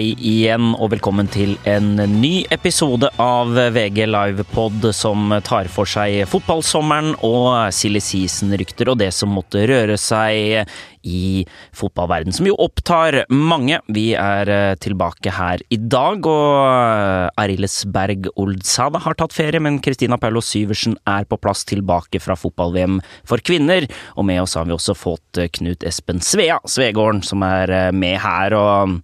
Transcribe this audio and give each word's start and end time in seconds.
Hei 0.00 0.14
igjen, 0.16 0.70
og 0.80 0.94
velkommen 0.94 1.26
til 1.28 1.58
en 1.68 1.90
ny 2.08 2.46
episode 2.54 3.10
av 3.20 3.50
VG 3.52 4.06
Livepod 4.08 4.86
som 4.96 5.34
tar 5.44 5.68
for 5.68 5.84
seg 5.84 6.22
fotballsommeren 6.30 7.18
og 7.20 7.68
silly 7.76 8.00
season-rykter 8.00 8.88
og 8.88 8.96
det 9.02 9.10
som 9.12 9.34
måtte 9.36 9.66
røre 9.68 9.98
seg 10.00 10.72
i 11.02 11.46
fotballverden, 11.76 12.32
som 12.32 12.48
jo 12.48 12.56
opptar 12.60 13.22
mange. 13.32 13.80
Vi 13.88 14.10
er 14.18 14.50
eh, 14.50 14.76
tilbake 14.80 15.32
her 15.34 15.62
i 15.72 15.78
dag, 15.80 16.26
og 16.26 17.30
eh, 17.40 17.80
Berg 17.90 18.30
Oldsada 18.36 19.00
har 19.04 19.16
tatt 19.18 19.34
ferie, 19.36 19.62
men 19.62 19.80
Kristina 19.82 20.18
Paulo 20.20 20.42
Syversen 20.44 20.96
er 21.08 21.26
på 21.28 21.38
plass 21.40 21.64
tilbake 21.68 22.20
fra 22.20 22.36
fotball-VM 22.38 23.00
for 23.24 23.42
kvinner. 23.44 23.88
Og 24.16 24.26
med 24.28 24.42
oss 24.42 24.56
har 24.58 24.68
vi 24.68 24.76
også 24.76 24.96
fått 24.98 25.40
eh, 25.40 25.50
Knut 25.52 25.84
Espen 25.86 26.22
Svea 26.24 26.60
Svegården, 26.68 27.24
som 27.26 27.44
er 27.46 27.92
med 27.96 28.18
her. 28.20 28.56
og 28.56 29.00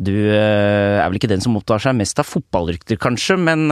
du 0.00 0.14
eh, 0.16 0.96
er 0.96 1.04
vel 1.10 1.18
ikke 1.18 1.28
den 1.28 1.42
som 1.44 1.58
opptar 1.58 1.82
seg 1.82 1.92
mest 1.98 2.16
av 2.22 2.24
fotballrykter, 2.24 2.96
kanskje, 2.96 3.34
men 3.36 3.66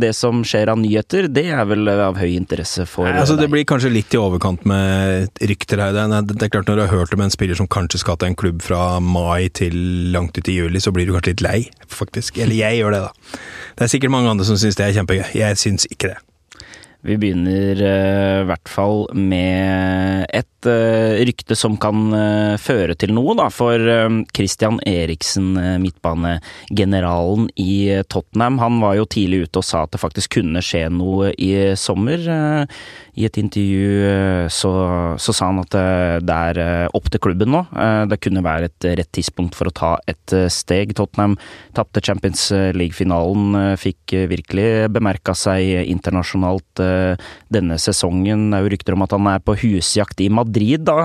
det 0.00 0.14
som 0.16 0.40
skjer 0.46 0.70
av 0.72 0.78
nyheter, 0.80 1.28
det 1.28 1.44
er 1.52 1.66
vel 1.68 1.90
av 1.92 2.16
høy 2.16 2.30
interesse 2.32 2.86
for 2.88 3.04
Nei, 3.04 3.18
altså, 3.20 3.36
Det 3.36 3.50
blir 3.52 3.66
kanskje 3.68 3.92
litt 3.92 4.14
i 4.16 4.20
overkant 4.20 4.64
med 4.68 5.28
rykter 5.36 5.82
her. 5.84 5.98
Er, 6.06 6.24
det 6.24 6.48
er 6.48 6.52
klart 6.54 6.70
Når 6.70 6.78
du 6.78 6.84
har 6.86 6.94
hørt 6.94 7.15
om 7.16 7.24
en 7.24 7.34
spiller 7.34 7.58
som 7.58 7.68
kanskje 7.72 8.02
skal 8.02 8.20
til 8.20 8.30
en 8.30 8.38
klubb 8.38 8.62
fra 8.64 8.98
mai 9.00 9.48
til 9.56 9.74
langt 10.14 10.38
ut 10.38 10.48
i 10.52 10.58
juli, 10.60 10.80
så 10.82 10.92
blir 10.94 11.08
du 11.08 11.14
kanskje 11.16 11.34
litt 11.34 11.44
lei, 11.46 11.58
faktisk. 11.88 12.38
Eller 12.42 12.58
jeg 12.60 12.80
gjør 12.82 12.96
det, 12.96 13.02
da. 13.08 13.42
Det 13.76 13.86
er 13.86 13.92
sikkert 13.96 14.14
mange 14.14 14.32
andre 14.32 14.46
som 14.48 14.60
syns 14.60 14.78
det 14.78 14.86
er 14.86 14.96
kjempegøy. 15.00 15.26
Jeg 15.36 15.60
syns 15.60 15.88
ikke 15.90 16.14
det. 16.14 16.20
Vi 17.06 17.14
begynner 17.22 17.78
i 17.78 18.46
hvert 18.48 18.66
fall 18.70 19.04
med 19.14 20.26
et 20.34 20.66
uh, 20.66 21.14
rykte 21.22 21.54
som 21.58 21.76
kan 21.78 22.08
uh, 22.10 22.58
føre 22.58 22.96
til 22.98 23.12
noe, 23.14 23.36
da. 23.38 23.46
For 23.52 23.78
Christian 24.34 24.80
Eriksen, 24.86 25.54
midtbanegeneralen 25.82 27.46
i 27.62 28.02
Tottenham, 28.10 28.58
han 28.62 28.80
var 28.82 28.96
jo 28.98 29.06
tidlig 29.06 29.44
ute 29.46 29.62
og 29.62 29.66
sa 29.68 29.84
at 29.86 29.94
det 29.94 30.02
faktisk 30.02 30.38
kunne 30.40 30.62
skje 30.64 30.86
noe 30.90 31.30
i 31.38 31.52
sommer. 31.78 32.26
I 33.16 33.24
et 33.24 33.38
intervju 33.40 34.48
så, 34.52 34.72
så 35.22 35.34
sa 35.34 35.48
han 35.48 35.62
at 35.62 35.76
det 36.26 36.36
er 36.36 36.90
opp 36.96 37.08
til 37.12 37.22
klubben 37.22 37.52
nå. 37.54 37.62
Det 38.10 38.18
kunne 38.24 38.44
være 38.44 38.68
et 38.68 38.88
rett 39.00 39.12
tidspunkt 39.16 39.56
for 39.56 39.70
å 39.70 39.74
ta 39.76 39.92
et 40.10 40.36
steg. 40.52 40.92
Tottenham 40.98 41.38
tapte 41.76 42.02
Champions 42.04 42.50
League-finalen, 42.76 43.56
fikk 43.80 44.16
virkelig 44.34 44.90
bemerka 44.92 45.36
seg 45.38 45.86
internasjonalt 45.86 46.84
denne 47.52 47.78
sesongen. 47.82 48.48
Det 48.50 48.58
er 48.58 48.64
jo 48.66 48.72
rykter 48.74 48.96
om 48.96 49.04
at 49.06 49.14
han 49.16 49.28
er 49.30 49.44
på 49.44 49.56
husjakt 49.62 50.22
i 50.24 50.30
Madrid 50.32 50.86
da. 50.88 50.96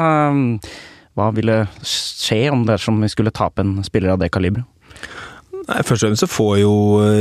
Hva 1.18 1.28
ville 1.36 1.64
skje 1.84 2.46
om 2.54 2.64
dersom 2.68 3.02
vi 3.04 3.12
skulle 3.12 3.34
tape 3.36 3.64
en 3.64 3.80
spiller 3.86 4.14
av 4.14 4.22
det 4.22 4.32
kaliberet? 4.34 4.68
Først 5.62 6.02
og 6.02 6.08
fremst 6.10 6.24
så 6.26 6.32
får 6.32 6.56
jo 6.64 6.74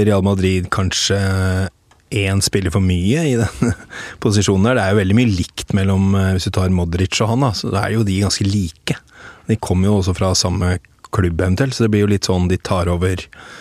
Real 0.07 0.25
Madrid 0.25 0.71
kanskje 0.73 1.19
én 2.11 2.41
spiller 2.43 2.73
for 2.75 2.83
mye 2.83 3.23
i 3.29 3.37
den 3.39 3.75
posisjonen 4.23 4.67
der. 4.67 4.79
Det 4.79 4.85
er 4.85 4.95
jo 4.95 5.01
veldig 5.01 5.19
mye 5.21 5.33
likt 5.39 5.75
mellom 5.77 6.15
eh, 6.19 6.33
Hvis 6.35 6.49
du 6.49 6.55
tar 6.57 6.75
Modric 6.75 7.21
og 7.23 7.31
han, 7.33 7.47
da, 7.47 7.53
så 7.55 7.71
er 7.79 7.95
jo 7.95 8.07
de 8.07 8.21
ganske 8.25 8.47
like. 8.47 8.99
De 9.47 9.59
kommer 9.63 9.91
jo 9.91 9.99
også 10.01 10.17
fra 10.19 10.33
samme 10.39 10.79
klubb 11.15 11.41
eventuelt, 11.41 11.75
så 11.75 11.87
det 11.87 11.93
blir 11.95 12.05
jo 12.05 12.13
litt 12.13 12.29
sånn 12.29 12.51
de 12.51 12.59
tar 12.59 12.91
over 12.91 13.23
eh, 13.23 13.60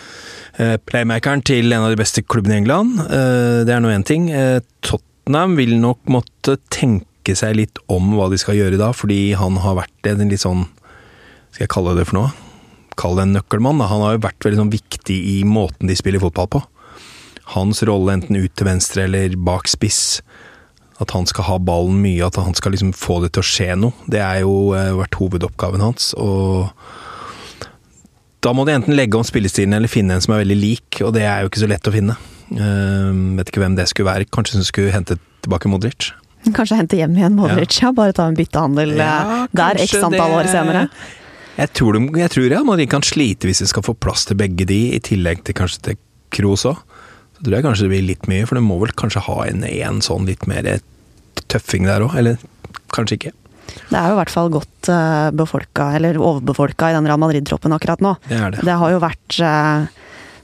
playmakeren 0.88 1.42
til 1.46 1.72
en 1.72 1.86
av 1.86 1.92
de 1.92 2.00
beste 2.00 2.22
klubbene 2.26 2.56
i 2.56 2.60
England. 2.62 2.98
Eh, 3.06 3.62
det 3.68 3.74
er 3.74 3.82
nå 3.82 3.92
én 3.92 4.06
ting. 4.06 4.28
Tottenham 4.84 5.56
vil 5.58 5.76
nok 5.80 6.02
måtte 6.12 6.58
tenke 6.72 7.36
seg 7.36 7.56
litt 7.58 7.80
om 7.92 8.14
hva 8.16 8.28
de 8.32 8.38
skal 8.40 8.58
gjøre 8.58 8.80
da, 8.80 8.90
fordi 8.96 9.32
han 9.38 9.58
har 9.62 9.78
vært 9.82 10.10
en 10.10 10.30
litt 10.30 10.42
sånn 10.42 10.66
Skal 11.50 11.64
jeg 11.64 11.72
kalle 11.72 11.96
det 11.98 12.06
for 12.06 12.20
noe? 12.20 12.30
Kall 13.00 13.16
det 13.18 13.24
en 13.26 13.32
nøkkelmann. 13.34 13.80
Da. 13.82 13.88
Han 13.90 14.04
har 14.04 14.14
jo 14.14 14.26
vært 14.26 14.44
veldig 14.46 14.60
sånn 14.60 14.72
viktig 14.74 15.16
i 15.16 15.40
måten 15.48 15.90
de 15.90 15.96
spiller 15.98 16.22
fotball 16.22 16.46
på. 16.52 16.60
Hans 17.56 17.82
rolle 17.88 18.14
enten 18.14 18.38
ut 18.38 18.52
til 18.54 18.68
venstre 18.68 19.08
eller 19.08 19.34
bak 19.34 19.66
spiss. 19.70 20.20
At 21.02 21.10
han 21.16 21.26
skal 21.26 21.48
ha 21.48 21.56
ballen 21.58 21.98
mye, 22.04 22.22
at 22.26 22.38
han 22.38 22.54
skal 22.54 22.76
liksom 22.76 22.92
få 22.94 23.18
det 23.24 23.32
til 23.34 23.42
å 23.42 23.50
skje 23.50 23.68
noe. 23.82 24.06
Det 24.06 24.20
er 24.22 24.44
jo 24.44 24.76
eh, 24.78 24.92
vært 24.94 25.18
hovedoppgaven 25.18 25.82
hans. 25.82 26.12
og 26.14 26.70
da 28.44 28.52
må 28.56 28.64
de 28.64 28.74
enten 28.74 28.96
legge 28.96 29.18
om 29.18 29.26
spillestilen 29.26 29.76
eller 29.76 29.90
finne 29.90 30.16
en 30.16 30.24
som 30.24 30.34
er 30.34 30.44
veldig 30.44 30.58
lik, 30.58 31.00
og 31.04 31.12
det 31.16 31.26
er 31.28 31.42
jo 31.42 31.50
ikke 31.50 31.62
så 31.62 31.68
lett 31.70 31.90
å 31.90 31.94
finne. 31.94 32.16
Uh, 32.50 33.12
vet 33.38 33.52
ikke 33.52 33.62
hvem 33.62 33.76
det 33.78 33.86
skulle 33.90 34.10
være. 34.10 34.28
Kanskje 34.32 34.58
hun 34.58 34.66
skulle 34.66 34.94
hente 34.94 35.18
tilbake 35.44 35.70
Modric? 35.70 36.10
Kanskje 36.56 36.78
hente 36.78 36.96
hjem 36.96 37.18
igjen 37.18 37.36
Modric, 37.36 37.76
ja. 37.82 37.92
bare 37.92 38.14
ta 38.16 38.30
en 38.30 38.36
byttehandel 38.38 38.94
ja, 38.96 39.16
eh, 39.20 39.42
der 39.60 39.80
x 39.84 39.98
antall 40.00 40.38
år 40.38 40.48
senere. 40.48 40.86
Jeg 41.58 41.72
tror, 41.76 41.98
de, 41.98 42.20
jeg 42.22 42.32
tror 42.32 42.54
ja, 42.54 42.62
Madrid 42.64 42.88
kan 42.88 43.04
slite 43.04 43.48
hvis 43.48 43.60
de 43.60 43.68
skal 43.68 43.84
få 43.84 43.92
plass 43.92 44.24
til 44.28 44.38
begge 44.40 44.64
de, 44.68 44.78
i 44.96 45.00
tillegg 45.04 45.42
til 45.44 45.56
kanskje 45.58 45.82
til 45.90 46.00
Kroos 46.32 46.64
òg. 46.70 46.80
Så 47.36 47.44
tror 47.44 47.58
jeg 47.58 47.66
kanskje 47.66 47.84
det 47.84 47.92
blir 47.92 48.06
litt 48.06 48.30
mye, 48.30 48.46
for 48.48 48.56
de 48.56 48.64
må 48.64 48.78
vel 48.80 48.94
kanskje 48.96 49.24
ha 49.26 49.36
en, 49.50 49.66
en 49.68 50.00
sånn 50.04 50.28
litt 50.30 50.46
mer 50.48 50.70
tøffing 51.52 51.84
der 51.90 52.06
òg, 52.06 52.16
eller 52.22 52.40
kanskje 52.94 53.18
ikke. 53.18 53.34
Det 53.90 53.96
er 53.96 54.10
jo 54.10 54.16
i 54.16 54.20
hvert 54.20 54.34
fall 54.34 54.52
godt 54.52 54.90
uh, 54.92 55.30
befolka, 55.36 55.92
eller 55.98 56.18
overbefolka 56.20 56.90
i 56.90 56.98
den 56.98 57.08
Real 57.08 57.20
Madrid-troppen 57.22 57.74
akkurat 57.76 58.02
nå. 58.04 58.16
Det, 58.28 58.38
det. 58.56 58.66
det 58.66 58.76
har 58.82 58.94
jo 58.94 59.00
vært 59.02 59.40
uh, 59.44 59.88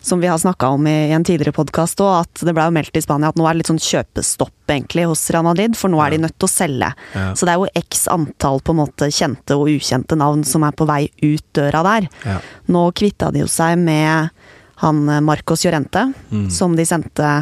som 0.07 0.21
vi 0.21 0.27
har 0.27 0.39
snakka 0.39 0.69
om 0.69 0.87
i, 0.87 1.11
en 1.11 1.25
tidligere 1.25 1.53
podkast 1.57 2.01
òg, 2.05 2.13
at 2.23 2.43
det 2.47 2.55
ble 2.55 2.69
jo 2.69 2.75
meldt 2.77 2.99
i 2.99 3.03
Spania 3.03 3.33
at 3.33 3.39
nå 3.39 3.47
er 3.47 3.57
det 3.57 3.63
litt 3.65 3.71
sånn 3.73 3.83
kjøpestopp 3.83 4.71
egentlig 4.71 5.07
hos 5.11 5.25
Real 5.35 5.47
Madrid, 5.49 5.75
for 5.79 5.91
nå 5.91 5.99
er 6.03 6.15
de 6.15 6.21
nødt 6.23 6.37
til 6.37 6.47
å 6.47 6.53
selge. 6.53 6.91
Ja. 7.17 7.25
Så 7.35 7.49
det 7.49 7.55
er 7.55 7.63
jo 7.63 7.83
x 7.83 8.07
antall 8.13 8.63
på 8.63 8.75
en 8.75 8.81
måte 8.85 9.11
kjente 9.11 9.57
og 9.59 9.73
ukjente 9.73 10.19
navn 10.19 10.45
som 10.47 10.67
er 10.67 10.77
på 10.79 10.87
vei 10.87 11.09
ut 11.25 11.43
døra 11.59 11.83
der. 11.87 12.07
Ja. 12.23 12.39
Nå 12.71 12.85
kvitta 12.95 13.33
de 13.35 13.43
jo 13.43 13.51
seg 13.51 13.81
med 13.83 14.31
han 14.85 15.09
eh, 15.09 15.23
Marcos 15.25 15.65
Llorente, 15.65 16.13
mm. 16.31 16.47
som 16.55 16.77
de 16.77 16.87
sendte 16.87 17.33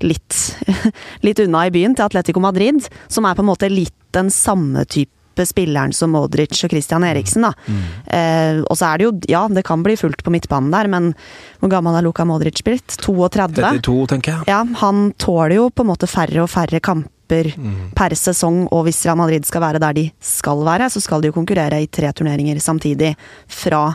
litt, 0.00 0.38
litt 1.26 1.44
unna 1.44 1.66
i 1.68 1.74
byen, 1.74 1.92
til 1.92 2.06
Atletico 2.06 2.40
Madrid. 2.40 2.80
Som 3.08 3.28
er 3.28 3.36
på 3.36 3.44
en 3.44 3.50
måte 3.50 3.68
litt 3.72 3.96
den 4.14 4.30
samme 4.30 4.84
type 4.86 5.12
spilleren 5.42 5.92
som 5.96 6.12
Modric 6.14 6.62
og 6.62 6.70
Christian 6.70 7.04
Eriksen, 7.06 7.46
da. 7.48 7.50
Mm. 7.66 7.80
Eh, 8.06 8.60
og 8.62 8.78
så 8.78 8.92
er 8.92 9.00
det 9.00 9.08
jo, 9.08 9.14
ja, 9.32 9.42
det 9.50 9.64
kan 9.66 9.82
bli 9.82 9.96
fullt 9.98 10.22
på 10.22 10.32
midtbanen 10.34 10.70
der, 10.74 10.90
men 10.92 11.10
hvor 11.58 11.72
gammel 11.72 11.98
er 11.98 12.06
Luka 12.06 12.26
Modric 12.28 12.62
blitt? 12.66 12.94
32? 13.02 13.58
32, 13.82 13.98
tenker 14.14 14.36
jeg. 14.36 14.48
Ja, 14.52 14.62
han 14.84 15.10
tåler 15.18 15.58
jo 15.58 15.66
på 15.74 15.82
en 15.82 15.90
måte 15.90 16.10
færre 16.10 16.44
og 16.44 16.52
færre 16.52 16.78
kamper 16.84 17.50
mm. 17.50 17.90
per 17.98 18.14
sesong, 18.18 18.68
og 18.70 18.86
hvis 18.86 19.02
Real 19.08 19.18
Madrid 19.18 19.50
skal 19.50 19.66
være 19.66 19.82
der 19.82 19.98
de 19.98 20.08
skal 20.22 20.62
være, 20.66 20.92
så 20.94 21.02
skal 21.02 21.24
de 21.24 21.32
jo 21.32 21.36
konkurrere 21.36 21.82
i 21.82 21.90
tre 21.90 22.14
turneringer 22.14 22.62
samtidig. 22.62 23.16
Fra 23.50 23.88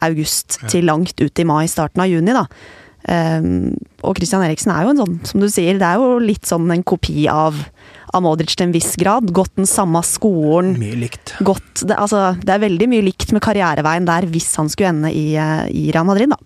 august 0.00 0.58
ja. 0.62 0.68
til 0.72 0.86
langt 0.88 1.20
ut 1.20 1.38
i 1.38 1.46
mai, 1.46 1.66
starten 1.68 2.02
av 2.02 2.10
juni, 2.10 2.34
da. 2.34 2.46
Um, 3.00 3.72
og 4.04 4.18
Christian 4.18 4.42
Eriksen 4.44 4.72
er 4.74 4.84
jo 4.84 4.92
en 4.92 5.00
sånn, 5.00 5.14
som 5.28 5.40
du 5.40 5.48
sier, 5.48 5.78
det 5.80 5.86
er 5.88 6.00
jo 6.00 6.18
litt 6.20 6.48
sånn 6.48 6.68
en 6.72 6.84
kopi 6.84 7.24
av 7.32 7.56
av 8.14 8.24
Modric 8.24 8.56
til 8.56 8.68
en 8.68 8.74
viss 8.74 8.94
grad. 9.00 9.32
Gått 9.34 9.56
den 9.60 9.68
samme 9.68 10.02
skolen. 10.06 10.74
Mye 10.80 10.98
likt. 11.06 11.34
Gått, 11.46 11.84
det, 11.84 11.96
altså, 11.96 12.30
det 12.42 12.54
er 12.54 12.64
veldig 12.66 12.90
mye 12.92 13.06
likt 13.10 13.34
med 13.36 13.44
karriereveien 13.44 14.08
der, 14.08 14.28
hvis 14.30 14.52
han 14.60 14.70
skulle 14.72 14.94
ende 14.94 15.12
i, 15.14 15.32
eh, 15.38 15.66
i 15.70 15.90
Real 15.94 16.08
Madrid, 16.08 16.32
da. 16.34 16.40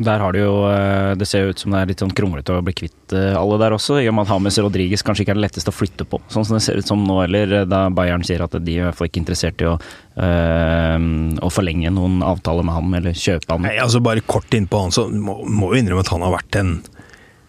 Der 0.00 0.22
har 0.22 0.32
det 0.32 0.44
jo 0.44 0.52
eh, 0.70 1.12
Det 1.18 1.26
ser 1.28 1.44
jo 1.44 1.52
ut 1.52 1.60
som 1.60 1.74
det 1.74 1.80
er 1.80 1.88
litt 1.90 2.02
sånn 2.02 2.12
kronglete 2.14 2.54
å 2.54 2.62
bli 2.64 2.74
kvitt 2.78 3.14
eh, 3.16 3.34
alle 3.36 3.58
der 3.60 3.74
også. 3.74 3.98
I 4.00 4.06
og 4.08 4.16
med 4.16 4.24
at 4.24 4.32
Hames 4.32 4.58
Rodriguez 4.62 5.02
kanskje 5.04 5.24
ikke 5.24 5.34
er 5.34 5.40
det 5.40 5.44
letteste 5.48 5.72
å 5.72 5.76
flytte 5.76 6.06
på, 6.08 6.20
sånn 6.30 6.46
som 6.46 6.56
det 6.56 6.62
ser 6.64 6.78
ut 6.78 6.88
som 6.88 7.02
nå. 7.04 7.18
Eller 7.26 7.66
da 7.68 7.82
Bayern 7.94 8.24
sier 8.26 8.44
at 8.46 8.54
de 8.54 8.76
er 8.76 8.84
i 8.84 8.86
hvert 8.86 8.98
fall 9.00 9.10
ikke 9.10 9.22
interessert 9.24 9.64
i 9.64 9.68
å, 9.68 9.74
øh, 10.22 11.08
å 11.42 11.52
forlenge 11.52 11.92
noen 11.96 12.20
avtale 12.26 12.64
med 12.66 12.76
ham, 12.76 12.96
eller 13.00 13.18
kjøpe 13.18 13.52
ham. 13.52 13.66
Nei, 13.66 13.76
altså 13.82 14.02
Bare 14.04 14.24
kort 14.24 14.54
innpå 14.56 14.86
han, 14.86 14.94
så 14.94 15.08
må, 15.10 15.40
må 15.44 15.74
jo 15.74 15.82
innrømme 15.82 16.06
at 16.06 16.14
han 16.14 16.24
har 16.24 16.38
vært 16.38 16.60
en 16.62 16.74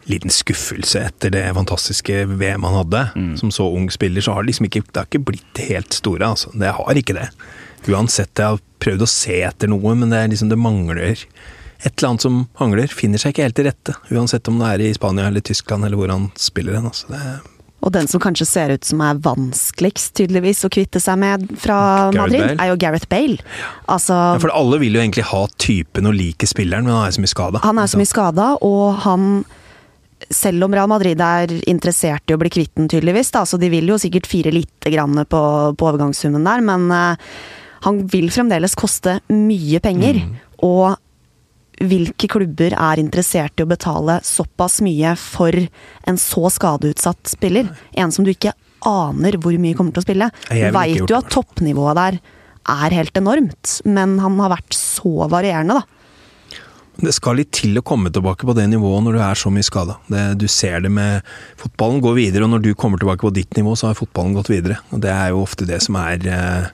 liten 0.10 0.34
skuffelse 0.34 1.04
etter 1.12 1.34
det 1.34 1.44
fantastiske 1.54 2.26
VM 2.26 2.64
han 2.68 2.78
hadde. 2.82 3.06
Mm. 3.16 3.32
Som 3.38 3.52
så 3.54 3.68
ung 3.70 3.90
spiller, 3.94 4.22
så 4.22 4.36
har 4.36 4.44
det 4.44 4.54
liksom 4.54 4.70
ikke, 4.70 4.84
det 4.90 5.04
har 5.04 5.10
ikke 5.10 5.26
blitt 5.32 5.64
helt 5.70 5.94
store. 5.94 6.34
Altså. 6.34 6.52
Det 6.58 6.74
har 6.78 7.02
ikke 7.02 7.18
det. 7.18 7.30
Uansett, 7.90 8.34
jeg 8.38 8.56
har 8.56 8.62
prøvd 8.82 9.06
å 9.06 9.10
se 9.10 9.42
etter 9.46 9.72
noe, 9.72 9.96
men 9.98 10.14
det, 10.14 10.20
er 10.20 10.32
liksom, 10.34 10.52
det 10.52 10.60
mangler 10.62 11.26
et 11.82 11.98
eller 11.98 12.12
annet 12.12 12.26
som 12.26 12.44
mangler. 12.60 12.92
Finner 12.94 13.22
seg 13.22 13.34
ikke 13.34 13.48
helt 13.48 13.58
til 13.58 13.68
rette. 13.70 13.96
Uansett 14.14 14.50
om 14.52 14.60
det 14.62 14.70
er 14.70 14.84
i 14.86 14.92
Spania 14.98 15.30
eller 15.30 15.44
Tyskland 15.46 15.88
eller 15.88 15.98
hvor 15.98 16.14
han 16.14 16.30
spiller 16.38 16.78
hen. 16.78 16.90
Altså. 16.92 17.22
og 17.82 17.94
den 17.96 18.10
som 18.10 18.22
kanskje 18.22 18.46
ser 18.46 18.74
ut 18.76 18.86
som 18.86 19.02
er 19.02 19.22
vanskeligst, 19.26 20.14
tydeligvis, 20.20 20.62
å 20.68 20.70
kvitte 20.74 21.02
seg 21.02 21.18
med 21.22 21.48
fra 21.62 21.80
Gareth 22.14 22.20
Madrid, 22.20 22.44
Bale. 22.44 22.58
er 22.60 22.70
jo 22.70 22.76
Gareth 22.84 23.10
Bale. 23.10 23.40
Altså, 23.90 24.20
ja, 24.36 24.44
for 24.44 24.54
alle 24.54 24.82
vil 24.84 25.00
jo 25.00 25.02
egentlig 25.02 25.26
ha 25.32 25.42
typen 25.58 26.10
og 26.10 26.14
like 26.18 26.50
spilleren, 26.50 26.86
men 26.86 26.94
han 26.94 27.08
er 27.08 27.18
så 27.18 27.24
mye 27.24 27.34
skada. 27.34 27.64
Han 27.66 27.82
er 27.82 27.90
så 27.90 28.02
mye 28.02 28.12
skada, 28.12 28.52
og 28.62 29.02
han 29.08 29.26
selv 30.36 30.66
om 30.66 30.76
Real 30.76 30.90
Madrid 30.92 31.22
er 31.22 31.54
interessert 31.70 32.30
i 32.32 32.36
å 32.36 32.40
bli 32.42 32.52
kvitt 32.54 32.74
den, 32.80 32.90
tydeligvis, 32.92 33.32
da, 33.36 33.46
så 33.48 33.60
de 33.62 33.70
vil 33.72 33.92
jo 33.92 34.00
sikkert 34.02 34.30
fire 34.30 34.54
lite 34.56 34.94
grann 34.94 35.24
på, 35.28 35.42
på 35.78 35.90
overgangssummen 35.90 36.48
der, 36.48 36.64
men 36.66 36.88
uh, 36.92 37.32
han 37.86 38.02
vil 38.12 38.30
fremdeles 38.34 38.76
koste 38.80 39.20
mye 39.34 39.82
penger. 39.84 40.22
Mm. 40.24 40.36
Og 40.68 40.98
hvilke 41.82 42.30
klubber 42.30 42.76
er 42.78 43.02
interessert 43.02 43.58
i 43.58 43.66
å 43.66 43.70
betale 43.70 44.20
såpass 44.26 44.80
mye 44.86 45.16
for 45.18 45.56
en 45.58 46.20
så 46.22 46.52
skadeutsatt 46.54 47.32
spiller? 47.32 47.72
En 47.98 48.14
som 48.14 48.26
du 48.26 48.34
ikke 48.34 48.54
aner 48.88 49.38
hvor 49.42 49.56
mye 49.62 49.78
kommer 49.78 49.94
til 49.96 50.04
å 50.04 50.06
spille. 50.06 50.30
Veit 50.50 51.02
jo 51.02 51.18
at 51.18 51.32
toppnivået 51.34 51.98
der 51.98 52.22
er 52.72 52.94
helt 52.94 53.18
enormt, 53.18 53.80
men 53.90 54.20
han 54.22 54.38
har 54.42 54.54
vært 54.54 54.78
så 54.78 55.26
varierende, 55.32 55.82
da. 55.82 56.01
Det 57.00 57.14
skal 57.16 57.40
litt 57.40 57.54
til 57.56 57.80
å 57.80 57.84
komme 57.86 58.12
tilbake 58.14 58.46
på 58.46 58.54
det 58.58 58.68
nivået 58.70 59.06
når 59.06 59.16
du 59.16 59.22
er 59.24 59.40
så 59.40 59.52
mye 59.54 59.66
skada. 59.66 59.96
Du 60.38 60.48
ser 60.52 60.84
det 60.84 60.92
med 60.92 61.26
Fotballen 61.60 62.02
går 62.04 62.18
videre, 62.18 62.46
og 62.46 62.54
når 62.54 62.66
du 62.66 62.72
kommer 62.76 63.02
tilbake 63.02 63.24
på 63.24 63.34
ditt 63.34 63.56
nivå, 63.58 63.76
så 63.80 63.90
har 63.90 63.98
fotballen 63.98 64.36
gått 64.36 64.52
videre. 64.52 64.82
Og 64.92 65.02
Det 65.02 65.12
er 65.14 65.32
jo 65.32 65.42
ofte 65.46 65.68
det 65.70 65.80
som 65.86 65.98
er 66.02 66.28
eh, 66.28 66.68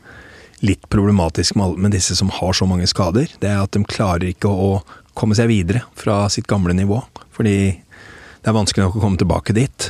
litt 0.66 0.90
problematisk 0.90 1.56
med, 1.60 1.78
med 1.78 1.96
disse 1.96 2.18
som 2.18 2.34
har 2.34 2.58
så 2.58 2.68
mange 2.68 2.90
skader. 2.90 3.30
Det 3.40 3.52
er 3.52 3.62
at 3.62 3.78
de 3.78 3.84
klarer 3.88 4.32
ikke 4.32 4.50
å 4.52 4.82
komme 5.18 5.38
seg 5.38 5.52
videre 5.52 5.86
fra 5.98 6.26
sitt 6.34 6.50
gamle 6.50 6.76
nivå. 6.76 7.00
Fordi 7.38 7.58
det 7.78 8.52
er 8.52 8.58
vanskelig 8.58 8.88
nok 8.88 9.00
å 9.00 9.06
komme 9.06 9.22
tilbake 9.22 9.56
dit. 9.56 9.90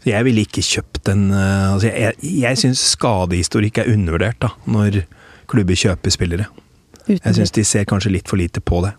Så 0.00 0.10
jeg 0.10 0.26
ville 0.26 0.46
ikke 0.46 0.64
kjøpt 0.64 1.12
en 1.12 1.28
eh, 1.34 1.72
altså 1.76 1.92
Jeg, 1.92 2.18
jeg 2.42 2.64
syns 2.64 2.82
skadehistorikk 2.96 3.82
er 3.84 3.92
undervurdert 3.94 4.40
da, 4.42 4.54
når 4.64 5.04
klubber 5.50 5.78
kjøper 5.78 6.14
spillere. 6.14 6.52
Uten 7.06 7.20
jeg 7.20 7.36
syns 7.36 7.54
de 7.54 7.62
ser 7.66 7.86
kanskje 7.86 8.16
litt 8.16 8.30
for 8.30 8.40
lite 8.40 8.62
på 8.64 8.82
det. 8.82 8.96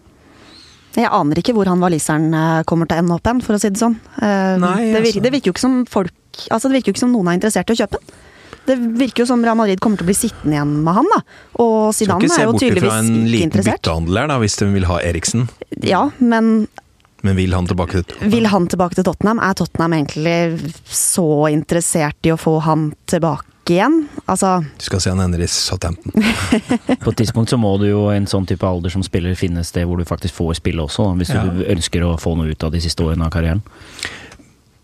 Jeg 0.97 1.09
aner 1.13 1.41
ikke 1.41 1.53
hvor 1.53 1.69
han 1.69 1.81
waliseren 1.83 2.31
eh, 2.33 2.61
kommer 2.69 2.89
til 2.89 2.97
å 2.97 3.03
ende 3.03 3.17
opp 3.17 3.29
hen, 3.29 3.41
for 3.45 3.57
å 3.57 3.61
si 3.61 3.69
det 3.69 3.81
sånn. 3.81 3.99
Eh, 4.17 4.55
Nei, 4.61 4.77
det, 4.89 5.03
virker, 5.03 5.09
altså. 5.11 5.25
det, 5.25 5.33
virker, 5.35 5.49
jo 5.51 5.55
ikke 5.55 5.65
som 5.67 5.83
folk 5.89 6.15
Altså, 6.53 6.69
det 6.69 6.77
virker 6.77 6.91
jo 6.91 6.93
ikke 6.93 7.01
som 7.01 7.13
noen 7.15 7.31
er 7.31 7.37
interessert 7.39 7.71
i 7.71 7.73
å 7.73 7.79
kjøpe 7.79 7.97
den. 7.97 8.17
Det 8.67 8.75
virker 8.99 9.23
jo 9.23 9.27
som 9.29 9.41
Real 9.45 9.55
Madrid 9.57 9.79
kommer 9.81 9.97
til 9.97 10.05
å 10.05 10.09
bli 10.09 10.15
sittende 10.17 10.57
igjen 10.57 10.73
med 10.85 10.97
han, 10.97 11.07
da. 11.13 11.21
Og 11.63 11.77
Zidane 11.97 12.27
er 12.27 12.43
jo 12.45 12.57
tydeligvis 12.59 12.83
ikke 12.83 12.83
interessert. 12.83 12.83
Skal 12.83 12.83
ikke 12.83 12.83
se 12.83 12.83
bort 12.83 12.83
fra 12.83 12.99
en 12.99 13.31
liten 13.31 13.65
byttehandel 13.69 14.19
da, 14.33 14.37
hvis 14.43 14.57
de 14.59 14.67
vil 14.75 14.87
ha 14.89 14.99
Eriksen. 15.07 15.47
Ja, 15.87 16.03
men 16.19 16.67
men 17.25 17.35
vil 17.35 17.53
han 17.53 17.65
tilbake 17.67 17.97
til 17.97 18.03
Tottenham? 18.05 18.31
Vil 18.31 18.45
han 18.51 18.67
tilbake 18.69 18.95
til 18.99 19.05
Tottenham? 19.07 19.39
Er 19.41 19.55
Tottenham 19.57 19.95
egentlig 19.97 20.73
så 20.85 21.47
interessert 21.49 22.29
i 22.29 22.33
å 22.35 22.37
få 22.39 22.59
han 22.67 22.91
tilbake 23.09 23.56
igjen? 23.73 23.97
Altså 24.25 24.59
Du 24.77 24.85
skal 24.85 25.01
se 25.03 25.11
han 25.11 25.21
ender 25.23 25.41
i 25.43 25.47
Southampton. 25.51 26.13
På 27.03 27.11
et 27.11 27.19
tidspunkt 27.21 27.51
så 27.51 27.59
må 27.59 27.73
du 27.81 27.87
jo 27.89 28.07
en 28.13 28.27
sånn 28.29 28.47
type 28.49 28.65
alder 28.67 28.93
som 28.93 29.03
spiller 29.05 29.37
finne 29.39 29.63
et 29.63 29.69
sted 29.69 29.87
hvor 29.87 29.99
du 29.99 30.07
faktisk 30.07 30.37
får 30.39 30.59
spille 30.61 30.83
også, 30.83 31.09
hvis 31.19 31.33
ja. 31.35 31.43
du 31.43 31.65
ønsker 31.67 32.05
å 32.05 32.15
få 32.21 32.35
noe 32.39 32.53
ut 32.53 32.67
av 32.67 32.73
de 32.73 32.81
siste 32.83 33.05
årene 33.05 33.27
av 33.27 33.33
karrieren. 33.35 33.63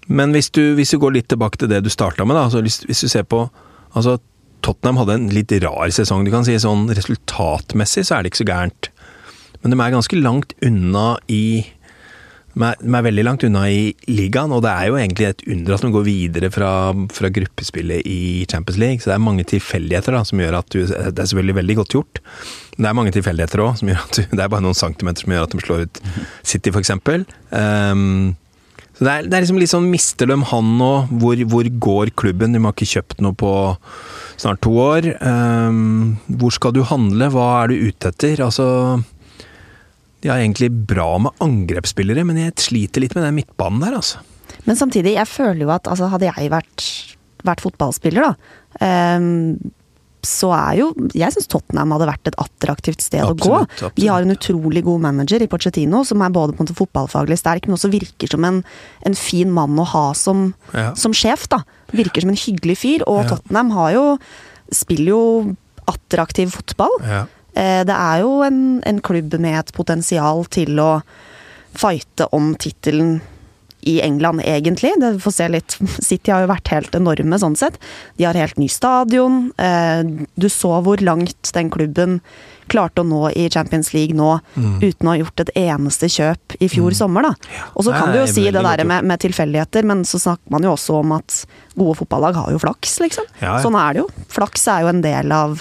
Men 0.07 0.35
hvis 0.35 0.51
du, 0.53 0.61
hvis 0.77 0.91
du 0.93 0.99
går 0.99 1.15
litt 1.17 1.29
tilbake 1.31 1.61
til 1.61 1.71
det 1.71 1.83
du 1.85 1.91
starta 1.93 2.25
med, 2.27 2.35
da. 2.35 2.47
Altså 2.49 2.63
hvis, 2.63 2.81
hvis, 2.87 3.05
du 3.05 3.11
ser 3.11 3.27
på 3.27 3.45
altså 3.93 4.17
Tottenham 4.63 4.99
hadde 5.01 5.19
en 5.19 5.29
litt 5.33 5.51
rar 5.63 5.91
sesong, 5.91 6.23
du 6.25 6.31
kan 6.33 6.45
si. 6.47 6.55
Sånn 6.59 6.89
resultatmessig 6.91 8.05
så 8.07 8.17
er 8.17 8.23
det 8.23 8.33
ikke 8.33 8.43
så 8.43 8.49
gærent. 8.49 8.89
Men 9.63 9.73
de 9.73 9.79
er 9.79 9.95
ganske 9.95 10.19
langt 10.19 10.55
unna 10.63 11.13
i 11.31 11.63
de 12.53 12.65
er, 12.69 13.05
veldig 13.07 13.23
langt 13.25 13.43
unna 13.47 13.63
i 13.71 13.93
ligaen, 14.11 14.51
og 14.53 14.61
det 14.65 14.69
er 14.69 14.89
jo 14.91 14.97
egentlig 14.99 15.29
et 15.31 15.41
under 15.49 15.73
at 15.73 15.85
de 15.85 15.89
går 15.95 16.05
videre 16.05 16.51
fra, 16.53 16.71
fra 17.09 17.31
gruppespillet 17.33 18.05
i 18.05 18.45
Champions 18.49 18.77
League. 18.77 19.01
Så 19.01 19.09
det 19.09 19.15
er 19.15 19.25
mange 19.25 19.45
tilfeldigheter 19.49 20.13
da, 20.13 20.21
som 20.27 20.41
gjør 20.41 20.59
at 20.59 20.69
du 20.69 20.83
Det 20.83 21.17
er 21.17 21.31
selvfølgelig 21.31 21.57
veldig 21.61 21.77
godt 21.81 21.97
gjort. 21.97 22.21
Men 22.75 22.85
det 22.85 22.91
er 22.91 22.99
mange 22.99 23.15
tilfeldigheter 23.15 23.63
òg, 23.65 23.81
Det 24.37 24.37
er 24.37 24.53
bare 24.53 24.61
noen 24.61 24.77
centimeter 24.77 25.25
som 25.25 25.33
gjør 25.33 25.47
at 25.47 25.55
de 25.55 25.65
slår 25.65 25.85
ut 25.87 26.01
City, 26.45 26.69
f.eks. 26.69 26.93
Um, 27.49 28.35
så 28.93 29.07
det 29.07 29.13
er, 29.13 29.25
det 29.25 29.33
er, 29.33 29.41
liksom 29.41 29.57
litt 29.57 29.71
sånn 29.71 29.89
Mister 29.89 30.29
de 30.29 30.37
han 30.51 30.75
nå? 30.77 30.91
Hvor, 31.21 31.39
hvor, 31.49 31.69
går 31.87 32.13
klubben? 32.19 32.53
De 32.53 32.61
har 32.61 32.75
ikke 32.75 32.91
kjøpt 32.99 33.23
noe 33.25 33.33
på 33.33 33.53
snart 34.37 34.61
to 34.65 34.75
år. 34.77 35.09
Um, 35.25 36.19
hvor 36.29 36.53
skal 36.53 36.75
du 36.77 36.83
handle? 36.85 37.31
Hva 37.33 37.47
er 37.63 37.73
du 37.73 37.89
ute 37.89 38.13
etter? 38.13 38.45
Altså 38.45 38.67
de 40.23 40.31
har 40.31 40.39
egentlig 40.39 40.71
bra 40.87 41.17
med 41.19 41.43
angrepsspillere, 41.43 42.23
men 42.27 42.39
jeg 42.39 42.55
sliter 42.63 43.03
litt 43.03 43.15
med 43.17 43.25
den 43.27 43.35
midtbanen 43.41 43.83
der, 43.83 43.97
altså. 43.99 44.23
Men 44.63 44.79
samtidig, 44.79 45.17
jeg 45.17 45.27
føler 45.27 45.65
jo 45.65 45.71
at 45.73 45.89
altså, 45.91 46.07
hadde 46.13 46.29
jeg 46.29 46.51
vært, 46.53 46.83
vært 47.43 47.63
fotballspiller, 47.65 48.29
da 48.31 49.17
um, 49.19 49.57
så 50.23 50.53
er 50.55 50.77
jo 50.79 50.85
Jeg 51.11 51.33
syns 51.35 51.49
Tottenham 51.51 51.91
hadde 51.91 52.05
vært 52.07 52.29
et 52.29 52.37
attraktivt 52.39 53.03
sted 53.03 53.19
absolutt, 53.19 53.43
å 53.43 53.49
gå. 53.49 53.57
Absolutt. 53.67 53.97
De 53.97 54.05
har 54.07 54.23
en 54.23 54.31
utrolig 54.31 54.83
god 54.85 55.03
manager 55.03 55.43
i 55.43 55.49
Pochettino, 55.51 56.03
som 56.07 56.23
er 56.23 56.31
både 56.31 56.55
på 56.55 56.63
en 56.63 56.67
måte 56.69 56.77
fotballfaglig 56.77 57.37
sterk, 57.41 57.67
men 57.67 57.75
også 57.75 57.91
virker 57.91 58.31
som 58.31 58.47
en, 58.47 58.61
en 59.03 59.17
fin 59.19 59.51
mann 59.51 59.75
å 59.75 59.87
ha 59.91 60.05
som, 60.15 60.45
ja. 60.71 60.93
som, 60.95 61.11
sjef. 61.11 61.49
da. 61.51 61.59
Virker 61.91 62.23
som 62.23 62.31
en 62.31 62.39
hyggelig 62.39 62.77
fyr. 62.79 63.03
Og 63.03 63.25
ja. 63.25 63.33
Tottenham 63.33 63.73
har 63.75 63.91
jo 63.97 64.05
spiller 64.73 65.11
jo 65.11 65.23
attraktiv 65.91 66.55
fotball. 66.55 66.95
Ja. 67.03 67.25
Eh, 67.53 67.83
det 67.87 67.97
er 67.97 68.23
jo 68.23 68.39
en, 68.45 68.63
en 68.85 69.03
klubb 69.03 69.35
med 69.41 69.59
et 69.59 69.75
potensial 69.75 70.45
til 70.53 70.79
å 70.81 70.91
fighte 71.73 72.29
om 72.35 72.53
tittelen 72.61 73.19
i 73.83 74.01
England, 74.01 74.41
egentlig. 74.45 74.93
Det 74.99 75.19
får 75.19 75.31
se 75.31 75.49
litt 75.51 75.77
City 76.07 76.31
har 76.31 76.45
jo 76.45 76.51
vært 76.53 76.71
helt 76.71 76.95
enorme 76.95 77.39
sånn 77.39 77.57
sett. 77.59 77.79
De 78.19 78.27
har 78.27 78.37
helt 78.39 78.59
ny 78.61 78.69
stadion. 78.71 79.49
Eh, 79.59 80.03
du 80.35 80.49
så 80.51 80.77
hvor 80.85 81.03
langt 81.03 81.51
den 81.55 81.71
klubben 81.73 82.21
klarte 82.71 83.03
å 83.03 83.07
nå 83.07 83.27
i 83.35 83.49
Champions 83.51 83.91
League 83.91 84.15
nå, 84.15 84.37
mm. 84.55 84.77
uten 84.79 85.07
å 85.07 85.11
ha 85.11 85.17
gjort 85.19 85.43
et 85.43 85.51
eneste 85.59 86.07
kjøp 86.09 86.55
i 86.63 86.69
fjor 86.71 86.93
mm. 86.93 86.97
sommer, 86.97 87.27
da. 87.27 87.59
Og 87.75 87.83
så 87.85 87.91
kan 87.91 88.13
du 88.13 88.21
jo 88.21 88.29
si 88.31 88.45
det 88.47 88.63
der 88.63 88.85
med, 88.87 89.03
med, 89.03 89.19
tilfeldigheter, 89.19 89.83
men 89.89 90.05
så 90.07 90.21
snakker 90.21 90.53
man 90.53 90.63
jo 90.63 90.71
også 90.71 91.01
om 91.01 91.11
at 91.17 91.41
gode 91.75 91.97
fotballag 91.99 92.39
har 92.39 92.55
jo 92.55 92.63
flaks, 92.63 92.95
liksom. 93.03 93.27
Ja, 93.41 93.57
ja. 93.57 93.61
Sånn 93.65 93.75
er 93.77 93.97
det 93.97 94.05
jo. 94.05 94.07
Flaks 94.31 94.63
er 94.71 94.87
jo 94.87 94.93
en 94.93 95.03
del 95.03 95.35
av 95.35 95.59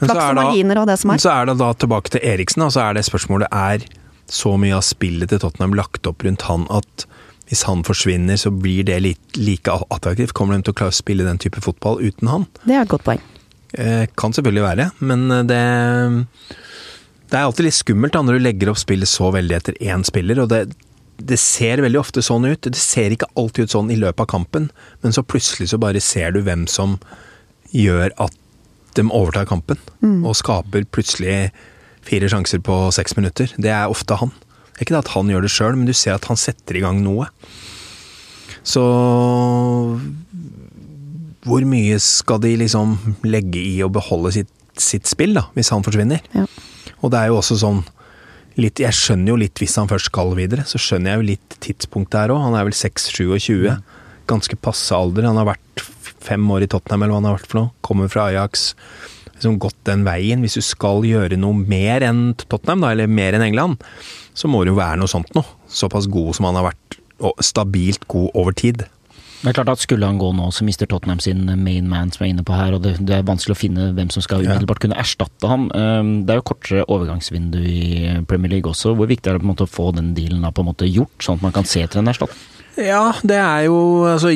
Flaks 0.00 0.16
og 0.20 0.38
marginer 0.38 0.82
og 0.82 0.88
det 0.90 0.98
som 1.00 1.12
er. 1.12 1.22
Så 1.22 1.32
er 1.32 1.48
det 1.48 1.58
da 1.60 1.70
tilbake 1.74 2.12
til 2.12 2.24
Eriksen, 2.26 2.66
og 2.66 2.74
så 2.74 2.84
er 2.86 2.98
det 2.98 3.06
spørsmålet 3.08 3.48
er 3.52 3.86
så 4.32 4.56
mye 4.58 4.74
av 4.76 4.84
spillet 4.84 5.30
til 5.30 5.40
Tottenham 5.42 5.76
lagt 5.78 6.08
opp 6.10 6.24
rundt 6.26 6.46
han 6.48 6.66
at 6.74 7.06
hvis 7.46 7.62
han 7.68 7.84
forsvinner, 7.86 8.38
så 8.40 8.50
blir 8.50 8.86
det 8.88 8.98
like 9.38 9.70
attraktivt. 9.94 10.34
Kommer 10.34 10.56
de 10.56 10.66
til 10.66 10.74
å 10.74 10.78
klare 10.80 10.94
å 10.94 10.96
spille 10.96 11.26
den 11.26 11.38
type 11.38 11.62
fotball 11.62 12.00
uten 12.02 12.30
han? 12.30 12.46
Det 12.64 12.74
er 12.74 12.82
et 12.82 12.90
godt 12.90 13.06
poeng. 13.06 13.22
Eh, 13.78 14.06
kan 14.18 14.34
selvfølgelig 14.34 14.64
være, 14.64 14.88
men 15.04 15.30
eh, 15.30 15.44
det 15.46 15.62
Det 17.26 17.34
er 17.34 17.42
alltid 17.42 17.66
litt 17.66 17.74
skummelt 17.74 18.14
da, 18.14 18.22
når 18.22 18.38
du 18.38 18.44
legger 18.44 18.70
opp 18.70 18.78
spillet 18.78 19.10
så 19.10 19.32
veldig 19.34 19.56
etter 19.56 19.78
én 19.82 20.04
spiller. 20.06 20.40
og 20.42 20.48
det, 20.48 20.76
det 21.18 21.38
ser 21.42 21.82
veldig 21.82 21.98
ofte 21.98 22.22
sånn 22.22 22.46
ut. 22.46 22.62
Det 22.62 22.78
ser 22.78 23.10
ikke 23.10 23.30
alltid 23.34 23.66
ut 23.66 23.74
sånn 23.74 23.90
i 23.90 23.98
løpet 23.98 24.22
av 24.22 24.30
kampen, 24.30 24.70
men 25.02 25.12
så 25.12 25.22
plutselig 25.26 25.70
så 25.70 25.78
bare 25.78 26.00
ser 26.00 26.32
du 26.32 26.42
hvem 26.42 26.66
som 26.70 26.98
gjør 27.74 28.14
at 28.22 28.34
de 28.96 29.06
overtar 29.06 29.48
kampen 29.48 29.78
mm. 30.00 30.20
og 30.26 30.36
skaper 30.38 30.86
plutselig 30.92 31.50
fire 32.06 32.30
sjanser 32.30 32.62
på 32.64 32.74
seks 32.94 33.16
minutter. 33.18 33.52
Det 33.58 33.72
er 33.72 33.92
ofte 33.92 34.18
han. 34.20 34.32
Det 34.76 34.80
er 34.82 34.86
ikke 34.86 34.96
det 34.96 35.04
at 35.04 35.14
han 35.14 35.32
gjør 35.32 35.46
det 35.46 35.52
sjøl, 35.52 35.78
men 35.78 35.88
du 35.88 35.94
ser 35.96 36.16
at 36.16 36.28
han 36.30 36.38
setter 36.40 36.78
i 36.78 36.84
gang 36.84 37.00
noe. 37.04 37.28
Så 38.66 38.82
hvor 41.46 41.66
mye 41.68 41.98
skal 42.02 42.40
de 42.42 42.54
liksom 42.58 42.96
legge 43.26 43.62
i 43.62 43.76
å 43.84 43.90
beholde 43.92 44.32
sitt, 44.34 44.50
sitt 44.76 45.06
spill, 45.08 45.36
da, 45.38 45.46
hvis 45.54 45.70
han 45.74 45.86
forsvinner? 45.86 46.24
Ja. 46.34 46.46
Og 47.00 47.12
det 47.12 47.20
er 47.20 47.30
jo 47.30 47.38
også 47.40 47.58
sånn 47.60 47.84
litt, 48.56 48.80
Jeg 48.80 48.96
skjønner 48.96 49.34
jo 49.34 49.40
litt, 49.44 49.60
hvis 49.60 49.76
han 49.78 49.90
først 49.90 50.10
skal 50.10 50.32
videre, 50.38 50.64
så 50.66 50.80
skjønner 50.80 51.12
jeg 51.12 51.20
jo 51.20 51.28
litt 51.30 51.56
tidspunktet 51.62 52.22
her 52.22 52.34
òg. 52.34 52.42
Han 52.46 52.56
er 52.58 52.66
vel 52.66 52.76
6-27. 52.76 53.68
Mm. 53.68 53.82
Ganske 54.26 54.58
passe 54.58 54.96
alder. 54.96 55.28
Han 55.28 55.38
har 55.38 55.50
vært 55.52 55.84
fem 56.26 56.46
år 56.52 56.66
i 56.66 56.70
Tottenham, 56.70 57.04
eller 57.04 57.14
hva 57.14 57.20
han 57.22 57.28
har 57.30 57.38
vært 57.38 57.52
for 57.52 57.60
noe. 57.60 57.72
Kommer 57.86 58.10
fra 58.12 58.28
Ajax. 58.32 58.72
Liksom 59.36 59.58
gått 59.62 59.78
den 59.88 60.04
veien. 60.06 60.42
Hvis 60.44 60.58
du 60.58 60.64
skal 60.64 61.06
gjøre 61.06 61.38
noe 61.40 61.56
mer 61.56 62.04
enn 62.06 62.28
Tottenham, 62.46 62.84
da, 62.84 62.92
eller 62.94 63.10
mer 63.10 63.36
enn 63.36 63.46
England, 63.46 63.82
så 64.36 64.50
må 64.50 64.64
det 64.64 64.74
jo 64.74 64.80
være 64.80 65.00
noe 65.02 65.12
sånt 65.12 65.32
noe. 65.36 65.46
Såpass 65.70 66.10
god 66.12 66.36
som 66.38 66.50
han 66.50 66.58
har 66.60 66.70
vært, 66.70 67.00
og 67.24 67.40
stabilt 67.44 68.06
god 68.12 68.30
over 68.36 68.56
tid. 68.56 68.86
Det 69.36 69.50
er 69.52 69.56
klart 69.58 69.68
at 69.76 69.82
Skulle 69.84 70.08
han 70.08 70.18
gå 70.18 70.30
nå, 70.34 70.48
så 70.50 70.64
mister 70.66 70.88
Tottenham 70.90 71.20
sin 71.20 71.44
main 71.62 71.88
man, 71.88 72.10
som 72.10 72.24
er 72.24 72.32
inne 72.32 72.44
på 72.46 72.56
her. 72.56 72.74
og 72.74 72.82
Det, 72.82 72.96
det 73.06 73.18
er 73.18 73.28
vanskelig 73.28 73.54
å 73.54 73.60
finne 73.60 73.90
hvem 73.94 74.08
som 74.10 74.24
skal 74.24 74.42
umiddelbart 74.42 74.80
kunne 74.82 74.98
erstatte 74.98 75.50
ham. 75.50 75.68
Ehm, 75.76 76.12
det 76.26 76.34
er 76.34 76.40
jo 76.40 76.46
kortere 76.50 76.86
overgangsvindu 76.88 77.58
i 77.60 78.16
Premier 78.26 78.56
League 78.56 78.70
også. 78.70 78.96
Hvor 78.96 79.10
viktig 79.10 79.30
er 79.30 79.36
det 79.36 79.44
på 79.44 79.46
en 79.46 79.52
måte 79.52 79.68
å 79.68 79.70
få 79.70 79.92
den 79.94 80.14
dealen 80.16 80.42
da 80.42 80.50
på 80.50 80.64
en 80.64 80.70
måte 80.72 80.88
gjort, 80.88 81.14
sånn 81.22 81.38
at 81.38 81.46
man 81.46 81.54
kan 81.54 81.68
se 81.68 81.84
til 81.84 82.02
en 82.02 82.10
erstatter? 82.10 82.40
Ja, 82.80 83.04
det 83.24 83.38
er 83.40 83.68
jo 83.68 83.78
altså 84.08 84.32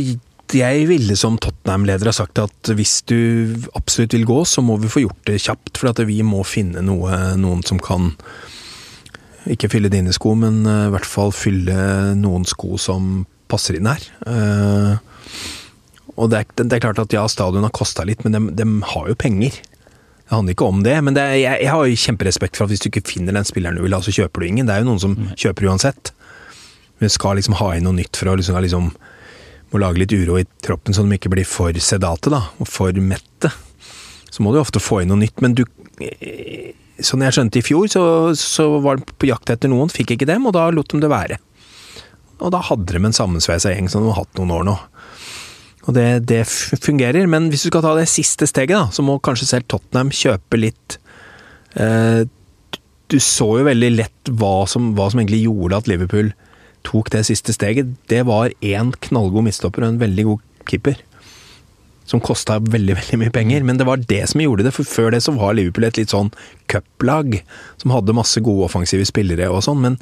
jeg 0.56 0.86
ville 0.88 1.16
som 1.18 1.36
Tottenham-leder 1.40 2.10
ha 2.10 2.14
sagt 2.14 2.40
at 2.42 2.70
hvis 2.76 3.00
du 3.08 3.56
absolutt 3.78 4.14
vil 4.16 4.26
gå, 4.28 4.38
så 4.48 4.62
må 4.64 4.78
vi 4.80 4.90
få 4.90 5.04
gjort 5.04 5.22
det 5.28 5.40
kjapt. 5.44 5.74
For 5.78 5.92
at 5.92 6.02
vi 6.08 6.20
må 6.26 6.42
finne 6.48 6.82
noe, 6.84 7.18
noen 7.40 7.62
som 7.66 7.80
kan 7.82 8.12
ikke 9.50 9.70
fylle 9.72 9.90
dine 9.92 10.12
sko, 10.14 10.34
men 10.38 10.62
eh, 10.68 10.86
i 10.88 10.92
hvert 10.94 11.08
fall 11.08 11.32
fylle 11.34 11.76
noen 12.18 12.44
sko 12.48 12.76
som 12.80 13.24
passer 13.50 13.78
inn 13.78 13.88
her. 13.90 14.04
Eh, 14.28 14.92
og 16.20 16.30
det 16.32 16.42
er, 16.42 16.54
det 16.60 16.76
er 16.76 16.84
klart 16.84 17.00
at 17.00 17.14
ja, 17.14 17.24
stadion 17.30 17.64
har 17.64 17.74
kosta 17.74 18.04
litt, 18.06 18.24
men 18.26 18.36
de, 18.36 18.42
de, 18.58 18.66
har 18.92 19.08
jo 19.08 19.18
penger. 19.18 19.56
Det 19.60 20.34
handler 20.34 20.54
ikke 20.54 20.68
om 20.68 20.82
det, 20.86 20.96
men 21.06 21.16
det 21.16 21.24
er, 21.24 21.36
jeg, 21.40 21.62
jeg, 21.64 21.72
har 21.72 21.86
jo 21.86 22.00
kjemperespekt 22.04 22.58
for 22.58 22.66
at 22.66 22.74
hvis 22.74 22.84
du 22.84 22.90
ikke 22.90 23.06
finner 23.08 23.34
den 23.36 23.48
spilleren 23.48 23.80
du 23.80 23.84
vil 23.86 23.96
ha, 23.96 24.02
så 24.04 24.14
kjøper 24.14 24.42
du 24.42 24.50
ingen. 24.50 24.68
Det 24.68 24.76
er 24.76 24.84
jo 24.84 24.90
noen 24.90 25.02
som 25.02 25.16
mm. 25.16 25.30
kjøper 25.40 25.70
uansett. 25.70 26.12
Men 27.00 27.12
skal 27.12 27.38
liksom 27.40 27.56
ha 27.62 27.72
inn 27.74 27.88
noe 27.88 27.96
nytt 27.96 28.20
for 28.20 28.28
å 28.28 28.36
liksom, 28.36 28.60
liksom 28.60 28.90
må 29.70 29.80
lage 29.82 30.02
litt 30.02 30.14
uro 30.14 30.38
i 30.40 30.46
troppen 30.64 30.96
så 30.96 31.04
de 31.06 31.16
ikke 31.16 31.32
blir 31.32 31.48
for 31.48 31.74
sedate 31.82 32.32
da, 32.32 32.42
og 32.58 32.68
for 32.68 32.94
mette. 33.04 33.52
Så 34.30 34.42
må 34.42 34.52
du 34.54 34.60
ofte 34.60 34.82
få 34.82 35.02
inn 35.02 35.12
noe 35.12 35.22
nytt, 35.22 35.42
men 35.44 35.56
du 35.58 35.66
Sånn 37.00 37.22
jeg 37.24 37.32
skjønte 37.32 37.56
i 37.60 37.64
fjor, 37.64 37.86
så, 37.88 38.02
så 38.36 38.66
var 38.84 38.98
de 39.00 39.14
på 39.16 39.28
jakt 39.30 39.48
etter 39.52 39.70
noen, 39.72 39.88
fikk 39.88 40.10
ikke 40.14 40.26
dem, 40.28 40.44
og 40.48 40.52
da 40.52 40.66
lot 40.68 40.92
de 40.92 40.98
det 41.00 41.08
være. 41.08 41.38
Og 42.44 42.52
da 42.52 42.60
hadde 42.66 42.92
de 42.92 43.00
en 43.00 43.16
sammensveisa 43.16 43.72
gjeng 43.72 43.88
som 43.88 44.04
de 44.04 44.10
har 44.12 44.18
hatt 44.18 44.36
noen 44.36 44.52
år 44.58 44.66
nå. 44.68 44.74
Og 45.88 45.96
det, 45.96 46.04
det, 46.28 46.42
fungerer, 46.84 47.24
men 47.24 47.48
hvis 47.48 47.64
du 47.64 47.70
skal 47.70 47.84
ta 47.86 47.94
det 47.96 48.04
siste 48.12 48.48
steget, 48.48 48.76
da, 48.76 48.92
så 48.92 49.04
må 49.04 49.16
kanskje 49.24 49.48
selv 49.48 49.68
Tottenham 49.72 50.12
kjøpe 50.12 50.60
litt 50.60 50.98
eh, 51.80 52.28
du 53.10 53.18
så 53.22 53.48
jo 53.58 53.66
veldig 53.66 53.90
lett 53.96 54.30
hva 54.38 54.68
som, 54.70 54.92
hva 54.96 55.08
som 55.10 55.22
egentlig 55.22 55.42
gjorde 55.46 55.80
at 55.80 55.90
Liverpool 55.90 56.30
tok 56.86 57.12
det 57.14 57.26
siste 57.28 57.54
steget. 57.56 57.94
Det 58.10 58.24
var 58.28 58.54
én 58.60 58.92
knallgod 59.06 59.46
midtstopper 59.46 59.84
og 59.84 59.94
en 59.94 60.02
veldig 60.02 60.26
god 60.30 60.44
keeper. 60.70 61.00
Som 62.10 62.22
kosta 62.24 62.56
veldig 62.58 62.96
veldig 62.98 63.18
mye 63.20 63.32
penger, 63.34 63.62
men 63.66 63.78
det 63.78 63.86
var 63.86 64.00
det 64.02 64.24
som 64.32 64.42
gjorde 64.42 64.66
det. 64.66 64.74
For 64.74 64.88
før 64.88 65.12
det 65.14 65.22
så 65.22 65.34
var 65.36 65.54
Liverpool 65.54 65.86
et 65.86 66.00
litt 66.00 66.14
sånn 66.14 66.32
cuplag 66.70 67.38
som 67.78 67.94
hadde 67.94 68.16
masse 68.18 68.42
gode 68.42 68.66
offensive 68.66 69.06
spillere 69.06 69.50
og 69.50 69.62
sånn, 69.66 69.82
men 69.84 70.00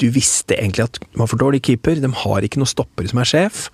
du 0.00 0.06
visste 0.14 0.56
egentlig 0.56 0.86
at 0.86 1.02
man 1.18 1.28
får 1.28 1.42
dårlig 1.42 1.64
keeper, 1.68 2.00
de 2.00 2.12
har 2.24 2.46
ikke 2.46 2.62
noen 2.62 2.72
stopper 2.72 3.10
som 3.10 3.20
er 3.20 3.28
sjef. 3.28 3.66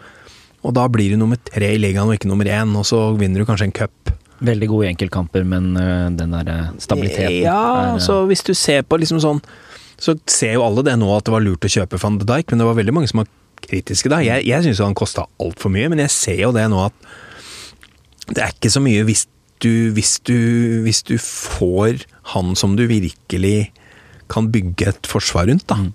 Og 0.67 0.75
da 0.77 0.85
blir 0.93 1.15
du 1.15 1.21
nummer 1.21 1.39
tre 1.41 1.71
i 1.77 1.81
ligaen 1.81 2.11
og 2.11 2.19
ikke 2.19 2.29
nummer 2.29 2.49
én, 2.51 2.75
og 2.77 2.85
så 2.89 3.13
vinner 3.17 3.41
du 3.41 3.49
kanskje 3.49 3.71
en 3.71 3.77
cup. 3.77 4.13
Veldig 4.45 4.69
gode 4.69 4.89
enkeltkamper, 4.89 5.45
men 5.45 5.73
øh, 5.77 6.11
den 6.17 6.33
der 6.33 6.49
øh, 6.49 6.69
stabiliteten 6.81 7.43
Ja, 7.45 7.61
er, 7.61 7.95
øh, 7.95 8.01
så 8.01 8.25
hvis 8.27 8.43
du 8.43 8.55
ser 8.57 8.83
på 8.83 8.97
liksom 9.01 9.21
sånn 9.21 9.41
Så 10.01 10.17
ser 10.31 10.57
jo 10.57 10.65
alle 10.65 10.85
det 10.87 10.97
nå 11.01 11.11
at 11.13 11.27
det 11.27 11.35
var 11.35 11.45
lurt 11.45 11.67
å 11.67 11.73
kjøpe 11.73 12.01
van 12.01 12.17
de 12.21 12.29
Dijk, 12.29 12.51
men 12.51 12.63
det 12.63 12.69
var 12.71 12.79
veldig 12.79 12.95
mange 12.97 13.11
som 13.11 13.23
var 13.23 13.29
kritiske 13.61 14.11
da. 14.13 14.23
Jeg, 14.25 14.47
jeg 14.49 14.65
syns 14.65 14.81
han 14.85 14.97
kosta 14.97 15.27
altfor 15.43 15.73
mye, 15.75 15.91
men 15.93 16.03
jeg 16.07 16.15
ser 16.15 16.41
jo 16.47 16.55
det 16.57 16.65
nå 16.73 16.87
at 16.87 17.11
det 18.31 18.43
er 18.45 18.55
ikke 18.55 18.73
så 18.73 18.83
mye 18.83 19.05
hvis 19.09 19.27
du, 19.61 19.91
hvis 19.93 20.17
du, 20.25 20.39
hvis 20.87 21.03
du 21.05 21.17
får 21.21 22.07
han 22.33 22.55
som 22.57 22.77
du 22.79 22.87
virkelig 22.89 23.71
kan 24.31 24.49
bygge 24.55 24.93
et 24.93 25.11
forsvar 25.11 25.51
rundt, 25.51 25.67
da. 25.69 25.77
Mm. 25.83 25.91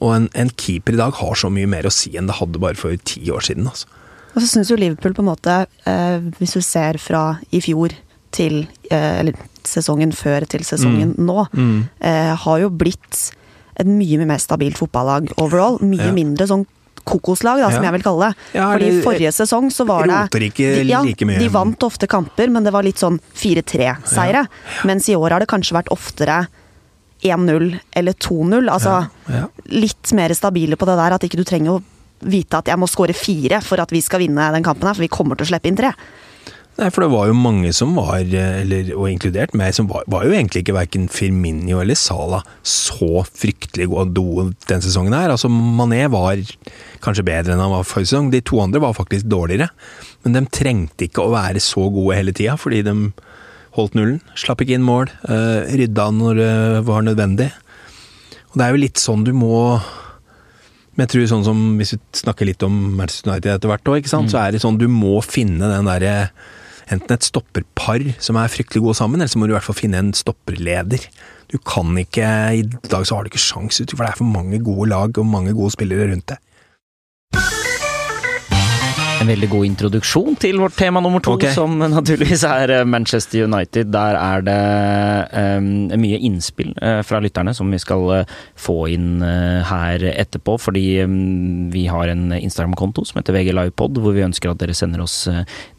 Og 0.00 0.12
en, 0.14 0.28
en 0.38 0.52
keeper 0.56 0.96
i 0.96 1.00
dag 1.00 1.16
har 1.18 1.36
så 1.36 1.50
mye 1.52 1.68
mer 1.68 1.88
å 1.88 1.92
si 1.92 2.14
enn 2.16 2.30
det 2.30 2.38
hadde 2.38 2.62
bare 2.62 2.78
for 2.78 2.96
ti 3.04 3.20
år 3.34 3.44
siden. 3.44 3.68
altså. 3.68 3.90
Og 4.30 4.38
så 4.40 4.46
syns 4.48 4.70
jo 4.70 4.78
Liverpool 4.78 5.16
på 5.16 5.24
en 5.24 5.28
måte, 5.32 5.56
eh, 5.90 6.22
hvis 6.38 6.54
du 6.56 6.62
ser 6.64 7.00
fra 7.02 7.24
i 7.50 7.60
fjor 7.60 7.92
til 8.30 8.62
eh, 8.90 9.20
Eller 9.20 9.34
sesongen 9.64 10.12
før 10.12 10.46
til 10.48 10.60
sesongen 10.60 11.14
nå, 11.18 11.46
eh, 12.00 12.34
har 12.36 12.58
jo 12.60 12.70
blitt 12.70 13.32
et 13.76 13.86
mye 13.86 14.26
mer 14.26 14.38
stabilt 14.38 14.76
fotballag 14.76 15.32
overall. 15.38 15.78
Mye 15.80 16.06
Ja. 16.06 16.12
mindre 16.12 16.46
sånn 16.46 16.66
kokoslag, 17.06 17.58
da, 17.62 17.70
som 17.70 17.82
Ja. 17.82 17.90
jeg 17.90 17.92
vil 17.92 18.02
kalle 18.02 18.28
det. 18.28 18.36
Ja, 18.54 18.72
Fordi 18.72 18.90
det, 18.90 19.04
forrige 19.04 19.32
sesong 19.32 19.70
så 19.72 19.86
var 19.86 20.06
det 20.06 20.10
Roter 20.30 20.40
ikke 20.40 20.74
de, 20.76 20.84
ja, 20.84 21.00
like 21.02 21.24
mye. 21.24 21.38
De 21.38 21.48
vant 21.48 21.78
ofte 21.82 22.06
kamper, 22.06 22.50
men 22.50 22.62
det 22.62 22.72
var 22.72 22.82
litt 22.82 22.96
sånn 22.98 23.18
4-3-seire. 23.34 24.46
Mens 24.84 25.08
i 25.08 25.14
år 25.16 25.30
har 25.30 25.40
det 25.40 25.48
kanskje 25.48 25.72
vært 25.82 25.88
oftere 25.90 26.46
1-0 27.22 27.80
eller 27.96 28.12
2-0. 28.12 28.68
Altså 28.68 29.08
Ja, 29.28 29.34
ja. 29.34 29.46
litt 29.66 30.12
mer 30.12 30.28
stabile 30.36 30.76
på 30.76 30.86
det 30.86 30.96
der, 30.96 31.12
at 31.16 31.20
ikke 31.22 31.36
du 31.40 31.44
trenger 31.44 31.78
å 31.78 31.82
vite 32.22 32.58
at 32.58 32.66
jeg 32.66 32.76
må 32.76 32.86
score 32.88 33.14
fire 33.16 33.62
for 33.62 33.80
at 33.80 33.90
vi 33.90 34.00
skal 34.04 34.20
vinne 34.20 34.52
den 34.52 34.62
kampen 34.62 34.86
her, 34.86 34.94
for 34.94 35.00
vi 35.00 35.08
kommer 35.08 35.36
til 35.36 35.46
å 35.46 35.50
slippe 35.54 35.66
inn 35.70 35.76
tre. 35.76 35.92
Nei, 36.78 36.88
for 36.88 37.04
det 37.04 37.10
var 37.12 37.26
jo 37.28 37.36
mange 37.36 37.72
som 37.76 37.92
var, 37.98 38.22
eh, 38.22 38.60
eller, 38.62 38.92
og 38.96 39.10
inkludert 39.10 39.52
meg, 39.58 39.74
som 39.76 39.88
var, 39.90 40.06
var 40.08 40.24
jo 40.24 40.32
egentlig 40.32 40.62
ikke 40.62 40.76
verken 40.78 41.08
Firminio 41.12 41.82
eller 41.82 41.98
Sala 41.98 42.40
så 42.64 43.24
fryktelig 43.26 43.90
gode 43.90 44.46
den 44.70 44.84
sesongen 44.84 45.16
her. 45.16 45.34
Altså 45.34 45.50
Mané 45.52 46.06
var 46.12 46.40
kanskje 47.04 47.26
bedre 47.26 47.52
enn 47.52 47.60
han 47.60 47.74
var 47.74 47.84
forrige 47.88 48.14
sesong. 48.14 48.30
De 48.32 48.40
to 48.40 48.62
andre 48.64 48.80
var 48.80 48.96
faktisk 48.96 49.28
dårligere. 49.28 49.68
Men 50.24 50.38
de 50.38 50.46
trengte 50.56 51.04
ikke 51.04 51.26
å 51.26 51.34
være 51.34 51.60
så 51.60 51.84
gode 51.92 52.16
hele 52.16 52.32
tida, 52.36 52.56
fordi 52.60 52.80
de 52.86 52.94
holdt 53.76 53.98
nullen. 53.98 54.22
Slapp 54.40 54.64
ikke 54.64 54.78
inn 54.78 54.86
mål. 54.86 55.12
eh, 55.28 55.68
rydda 55.76 56.06
når 56.16 56.40
det 56.40 56.84
var 56.88 57.04
nødvendig. 57.04 57.50
Og 58.50 58.56
det 58.56 58.64
er 58.64 58.72
jo 58.72 58.84
litt 58.86 58.98
sånn 58.98 59.26
du 59.26 59.34
må 59.36 59.80
men 60.96 61.06
jeg 61.06 61.12
tror 61.12 61.28
sånn 61.30 61.44
som 61.46 61.60
Hvis 61.78 61.94
vi 61.94 61.98
snakker 62.18 62.48
litt 62.48 62.64
om 62.66 62.74
Manchester 62.98 63.30
United 63.30 63.52
etter 63.54 63.70
hvert 63.70 63.92
òg, 63.92 64.08
så 64.10 64.40
er 64.42 64.52
det 64.52 64.60
sånn 64.60 64.76
du 64.80 64.88
må 64.90 65.20
finne 65.24 65.68
den 65.70 65.86
derre 65.88 66.30
Enten 66.90 67.14
et 67.14 67.26
stopperpar 67.26 68.02
som 68.18 68.38
er 68.40 68.50
fryktelig 68.50 68.82
gode 68.82 68.98
sammen, 68.98 69.20
eller 69.20 69.30
så 69.30 69.38
må 69.38 69.46
du 69.46 69.54
i 69.54 69.58
hvert 69.58 69.68
fall 69.68 69.78
finne 69.78 70.00
en 70.02 70.14
stopperleder. 70.16 71.04
Du 71.50 71.58
kan 71.62 71.94
ikke 71.98 72.26
I 72.58 72.64
dag 72.66 73.06
så 73.06 73.16
har 73.16 73.24
du 73.24 73.30
ikke 73.30 73.42
sjans, 73.42 73.78
for 73.90 74.02
det 74.02 74.10
er 74.10 74.18
for 74.18 74.26
mange 74.26 74.58
gode 74.62 74.90
lag 74.90 75.18
og 75.18 75.26
mange 75.26 75.54
gode 75.54 75.74
spillere 75.76 76.10
rundt 76.10 76.32
deg. 76.32 76.42
En 79.20 79.28
veldig 79.28 79.50
god 79.52 79.66
introduksjon 79.68 80.36
til 80.40 80.56
vårt 80.62 80.78
tema 80.80 81.00
nummer 81.04 81.20
to, 81.20 81.34
okay. 81.36 81.52
som 81.52 81.74
naturligvis 81.76 82.40
er 82.48 82.70
eh, 82.72 82.86
Manchester 82.88 83.42
United. 83.44 83.90
Der 83.92 84.16
er 84.16 84.44
det 84.46 84.54
um, 85.60 85.66
mye 86.00 86.16
innspill 86.24 86.70
uh, 86.80 87.02
fra 87.04 87.20
lytterne 87.20 87.52
som 87.52 87.68
vi 87.68 87.76
skal 87.82 88.06
uh, 88.08 88.30
få 88.56 88.78
inn 88.94 89.20
uh, 89.20 89.60
her 89.68 90.06
etterpå. 90.14 90.54
Fordi 90.64 90.84
um, 91.04 91.68
vi 91.74 91.82
har 91.92 92.08
en 92.08 92.32
Instagram-konto 92.32 93.04
som 93.10 93.20
heter 93.20 93.36
VG 93.36 93.52
Livepod, 93.58 94.00
hvor 94.00 94.16
vi 94.16 94.24
ønsker 94.24 94.54
at 94.54 94.62
dere 94.62 94.76
sender 94.78 95.04
oss 95.04 95.18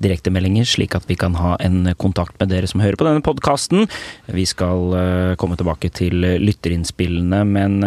direktemeldinger, 0.05 0.69
slik 0.69 0.93
at 0.99 1.09
vi 1.09 1.17
kan 1.17 1.33
ha 1.39 1.55
en 1.65 1.95
kontakt 1.97 2.37
med 2.37 2.53
dere 2.53 2.69
som 2.69 2.85
hører 2.85 2.99
på 2.99 3.09
denne 3.09 3.25
podkasten. 3.25 3.89
Vi 4.29 4.45
skal 4.45 5.33
komme 5.41 5.57
tilbake 5.57 5.89
til 5.97 6.21
lytterinnspillene, 6.45 7.41
men 7.49 7.81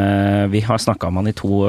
vi 0.51 0.65
har 0.67 0.83
snakka 0.83 1.13
om 1.13 1.23
han 1.23 1.31
i 1.31 1.37
to 1.37 1.63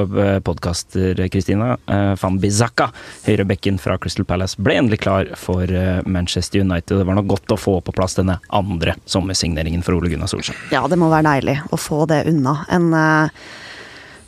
podkaster, 0.46 1.22
Kristina. 1.30 1.76
Van 2.20 2.40
Bizaka, 2.42 2.90
høyrebekken 3.28 3.75
fra 3.82 3.98
Crystal 3.98 4.26
Palace, 4.28 4.58
ble 4.62 4.78
endelig 4.80 5.00
klar 5.04 5.30
for 5.38 5.64
eh, 5.70 6.00
Manchester 6.06 6.62
United. 6.64 6.98
Det 6.98 7.06
var 7.08 7.18
nok 7.18 7.30
godt 7.34 7.54
å 7.54 7.60
få 7.60 7.78
på 7.84 7.94
plass 7.96 8.18
denne 8.18 8.38
andre 8.54 8.96
sommersigneringen 9.04 9.84
for 9.86 9.98
Ole 9.98 10.12
Gunnar 10.12 10.30
Solskjær. 10.30 10.58
Ja, 10.74 10.84
det 10.90 10.98
må 11.00 11.10
være 11.12 11.28
deilig 11.30 11.58
å 11.70 11.80
få 11.80 12.04
det 12.10 12.24
unna. 12.30 12.58
En, 12.72 12.92
eh, 12.94 13.46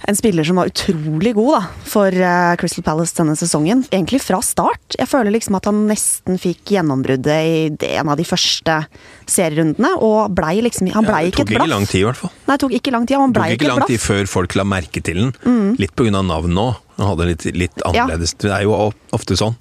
en 0.07 0.17
spiller 0.17 0.45
som 0.47 0.57
var 0.57 0.71
utrolig 0.71 1.35
god 1.35 1.51
da, 1.57 1.61
for 1.89 2.15
eh, 2.15 2.53
Crystal 2.61 2.85
Palace 2.87 3.17
denne 3.17 3.35
sesongen. 3.39 3.83
Egentlig 3.91 4.21
fra 4.23 4.39
start. 4.45 4.97
Jeg 4.99 5.11
føler 5.11 5.35
liksom 5.35 5.57
at 5.59 5.67
han 5.69 5.81
nesten 5.89 6.39
fikk 6.41 6.73
gjennombruddet 6.77 7.83
i 7.83 7.91
en 7.99 8.13
av 8.13 8.19
de 8.21 8.27
første 8.29 8.79
serierundene, 9.29 9.91
og 10.05 10.31
blei 10.37 10.59
liksom 10.65 10.91
Han 10.95 11.07
blei 11.07 11.25
Ja, 11.27 11.31
det 11.31 11.35
ikke 11.35 11.43
tok 11.43 11.51
et 11.51 11.59
ikke 11.59 11.73
lang 11.75 11.87
tid, 11.89 12.01
i 12.01 12.07
hvert 12.07 12.21
fall. 12.23 12.33
Nei, 12.47 12.55
det 12.55 12.63
tok 12.65 12.77
ikke 12.79 12.95
lang 12.95 13.09
tid. 13.09 13.19
Han 13.19 13.35
Det 13.35 13.41
blei 13.41 13.49
tok 13.49 13.57
ikke 13.57 13.67
ikke 13.67 13.75
lang 13.75 13.91
tid 13.91 14.05
før 14.05 14.31
folk 14.39 14.57
la 14.59 14.69
merke 14.69 15.03
til 15.05 15.23
den. 15.25 15.35
Mm. 15.45 15.75
Litt 15.83 15.95
på 15.99 16.07
grunn 16.07 16.21
av 16.21 16.29
navnet 16.31 16.63
òg. 16.63 16.79
Han 16.99 17.13
hadde 17.13 17.29
litt, 17.29 17.45
litt 17.55 17.85
annerledes 17.87 18.33
Det 18.43 18.51
er 18.51 18.65
jo 18.67 18.75
ofte 19.15 19.37
sånn. 19.39 19.55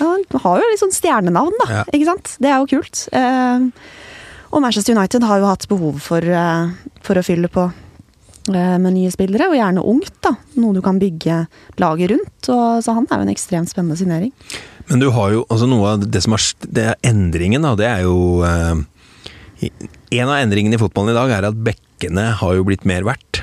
Ja, 0.00 0.08
Han 0.08 0.44
har 0.44 0.62
jo 0.62 0.70
litt 0.70 0.80
sånn 0.84 0.94
stjernenavn, 0.94 1.58
da. 1.64 1.66
Ja. 1.80 1.82
Ikke 1.92 2.08
sant? 2.08 2.36
Det 2.40 2.52
er 2.52 2.62
jo 2.62 2.70
kult. 2.76 3.08
Eh, 3.12 3.66
og 4.48 4.64
Manchester 4.64 4.96
United 4.96 5.26
har 5.28 5.42
jo 5.42 5.50
hatt 5.50 5.68
behov 5.68 6.00
for, 6.00 6.24
eh, 6.24 6.70
for 7.04 7.20
å 7.20 7.24
fylle 7.24 7.48
på 7.52 7.66
med 8.54 8.94
nye 8.94 9.10
spillere, 9.12 9.50
og 9.50 9.58
gjerne 9.58 9.84
ungt. 9.84 10.14
da. 10.24 10.34
Noe 10.60 10.76
du 10.76 10.82
kan 10.84 11.00
bygge 11.00 11.42
laget 11.80 12.12
rundt. 12.14 12.50
Og, 12.50 12.82
så 12.84 12.94
han 12.96 13.08
er 13.10 13.20
jo 13.20 13.26
en 13.26 13.34
ekstremt 13.34 13.72
spennende 13.72 13.98
signering. 14.00 14.32
Men 14.88 15.02
du 15.02 15.10
har 15.12 15.34
jo 15.34 15.44
altså 15.48 15.68
noe 15.68 15.94
av 15.94 16.06
det 16.06 16.22
som 16.24 16.36
er, 16.36 16.46
det 16.64 16.86
er 16.92 17.00
endringen, 17.10 17.66
da, 17.66 17.74
det 17.78 17.88
er 17.90 18.06
jo 18.06 18.40
eh, 18.46 18.86
En 20.14 20.30
av 20.30 20.38
endringene 20.38 20.78
i 20.78 20.80
fotballen 20.80 21.10
i 21.10 21.18
dag 21.18 21.32
er 21.34 21.48
at 21.48 21.62
bekkene 21.66 22.28
har 22.40 22.54
jo 22.54 22.66
blitt 22.68 22.86
mer 22.88 23.02
verdt. 23.04 23.42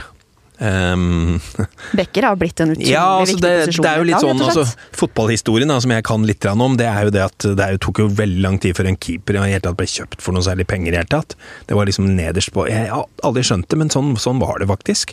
Um, 0.56 1.42
Becker 1.98 2.30
har 2.30 2.38
blitt 2.40 2.62
en 2.64 2.72
utrolig 2.72 2.94
ja, 2.94 3.04
altså 3.20 3.36
viktig 3.36 3.44
det, 3.44 3.56
posisjon. 3.66 3.84
det 3.84 3.90
er 3.92 3.98
jo 4.00 4.06
litt 4.08 4.24
sånn 4.24 4.44
altså. 4.46 4.64
Fotballhistorien 4.96 5.74
da, 5.74 5.80
som 5.84 5.92
jeg 5.92 6.06
kan 6.08 6.28
litt 6.28 6.48
om, 6.48 6.78
det 6.80 6.88
er 6.88 7.10
jo 7.10 7.16
det 7.16 7.24
at 7.26 7.48
det 7.60 7.70
jo, 7.76 7.82
tok 7.88 8.04
jo 8.06 8.08
veldig 8.22 8.44
lang 8.46 8.60
tid 8.64 8.78
før 8.78 8.92
en 8.92 9.00
keeper 9.08 9.40
i 9.42 9.58
tatt 9.60 9.80
ble 9.80 9.90
kjøpt 9.90 10.24
for 10.24 10.36
noe 10.36 10.46
særlig 10.46 10.68
penger. 10.72 10.94
i 10.94 11.02
hele 11.02 11.12
tatt. 11.12 11.36
Det 11.68 11.76
var 11.76 11.90
liksom 11.90 12.08
nederst 12.16 12.54
på 12.56 12.70
Jeg 12.72 12.88
har 12.92 13.10
aldri 13.28 13.44
skjønt 13.44 13.68
det, 13.72 13.82
men 13.82 13.92
sånn, 13.92 14.16
sånn 14.22 14.40
var 14.44 14.62
det 14.64 14.70
faktisk. 14.72 15.12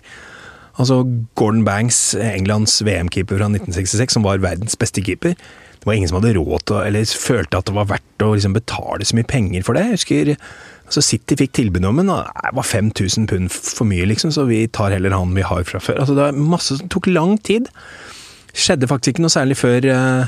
Altså 0.80 1.02
Gordon 1.36 1.66
Banks, 1.66 2.14
Englands 2.16 2.78
VM-keeper 2.86 3.36
fra 3.40 3.50
1966, 3.50 4.14
som 4.16 4.24
var 4.24 4.40
verdens 4.44 4.78
beste 4.78 5.02
keeper. 5.04 5.34
Det 5.82 5.88
var 5.88 5.98
ingen 5.98 6.08
som 6.08 6.20
hadde 6.20 6.36
råd 6.36 6.62
til 6.70 6.78
eller 6.78 7.16
følte 7.18 7.58
at 7.58 7.66
det 7.66 7.74
var 7.74 7.88
verdt 7.90 8.22
å 8.22 8.30
liksom 8.36 8.54
betale 8.54 9.02
så 9.02 9.18
mye 9.18 9.26
penger 9.26 9.66
for 9.66 9.74
det. 9.74 9.88
Jeg 9.88 9.98
husker 9.98 10.34
altså 10.92 11.04
City 11.06 11.38
fikk 11.40 11.54
tilbud 11.56 11.86
om 11.88 12.02
en, 12.02 12.12
og 12.12 12.26
det 12.28 12.52
var 12.58 12.66
5000 12.68 13.28
pund 13.30 13.48
for 13.48 13.88
mye, 13.88 14.04
liksom, 14.10 14.32
så 14.34 14.44
vi 14.44 14.66
tar 14.68 14.92
heller 14.92 15.14
han 15.16 15.32
vi 15.32 15.44
har 15.46 15.64
fra 15.64 15.80
før. 15.80 16.02
Altså 16.02 16.16
Det 16.18 16.26
var 16.26 16.40
masse 16.52 16.76
som 16.76 16.90
tok 16.92 17.08
lang 17.08 17.38
tid. 17.40 17.70
Skjedde 18.52 18.90
faktisk 18.90 19.14
ikke 19.14 19.24
noe 19.24 19.32
særlig 19.32 19.56
før 19.56 19.88
eh, 19.88 20.26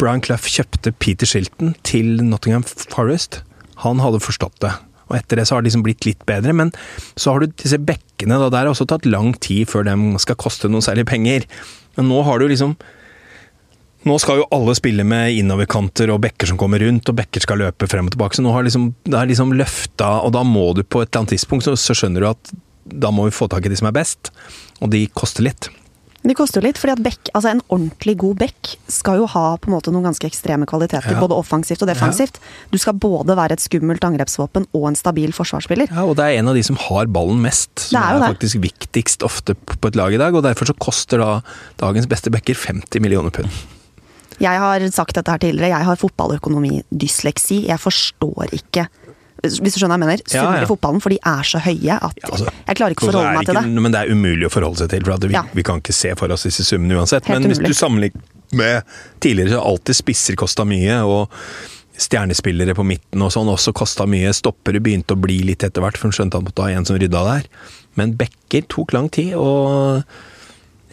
Brian 0.00 0.24
Clough 0.24 0.48
kjøpte 0.48 0.94
Peter 0.96 1.28
Shilton 1.28 1.74
til 1.84 2.24
Nottingham 2.24 2.64
Forest. 2.64 3.42
Han 3.84 4.00
hadde 4.00 4.22
forstått 4.24 4.56
det. 4.64 4.72
Og 5.10 5.18
etter 5.18 5.36
det 5.36 5.44
så 5.44 5.58
har 5.58 5.62
det 5.62 5.68
liksom 5.68 5.84
blitt 5.84 6.08
litt 6.08 6.24
bedre, 6.24 6.54
men 6.56 6.72
så 7.20 7.34
har 7.34 7.42
du 7.44 7.52
disse 7.52 7.76
bekkene, 7.76 8.40
da. 8.40 8.48
Der 8.48 8.64
har 8.64 8.72
også 8.72 8.88
tatt 8.88 9.04
lang 9.04 9.34
tid 9.44 9.68
før 9.68 9.84
de 9.84 9.94
skal 10.24 10.40
koste 10.40 10.72
noe 10.72 10.84
særlig 10.84 11.04
penger. 11.10 11.44
Men 11.98 12.08
nå 12.08 12.24
har 12.24 12.40
du 12.40 12.48
liksom 12.48 12.78
Nå 14.02 14.16
skal 14.18 14.40
jo 14.40 14.46
alle 14.50 14.74
spille 14.74 15.04
med 15.06 15.36
innoverkanter 15.38 16.10
og 16.10 16.22
bekker 16.24 16.50
som 16.50 16.58
kommer 16.58 16.82
rundt, 16.82 17.06
og 17.12 17.18
bekker 17.20 17.44
skal 17.44 17.60
løpe 17.62 17.86
frem 17.90 18.08
og 18.10 18.14
tilbake. 18.16 18.34
Så 18.34 18.42
nå 18.42 18.50
har 18.54 18.64
liksom, 18.66 18.88
det 19.06 19.14
er 19.14 19.28
liksom 19.30 19.52
løfta, 19.54 20.08
og 20.26 20.32
da 20.34 20.42
må 20.46 20.72
du 20.74 20.82
på 20.82 21.04
et 21.04 21.10
eller 21.12 21.22
annet 21.22 21.36
tidspunkt, 21.36 21.68
så, 21.68 21.76
så 21.78 21.94
skjønner 21.94 22.24
du 22.24 22.30
at 22.32 22.50
da 22.82 23.12
må 23.14 23.28
vi 23.28 23.36
få 23.36 23.46
tak 23.52 23.68
i 23.68 23.70
de 23.70 23.78
som 23.78 23.86
er 23.92 23.94
best, 23.94 24.32
og 24.82 24.90
de 24.90 25.04
koster 25.14 25.46
litt. 25.46 25.68
De 26.22 26.34
koster 26.38 26.60
jo 26.62 26.68
litt, 26.68 26.78
fordi 26.78 26.92
at 26.94 27.00
bekk, 27.02 27.30
altså 27.34 27.50
en 27.50 27.62
ordentlig 27.74 28.12
god 28.22 28.36
bekk 28.42 28.72
skal 28.94 29.18
jo 29.18 29.24
ha 29.32 29.56
på 29.58 29.66
en 29.70 29.74
måte 29.74 29.90
noen 29.94 30.04
ganske 30.06 30.26
ekstreme 30.28 30.66
kvaliteter, 30.70 31.14
Ja. 31.14 31.18
både 31.22 31.34
offensivt 31.34 31.82
og 31.82 31.90
defensivt. 31.90 32.38
Du 32.70 32.78
skal 32.78 32.94
både 32.94 33.34
være 33.38 33.54
et 33.58 33.62
skummelt 33.62 34.02
angrepsvåpen 34.06 34.66
og 34.74 34.86
en 34.90 34.98
stabil 34.98 35.34
forsvarsspiller. 35.34 35.90
Ja, 35.90 36.04
og 36.06 36.14
det 36.18 36.26
er 36.28 36.38
en 36.38 36.50
av 36.50 36.54
de 36.58 36.62
som 36.66 36.78
har 36.78 37.06
ballen 37.10 37.42
mest, 37.42 37.70
som 37.88 37.98
Det 37.98 38.02
er 38.02 38.18
er, 38.22 38.34
faktisk 38.34 38.58
det. 38.60 38.66
viktigst 38.70 39.22
ofte 39.26 39.54
på 39.54 39.90
et 39.90 39.98
lag 39.98 40.14
i 40.14 40.18
dag, 40.22 40.34
og 40.34 40.42
derfor 40.46 40.70
så 40.70 40.74
koster 40.78 41.18
da 41.22 41.30
dagens 41.82 42.06
beste 42.10 42.30
bekker 42.34 42.54
50 42.66 43.02
millioner 43.02 43.30
pund. 43.34 43.50
Jeg 44.42 44.58
har 44.58 44.84
sagt 44.94 45.14
dette 45.18 45.30
her 45.30 45.38
tidligere, 45.42 45.70
jeg 45.76 45.86
har 45.86 46.00
fotballøkonomidysleksi. 46.00 47.62
Jeg 47.68 47.78
forstår 47.82 48.52
ikke 48.58 48.88
Hvis 49.42 49.74
du 49.74 49.80
skjønner 49.80 49.98
hva 49.98 49.98
jeg 49.98 50.02
mener? 50.06 50.20
Summer 50.30 50.52
Ja, 50.54 50.58
ja. 50.60 50.66
i 50.66 50.70
fotballen, 50.70 51.00
for 51.02 51.10
de 51.10 51.16
er 51.26 51.42
så 51.48 51.58
høye 51.64 51.96
at 51.98 52.18
Ja, 52.22 52.28
altså, 52.30 52.46
jeg 52.68 52.76
klarer 52.78 52.94
ikke 52.94 53.06
å 53.08 53.10
forholde 53.10 53.32
meg 53.34 53.48
til 53.48 53.56
det. 53.58 53.64
Men 53.82 53.90
det 53.94 54.00
er 54.04 54.12
umulig 54.14 54.46
å 54.46 54.52
forholde 54.54 54.78
seg 54.84 54.90
til, 54.92 55.02
for 55.08 55.26
vi, 55.26 55.34
Ja. 55.34 55.42
vi 55.52 55.64
kan 55.66 55.80
ikke 55.82 55.94
se 55.96 56.12
for 56.14 56.30
oss 56.30 56.44
disse 56.46 56.62
summene 56.68 56.94
uansett. 56.94 57.26
Helt 57.26 57.40
men 57.42 57.50
hvis 57.50 57.58
du 57.58 57.74
sammenligner 57.74 58.22
med 58.52 58.84
tidligere, 59.18 59.56
så 59.56 59.64
alltid 59.66 59.98
spisser 59.98 60.36
kosta 60.38 60.62
mye, 60.68 61.00
og 61.02 61.30
stjernespillere 61.98 62.74
på 62.76 62.84
midten 62.86 63.22
og 63.24 63.32
sånn 63.34 63.50
også 63.50 63.72
kosta 63.74 64.06
mye. 64.06 64.30
Stoppere 64.36 64.80
begynte 64.80 65.16
å 65.16 65.20
bli 65.20 65.40
litt 65.42 65.64
etter 65.66 65.82
hvert, 65.82 65.96
for 65.98 66.08
hun 66.08 66.12
skjønte 66.16 66.38
han 66.38 66.44
måtte 66.46 66.62
ha 66.62 66.70
en 66.70 66.86
som 66.88 66.98
rydda 67.00 67.24
der. 67.26 67.48
Men 67.98 68.14
backer 68.18 68.62
tok 68.68 68.92
lang 68.94 69.08
tid, 69.12 69.34
og 69.34 70.04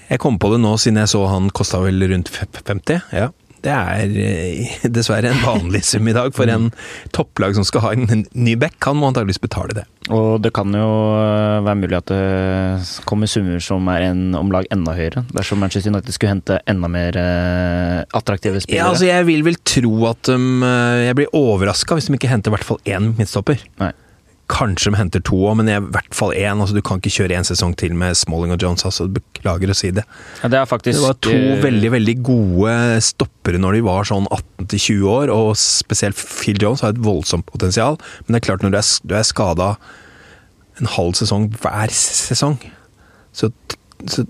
jeg 0.10 0.20
kom 0.20 0.39
på 0.41 0.50
det 0.56 0.60
nå 0.63 0.74
siden 0.82 0.98
jeg 1.03 1.12
så 1.13 1.22
han 1.29 1.51
kosta 1.53 1.79
vel 1.84 2.01
rundt 2.12 2.29
50. 2.34 3.01
Ja. 3.13 3.29
Det 3.66 3.72
er 3.74 4.13
eh, 4.24 4.75
dessverre 4.96 5.32
en 5.34 5.42
vanlig 5.44 5.84
sum 5.88 6.08
i 6.10 6.16
dag 6.16 6.34
for 6.36 6.50
en 6.51 6.70
topplag 7.16 7.58
som 7.58 7.68
skal 7.68 7.84
ha 7.86 7.94
en 7.96 8.25
ny 8.34 8.56
back. 8.60 8.78
Han 8.88 9.00
må 9.00 9.10
antakeligvis 9.12 9.42
betale 9.44 9.75
det. 9.82 9.86
Og 10.10 10.39
det 10.42 10.51
kan 10.56 10.74
jo 10.74 10.89
øh, 11.20 11.60
være 11.66 11.78
mulig 11.78 11.98
at 12.00 12.10
det 12.10 13.04
kommer 13.10 13.30
summer 13.30 13.62
som 13.62 13.88
er 13.94 14.08
en, 14.10 14.24
om 14.39 14.51
lag 14.54 14.66
enda 14.74 14.96
høyere, 14.98 15.25
dersom 15.36 15.62
Manchester 15.62 15.94
United 15.94 16.16
skulle 16.16 16.34
hente 16.34 16.60
enda 16.70 16.89
mer 16.89 17.20
øh, 17.20 18.04
attraktive 18.18 18.63
spillere. 18.63 18.82
Ja, 18.82 18.89
altså 18.89 19.10
Jeg 19.10 19.28
vil 19.30 19.46
vel 19.46 19.60
tro 19.62 19.94
at 20.10 20.32
de 20.32 20.38
eh, 20.39 21.06
Jeg 21.10 21.20
blir 21.20 21.34
overraska 21.38 21.98
hvis 21.98 22.10
de 22.10 22.18
ikke 22.18 22.32
henter 22.32 22.54
i 22.54 22.58
hvert 22.58 22.70
fall 22.72 22.82
én 22.89 23.12
midtstopper. 23.20 23.62
Nei. 23.84 23.94
Kanskje 24.50 24.91
de 24.91 24.98
henter 24.98 25.22
to 25.25 25.38
òg, 25.46 25.60
men 25.60 25.70
i 25.70 25.77
hvert 25.77 26.15
fall 26.18 26.34
én. 26.34 26.58
Altså, 26.58 26.74
du 26.75 26.82
kan 26.86 27.01
ikke 27.01 27.13
kjøre 27.20 27.38
én 27.38 27.48
sesong 27.48 27.75
til 27.77 27.94
med 27.98 28.18
Smalling 28.18 28.53
og 28.56 28.63
Jones. 28.63 28.86
Altså, 28.88 29.06
Beklager 29.13 29.70
å 29.70 29.77
si 29.77 29.91
det. 29.96 30.06
Ja, 30.41 30.50
det 30.51 30.63
faktisk 30.72 30.98
Det 30.98 31.06
var 31.06 31.20
to 31.25 31.36
uh... 31.36 31.62
veldig 31.63 31.94
veldig 31.94 32.18
gode 32.25 32.74
stoppere 33.06 33.62
når 33.62 33.77
de 33.77 33.86
var 33.86 34.10
sånn 34.10 34.27
18-20 34.34 35.06
år, 35.13 35.34
og 35.36 35.53
spesielt 35.62 36.18
Phil 36.18 36.60
Jones 36.62 36.84
har 36.86 36.96
et 36.96 37.03
voldsomt 37.06 37.48
potensial. 37.50 38.00
Men 38.25 38.36
det 38.36 38.41
er 38.41 38.48
klart, 38.50 38.65
når 38.65 38.74
du 38.74 38.82
er, 38.82 38.91
du 39.06 39.15
er 39.20 39.27
skada 39.27 39.74
en 40.79 40.91
halv 40.96 41.15
sesong 41.20 41.50
hver 41.60 41.91
sesong, 41.91 42.58
så, 43.36 43.50
så 44.08 44.24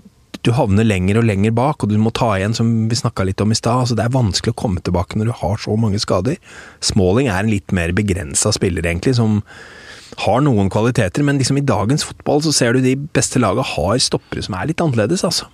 du 0.46 0.52
havner 0.56 0.86
lenger 0.86 1.20
og 1.20 1.26
lenger 1.28 1.52
bak, 1.56 1.84
og 1.84 1.90
du 1.90 1.98
må 2.00 2.12
ta 2.16 2.32
igjen, 2.38 2.54
som 2.56 2.68
vi 2.88 2.96
snakka 2.96 3.26
litt 3.28 3.42
om 3.44 3.52
i 3.52 3.58
stad. 3.58 3.84
Altså, 3.84 3.96
det 3.98 4.06
er 4.06 4.14
vanskelig 4.14 4.54
å 4.54 4.60
komme 4.62 4.80
tilbake 4.84 5.18
når 5.20 5.30
du 5.30 5.36
har 5.42 5.60
så 5.60 5.76
mange 5.80 6.00
skader. 6.00 6.38
Smalling 6.84 7.28
er 7.28 7.44
en 7.44 7.52
litt 7.52 7.74
mer 7.76 7.92
begrensa 7.96 8.52
spiller, 8.56 8.86
egentlig, 8.86 9.16
som 9.18 9.42
har 10.24 10.42
noen 10.44 10.68
kvaliteter, 10.72 11.24
men 11.26 11.38
liksom 11.40 11.58
i 11.60 11.64
dagens 11.66 12.04
fotball 12.08 12.42
så 12.44 12.52
ser 12.56 12.76
du 12.76 12.82
de 12.84 12.94
beste 13.16 13.40
laga 13.42 13.64
har 13.76 13.98
stoppere 14.02 14.42
som 14.44 14.56
er 14.58 14.68
litt 14.70 14.82
annerledes, 14.84 15.24
altså. 15.26 15.48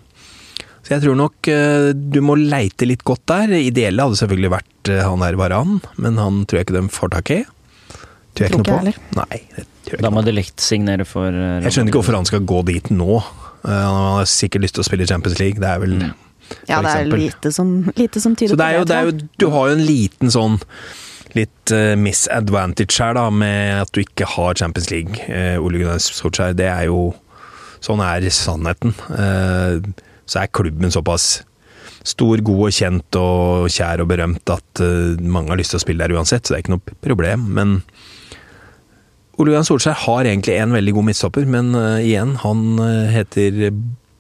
Så 0.87 0.95
jeg 0.95 1.03
tror 1.03 1.17
nok 1.19 1.49
eh, 1.51 1.89
du 1.97 2.21
må 2.23 2.37
leite 2.39 2.87
litt 2.87 3.03
godt 3.07 3.25
der. 3.31 3.51
Ideelle 3.59 4.05
hadde 4.07 4.19
selvfølgelig 4.21 4.53
vært 4.55 4.91
eh, 4.95 5.01
han 5.03 5.23
der 5.25 5.39
Varan, 5.41 5.81
men 5.99 6.19
han 6.23 6.45
tror 6.47 6.61
jeg 6.61 6.69
ikke 6.69 6.77
de 6.79 6.85
får 6.95 7.11
tak 7.17 7.33
i. 7.35 7.41
Tror 8.37 8.45
jeg 8.47 8.53
Tror 8.53 8.63
ikke 8.67 8.77
noe 8.77 8.93
på. 8.93 9.17
Nei, 9.19 9.41
det 9.57 9.65
tror 9.87 9.97
jeg 9.97 10.05
Da 10.05 10.11
ikke 10.11 10.15
må 10.15 10.23
på. 10.23 10.27
de 10.29 10.35
likt 10.37 10.63
signere 10.63 11.07
for 11.09 11.27
øh, 11.33 11.57
Jeg 11.65 11.75
skjønner 11.75 11.91
ikke 11.91 12.01
hvorfor 12.03 12.19
han 12.21 12.29
skal 12.31 12.47
gå 12.55 12.61
dit 12.71 12.91
nå. 12.95 13.19
Han 13.67 13.99
har 14.21 14.29
sikkert 14.31 14.63
lyst 14.67 14.77
til 14.79 14.85
å 14.85 14.87
spille 14.87 15.09
Champions 15.11 15.41
League, 15.43 15.59
det 15.63 15.73
er 15.75 15.83
vel 15.83 15.99
Mm. 16.47 16.63
Ja, 16.71 16.77
det 16.79 16.91
er 16.95 17.09
lite 17.11 17.51
som, 17.51 17.71
lite 17.99 18.21
som 18.23 18.37
tyder 18.39 18.53
Så 18.53 18.57
det 18.61 18.67
er 18.69 18.77
jo, 18.77 18.83
på 18.85 18.87
det 18.87 18.95
det. 18.95 18.99
er 19.01 19.09
jo, 19.09 19.31
du 19.43 19.47
har 19.51 19.65
jo 19.67 19.75
en 19.75 19.81
liten 19.83 20.31
sånn 20.31 20.61
litt 21.35 21.73
eh, 21.75 21.95
misadvantage 21.99 23.03
her, 23.03 23.17
da, 23.19 23.27
med 23.35 23.83
at 23.83 23.93
du 23.97 24.03
ikke 24.05 24.29
har 24.37 24.59
Champions 24.61 24.91
League. 24.93 25.19
Uh, 25.27 25.59
Ole 25.65 25.83
Gunnar 25.83 26.03
Solskjær, 26.03 26.57
det 26.59 26.71
er 26.71 26.91
jo 26.91 27.15
Sånn 27.87 28.01
er 28.03 28.25
sannheten. 28.33 28.95
Eh, 29.15 29.77
så 30.27 30.41
er 30.41 30.55
klubben 30.55 30.91
såpass 30.91 31.45
stor, 32.07 32.41
god 32.47 32.63
og 32.69 32.75
kjent 32.75 33.19
og 33.21 33.67
kjær 33.73 34.03
og 34.03 34.11
berømt 34.11 34.53
at 34.55 34.83
eh, 34.83 35.21
mange 35.23 35.53
har 35.53 35.61
lyst 35.61 35.75
til 35.75 35.81
å 35.81 35.85
spille 35.85 36.07
der 36.07 36.17
uansett, 36.17 36.47
så 36.47 36.55
det 36.55 36.59
er 36.59 36.65
ikke 36.65 36.75
noe 36.77 36.97
problem. 37.05 37.45
Men 37.59 37.77
Ole 39.37 39.53
Gunnar 39.53 39.69
Solskjær 39.69 40.01
har 40.07 40.25
egentlig 40.25 40.57
en 40.61 40.75
veldig 40.75 40.97
god 40.97 41.09
midtstopper, 41.11 41.47
men 41.51 41.75
eh, 41.79 42.09
igjen, 42.09 42.37
han 42.43 42.67
eh, 42.83 43.15
heter 43.19 43.61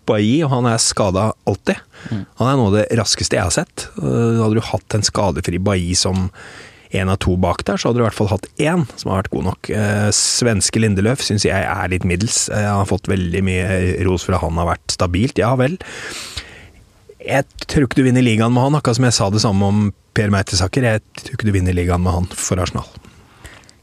Bailly, 0.07 0.40
og 0.46 0.52
han 0.52 0.68
er 0.70 0.83
skada 0.83 1.30
alltid. 1.48 1.80
Han 2.12 2.46
er 2.50 2.59
noe 2.59 2.70
av 2.70 2.76
det 2.78 2.87
raskeste 3.00 3.38
jeg 3.38 3.48
har 3.48 3.54
sett. 3.54 3.88
Eh, 3.98 4.38
hadde 4.42 4.59
du 4.59 4.66
hatt 4.68 4.98
en 4.98 5.07
skadefri 5.07 5.59
Bailly 5.62 5.96
som 5.98 6.28
en 6.96 7.12
av 7.12 7.20
to 7.22 7.37
bak 7.40 7.64
der, 7.68 7.78
så 7.78 7.90
hadde 7.90 8.00
du 8.00 8.04
i 8.04 8.06
hvert 8.06 8.18
fall 8.18 8.30
hatt 8.32 8.48
én 8.62 8.87
som 8.96 9.12
har 9.12 9.22
vært 9.22 9.32
god 9.35 9.46
nok. 9.50 9.70
Eh, 9.70 10.09
svenske 10.16 10.82
Lindeløf 10.82 11.24
syns 11.24 11.46
jeg 11.48 11.66
er 11.66 11.92
litt 11.92 12.06
middels. 12.09 12.46
Jeg 12.52 12.72
har 12.72 12.88
fått 12.88 13.11
veldig 13.11 13.42
mye 13.46 13.78
ros 14.09 14.26
for 14.26 14.37
at 14.37 14.44
han 14.44 14.59
har 14.61 14.70
vært 14.74 14.96
stabilt, 14.96 15.40
ja 15.42 15.52
vel. 15.59 15.78
Jeg 17.26 17.46
tror 17.66 17.88
ikke 17.88 17.98
du 17.98 18.06
vinner 18.06 18.24
ligaen 18.24 18.54
med 18.54 18.68
han, 18.68 18.78
akkurat 18.78 19.00
som 19.00 19.09
jeg 19.09 19.16
sa 19.16 19.30
det 19.35 19.42
samme 19.42 19.70
om 19.72 19.88
Per 20.16 20.32
Meitesaker. 20.32 20.87
Jeg 20.87 21.02
tror 21.22 21.38
ikke 21.38 21.48
du 21.48 21.56
vinner 21.56 21.76
ligaen 21.76 22.04
med 22.04 22.14
han 22.14 22.30
for 22.32 22.62
Arsenal. 22.62 22.87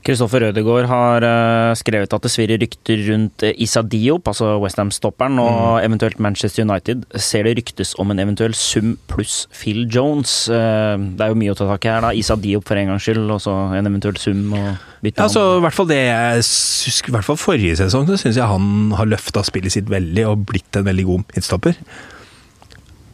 Kristoffer 0.03 0.43
Rødegård 0.43 0.87
har 0.91 1.23
øh, 1.23 1.75
skrevet 1.79 2.11
at 2.13 2.25
det 2.25 2.31
svirrer 2.31 2.59
rykter 2.59 2.99
rundt 3.07 3.43
øh, 3.47 3.53
Issa 3.63 3.81
Diop, 3.81 4.27
altså 4.27 4.57
Westham-stopperen, 4.59 5.39
og 5.39 5.79
eventuelt 5.85 6.19
Manchester 6.19 6.65
United. 6.65 7.05
Ser 7.15 7.47
det 7.47 7.55
ryktes 7.57 7.93
om 7.99 8.11
en 8.11 8.19
eventuell 8.19 8.53
sum 8.53 8.97
pluss 9.07 9.47
Phil 9.55 9.87
Jones? 9.87 10.49
Eh, 10.51 10.97
det 10.99 11.23
er 11.23 11.31
jo 11.31 11.39
mye 11.39 11.55
å 11.55 11.57
ta 11.57 11.69
tak 11.71 11.87
i 11.87 11.93
her, 11.93 12.03
da. 12.03 12.11
Issa 12.19 12.35
Diop 12.35 12.67
for 12.67 12.79
en 12.79 12.91
gangs 12.91 13.07
skyld, 13.07 13.23
og 13.31 13.39
så 13.45 13.55
en 13.77 13.91
eventuell 13.93 14.19
sum 14.19 14.43
og 14.51 14.73
bytte 15.05 15.23
Ja, 15.23 15.29
altså, 15.29 15.45
i 15.59 15.63
hvert 15.63 15.79
fall 15.79 15.91
det 15.93 16.01
jeg 16.01 16.43
husker, 16.43 17.13
i 17.13 17.17
hvert 17.17 17.29
fall 17.29 17.39
forrige 17.39 17.79
sesong, 17.79 18.09
så 18.09 18.19
syns 18.19 18.41
jeg 18.41 18.51
han 18.51 18.97
har 18.99 19.07
løfta 19.07 19.45
spillet 19.47 19.77
sitt 19.77 19.91
veldig 19.91 20.27
og 20.33 20.49
blitt 20.51 20.79
en 20.79 20.89
veldig 20.89 21.07
god 21.13 21.29
midtstopper. 21.31 21.79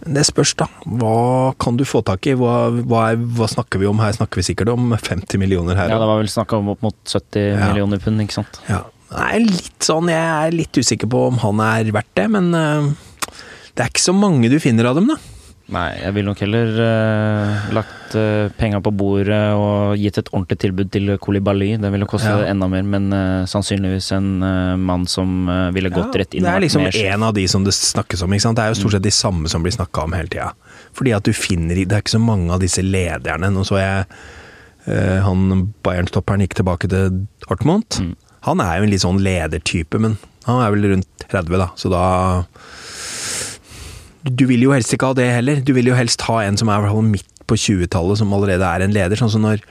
Det 0.10 0.24
spørs, 0.26 0.56
da. 0.58 0.66
Hva 1.00 1.54
kan 1.62 1.78
du 1.78 1.84
få 1.86 2.02
tak 2.06 2.26
i? 2.32 2.34
Hva, 2.38 2.54
hva, 2.82 3.04
er, 3.14 3.20
hva 3.38 3.48
snakker 3.52 3.82
vi 3.82 3.86
om? 3.90 4.00
Her 4.02 4.16
snakker 4.18 4.42
vi 4.42 4.48
sikkert 4.48 4.72
om 4.74 4.90
50 4.96 5.38
millioner 5.42 5.78
her. 5.78 5.92
Ja, 5.92 6.00
det 6.02 6.08
var 6.10 6.22
vel 6.22 6.32
snakk 6.32 6.56
om 6.58 6.72
opp 6.74 6.82
mot 6.86 6.98
70 7.06 7.44
Ja. 7.54 7.68
millioner 7.70 8.02
pund, 8.02 8.24
ikke 8.24 8.40
sant. 8.40 8.58
Ja. 8.70 8.84
Nei, 9.14 9.40
litt 9.46 9.82
sånn, 9.86 10.10
Jeg 10.12 10.22
er 10.50 10.54
litt 10.54 10.78
usikker 10.78 11.10
på 11.10 11.28
om 11.32 11.38
han 11.42 11.62
er 11.66 11.92
verdt 11.94 12.12
det, 12.18 12.28
men 12.30 12.50
uh, 12.54 12.90
det 13.74 13.86
er 13.86 13.90
ikke 13.94 14.04
så 14.06 14.14
mange 14.14 14.50
du 14.52 14.58
finner 14.62 14.90
av 14.90 14.98
dem, 15.00 15.10
da. 15.14 15.18
Nei, 15.70 15.90
jeg 16.02 16.14
ville 16.16 16.32
nok 16.32 16.40
heller 16.42 16.70
uh, 16.82 17.68
lagt 17.78 18.16
uh, 18.18 18.48
penga 18.58 18.80
på 18.82 18.94
bordet 18.98 19.42
og 19.54 20.00
gitt 20.02 20.18
et 20.18 20.32
ordentlig 20.34 20.58
tilbud 20.64 20.90
til 20.94 21.12
Kolibali. 21.22 21.76
Det 21.82 21.92
ville 21.94 22.08
koste 22.10 22.32
Ja. 22.32 22.48
enda 22.50 22.70
mer, 22.72 22.86
men 22.88 23.12
uh, 23.14 23.46
sannsynligvis 23.50 24.10
en 24.18 24.30
uh, 24.42 24.74
mann 24.82 25.06
som 25.10 25.46
ville 25.76 25.92
gått 25.94 26.18
rett 26.18 26.34
inn 26.34 26.46
det 26.46 26.56
er 26.56 26.64
liksom 26.66 26.88
en 26.90 27.28
av 27.28 27.36
de 27.38 27.46
som 27.52 27.66
det 27.66 27.76
snakkes 27.78 28.24
om. 28.26 28.34
ikke 28.34 28.48
sant? 28.48 28.58
Det 28.58 28.66
er 28.66 28.74
jo 28.74 28.80
stort 28.82 28.98
sett 28.98 29.06
de 29.06 29.14
samme 29.14 29.52
som 29.52 29.66
blir 29.66 29.76
snakka 29.76 30.08
om 30.08 30.18
hele 30.18 30.32
tida. 30.32 30.50
Fordi 30.98 31.14
at 31.16 31.28
du 31.28 31.34
finner 31.34 31.78
Det 31.78 31.94
er 31.94 32.02
ikke 32.02 32.18
så 32.18 32.24
mange 32.24 32.52
av 32.54 32.64
disse 32.64 32.82
lederne. 32.82 33.52
Nå 33.54 33.66
så 33.68 33.78
jeg 33.78 34.10
han 34.90 35.68
Bayern-stopperen 35.86 36.42
gikk 36.42 36.56
tilbake 36.58 36.88
til 36.90 37.20
Dortmund. 37.44 38.00
Mm. 38.02 38.16
Han 38.48 38.62
er 38.64 38.80
jo 38.80 38.88
en 38.88 38.90
litt 38.90 39.04
sånn 39.04 39.20
ledertype, 39.22 40.00
men 40.02 40.16
han 40.48 40.64
er 40.64 40.74
vel 40.74 40.88
rundt 40.96 41.28
30, 41.30 41.60
da, 41.62 41.68
så 41.78 41.92
da 41.94 42.06
Du 44.24 44.46
vil 44.50 44.64
jo 44.66 44.74
helst 44.76 44.94
ikke 44.94 45.12
ha 45.12 45.18
det 45.18 45.30
heller. 45.32 45.62
Du 45.64 45.72
vil 45.78 45.88
jo 45.88 45.98
helst 45.98 46.24
ha 46.28 46.42
en 46.44 46.58
som 46.60 46.72
er 46.72 46.88
midt 47.06 47.28
på 47.50 47.58
20-tallet, 47.58 48.20
som 48.20 48.34
allerede 48.36 48.68
er 48.68 48.86
en 48.86 48.94
leder. 48.96 49.20
Sånn 49.20 49.32
som 49.34 49.46
når, 49.46 49.64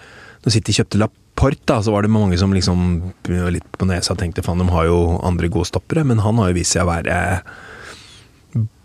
når 0.44 0.54
City 0.54 0.74
kjøpte 0.78 1.00
Laporte, 1.02 1.62
da, 1.68 1.78
så 1.84 1.94
var 1.94 2.04
det 2.04 2.12
mange 2.14 2.38
som 2.40 2.54
liksom 2.56 2.84
litt 3.54 3.68
på 3.78 3.88
nesa 3.88 4.16
tenkte 4.18 4.42
faen, 4.42 4.62
de 4.62 4.72
har 4.72 4.88
jo 4.88 5.18
andre 5.26 5.50
gode 5.52 5.70
stoppere, 5.70 6.06
men 6.08 6.24
han 6.24 6.40
har 6.40 6.50
jo 6.50 6.58
vist 6.58 6.74
seg 6.74 6.86
å 6.86 6.92
være 6.92 7.18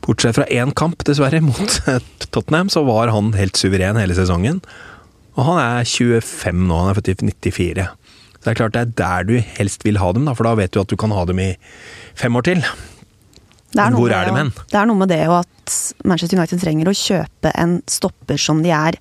Bortsett 0.03 0.35
fra 0.35 0.45
én 0.51 0.73
kamp, 0.75 0.99
dessverre, 1.07 1.39
mot 1.47 1.77
Tottenham, 2.27 2.69
så 2.69 2.83
var 2.83 3.13
han 3.13 3.31
helt 3.37 3.55
suveren 3.59 3.99
hele 4.01 4.17
sesongen. 4.17 4.59
Og 5.37 5.47
han 5.47 5.61
er 5.61 5.87
25 5.87 6.65
nå, 6.67 6.75
han 6.75 6.91
er 6.91 6.97
født 6.99 7.13
i 7.13 7.29
94. 7.31 7.85
Så 8.33 8.43
det 8.43 8.51
er 8.51 8.59
klart 8.59 8.75
det 8.75 8.81
er 8.83 8.95
der 8.99 9.29
du 9.29 9.37
helst 9.55 9.85
vil 9.87 10.01
ha 10.03 10.11
dem, 10.13 10.27
da, 10.27 10.35
for 10.35 10.45
da 10.45 10.57
vet 10.59 10.75
du 10.75 10.81
at 10.81 10.91
du 10.91 10.99
kan 10.99 11.15
ha 11.15 11.23
dem 11.29 11.39
i 11.39 11.53
fem 12.19 12.35
år 12.35 12.45
til. 12.51 12.65
Det 13.73 13.81
er 13.81 13.95
Hvor 13.97 14.13
er 14.13 14.27
det 14.29 14.33
med 14.35 14.43
hen? 14.45 14.51
Det 14.69 14.79
er 14.79 14.89
noe 14.89 15.01
med 15.01 15.09
det 15.09 15.21
og 15.27 15.39
at 15.41 15.77
Manchester 16.05 16.37
United 16.37 16.61
trenger 16.61 16.89
å 16.91 16.97
kjøpe 16.97 17.53
en 17.57 17.79
stopper 17.89 18.41
som 18.41 18.61
de 18.65 18.73
er 18.75 18.99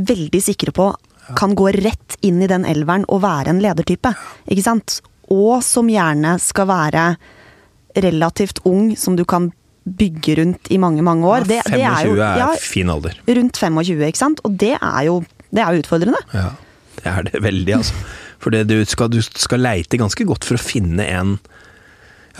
veldig 0.00 0.40
sikre 0.44 0.74
på 0.76 0.90
kan 1.38 1.54
gå 1.54 1.70
rett 1.76 2.16
inn 2.26 2.42
i 2.42 2.48
den 2.50 2.64
elveren 2.68 3.04
og 3.08 3.22
være 3.24 3.52
en 3.52 3.62
ledertype. 3.62 4.12
Ikke 4.50 4.64
sant? 4.64 5.00
Og 5.30 5.60
som 5.64 5.90
gjerne 5.90 6.36
skal 6.42 6.68
være 6.70 7.04
relativt 8.00 8.62
ung, 8.68 8.94
som 8.98 9.16
du 9.18 9.24
kan 9.28 9.50
bygge 9.84 10.36
rundt 10.40 10.70
i 10.70 10.78
mange, 10.78 11.02
mange 11.06 11.26
år. 11.26 11.46
Det, 11.48 11.60
det 11.66 11.80
25 11.80 11.86
er 11.90 12.08
jo 12.08 12.50
er 12.54 12.64
fin 12.64 12.90
alder. 12.92 13.16
rundt 13.26 13.58
25, 13.58 14.02
ikke 14.10 14.20
sant? 14.20 14.42
Og 14.46 14.58
det 14.60 14.74
er 14.76 15.06
jo, 15.08 15.20
det 15.50 15.64
er 15.64 15.74
jo 15.74 15.84
utfordrende. 15.84 16.20
Ja, 16.34 16.50
det 17.00 17.14
er 17.14 17.30
det 17.30 17.42
veldig, 17.42 17.78
altså. 17.80 18.02
For 18.40 18.54
du, 18.54 18.76
skal, 18.88 19.10
du 19.12 19.20
skal 19.20 19.60
leite 19.60 19.98
ganske 20.00 20.24
godt 20.24 20.46
for 20.48 20.56
å 20.56 20.62
finne 20.62 21.04
en 21.04 21.34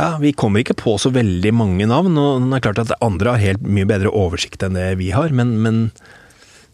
Ja, 0.01 0.15
vi 0.17 0.33
kommer 0.33 0.63
ikke 0.63 0.79
på 0.81 0.95
så 1.01 1.11
veldig 1.13 1.51
mange 1.53 1.85
navn, 1.89 2.17
og 2.17 2.47
det 2.47 2.57
er 2.57 2.65
klart 2.65 2.79
at 2.81 2.95
andre 3.05 3.35
har 3.35 3.43
helt 3.43 3.65
mye 3.69 3.89
bedre 3.89 4.13
oversikt 4.17 4.63
enn 4.65 4.79
det 4.79 4.95
vi 4.97 5.11
har, 5.13 5.29
men, 5.37 5.59
men 5.61 5.83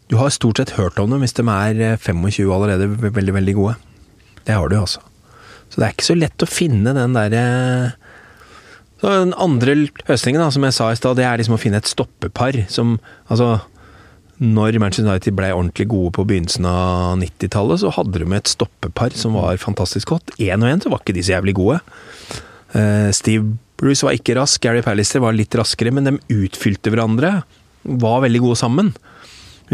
du 0.07 0.15
har 0.21 0.31
stort 0.31 0.61
sett 0.61 0.77
hørt 0.77 0.99
om 1.01 1.11
dem 1.11 1.25
hvis 1.25 1.35
de 1.35 1.43
er 1.51 1.81
eh, 1.83 1.99
25 1.99 2.47
allerede 2.55 2.87
veldig, 2.87 3.33
veldig 3.35 3.55
gode. 3.57 3.75
Det 4.47 4.55
har 4.55 4.71
du, 4.71 4.77
altså. 4.79 5.03
Så 5.67 5.81
det 5.81 5.89
er 5.89 5.95
ikke 5.97 6.07
så 6.07 6.15
lett 6.15 6.45
å 6.45 6.47
finne 6.47 6.93
den 6.95 7.17
derre 7.17 7.41
så 8.97 9.11
Den 9.11 9.33
andre 9.37 9.75
løsningen, 9.75 10.41
da, 10.41 10.47
som 10.49 10.63
jeg 10.65 10.73
sa 10.73 10.87
i 10.89 10.97
stad, 10.97 11.19
det 11.19 11.25
er 11.27 11.37
liksom 11.37 11.57
å 11.57 11.59
finne 11.61 11.81
et 11.81 11.89
stoppepar 11.89 12.63
som 12.71 12.95
Altså 13.27 13.57
når 14.37 14.77
Manchester 14.77 15.09
United 15.09 15.33
ble 15.33 15.49
ordentlig 15.49 15.87
gode 15.89 16.11
på 16.13 16.23
begynnelsen 16.29 16.65
av 16.69 17.15
90-tallet, 17.17 17.81
så 17.81 17.89
hadde 17.95 18.21
de 18.21 18.27
et 18.37 18.51
stoppepar 18.51 19.15
som 19.17 19.33
var 19.33 19.57
fantastisk 19.57 20.11
godt. 20.13 20.33
Én 20.37 20.61
og 20.61 20.69
én 20.69 20.83
så 20.83 20.91
var 20.93 21.01
ikke 21.01 21.15
de 21.17 21.23
så 21.25 21.33
jævlig 21.33 21.55
gode. 21.57 21.79
Eh, 22.75 23.09
Steve 23.15 23.55
Bruce 23.77 24.05
var 24.05 24.17
ikke 24.17 24.35
rask, 24.39 24.61
Gary 24.63 24.81
Pallister 24.85 25.21
var 25.23 25.35
litt 25.37 25.53
raskere, 25.55 25.93
men 25.93 26.07
de 26.07 26.17
utfylte 26.33 26.91
hverandre. 26.91 27.41
Var 27.87 28.23
veldig 28.25 28.41
gode 28.43 28.59
sammen. 28.59 28.93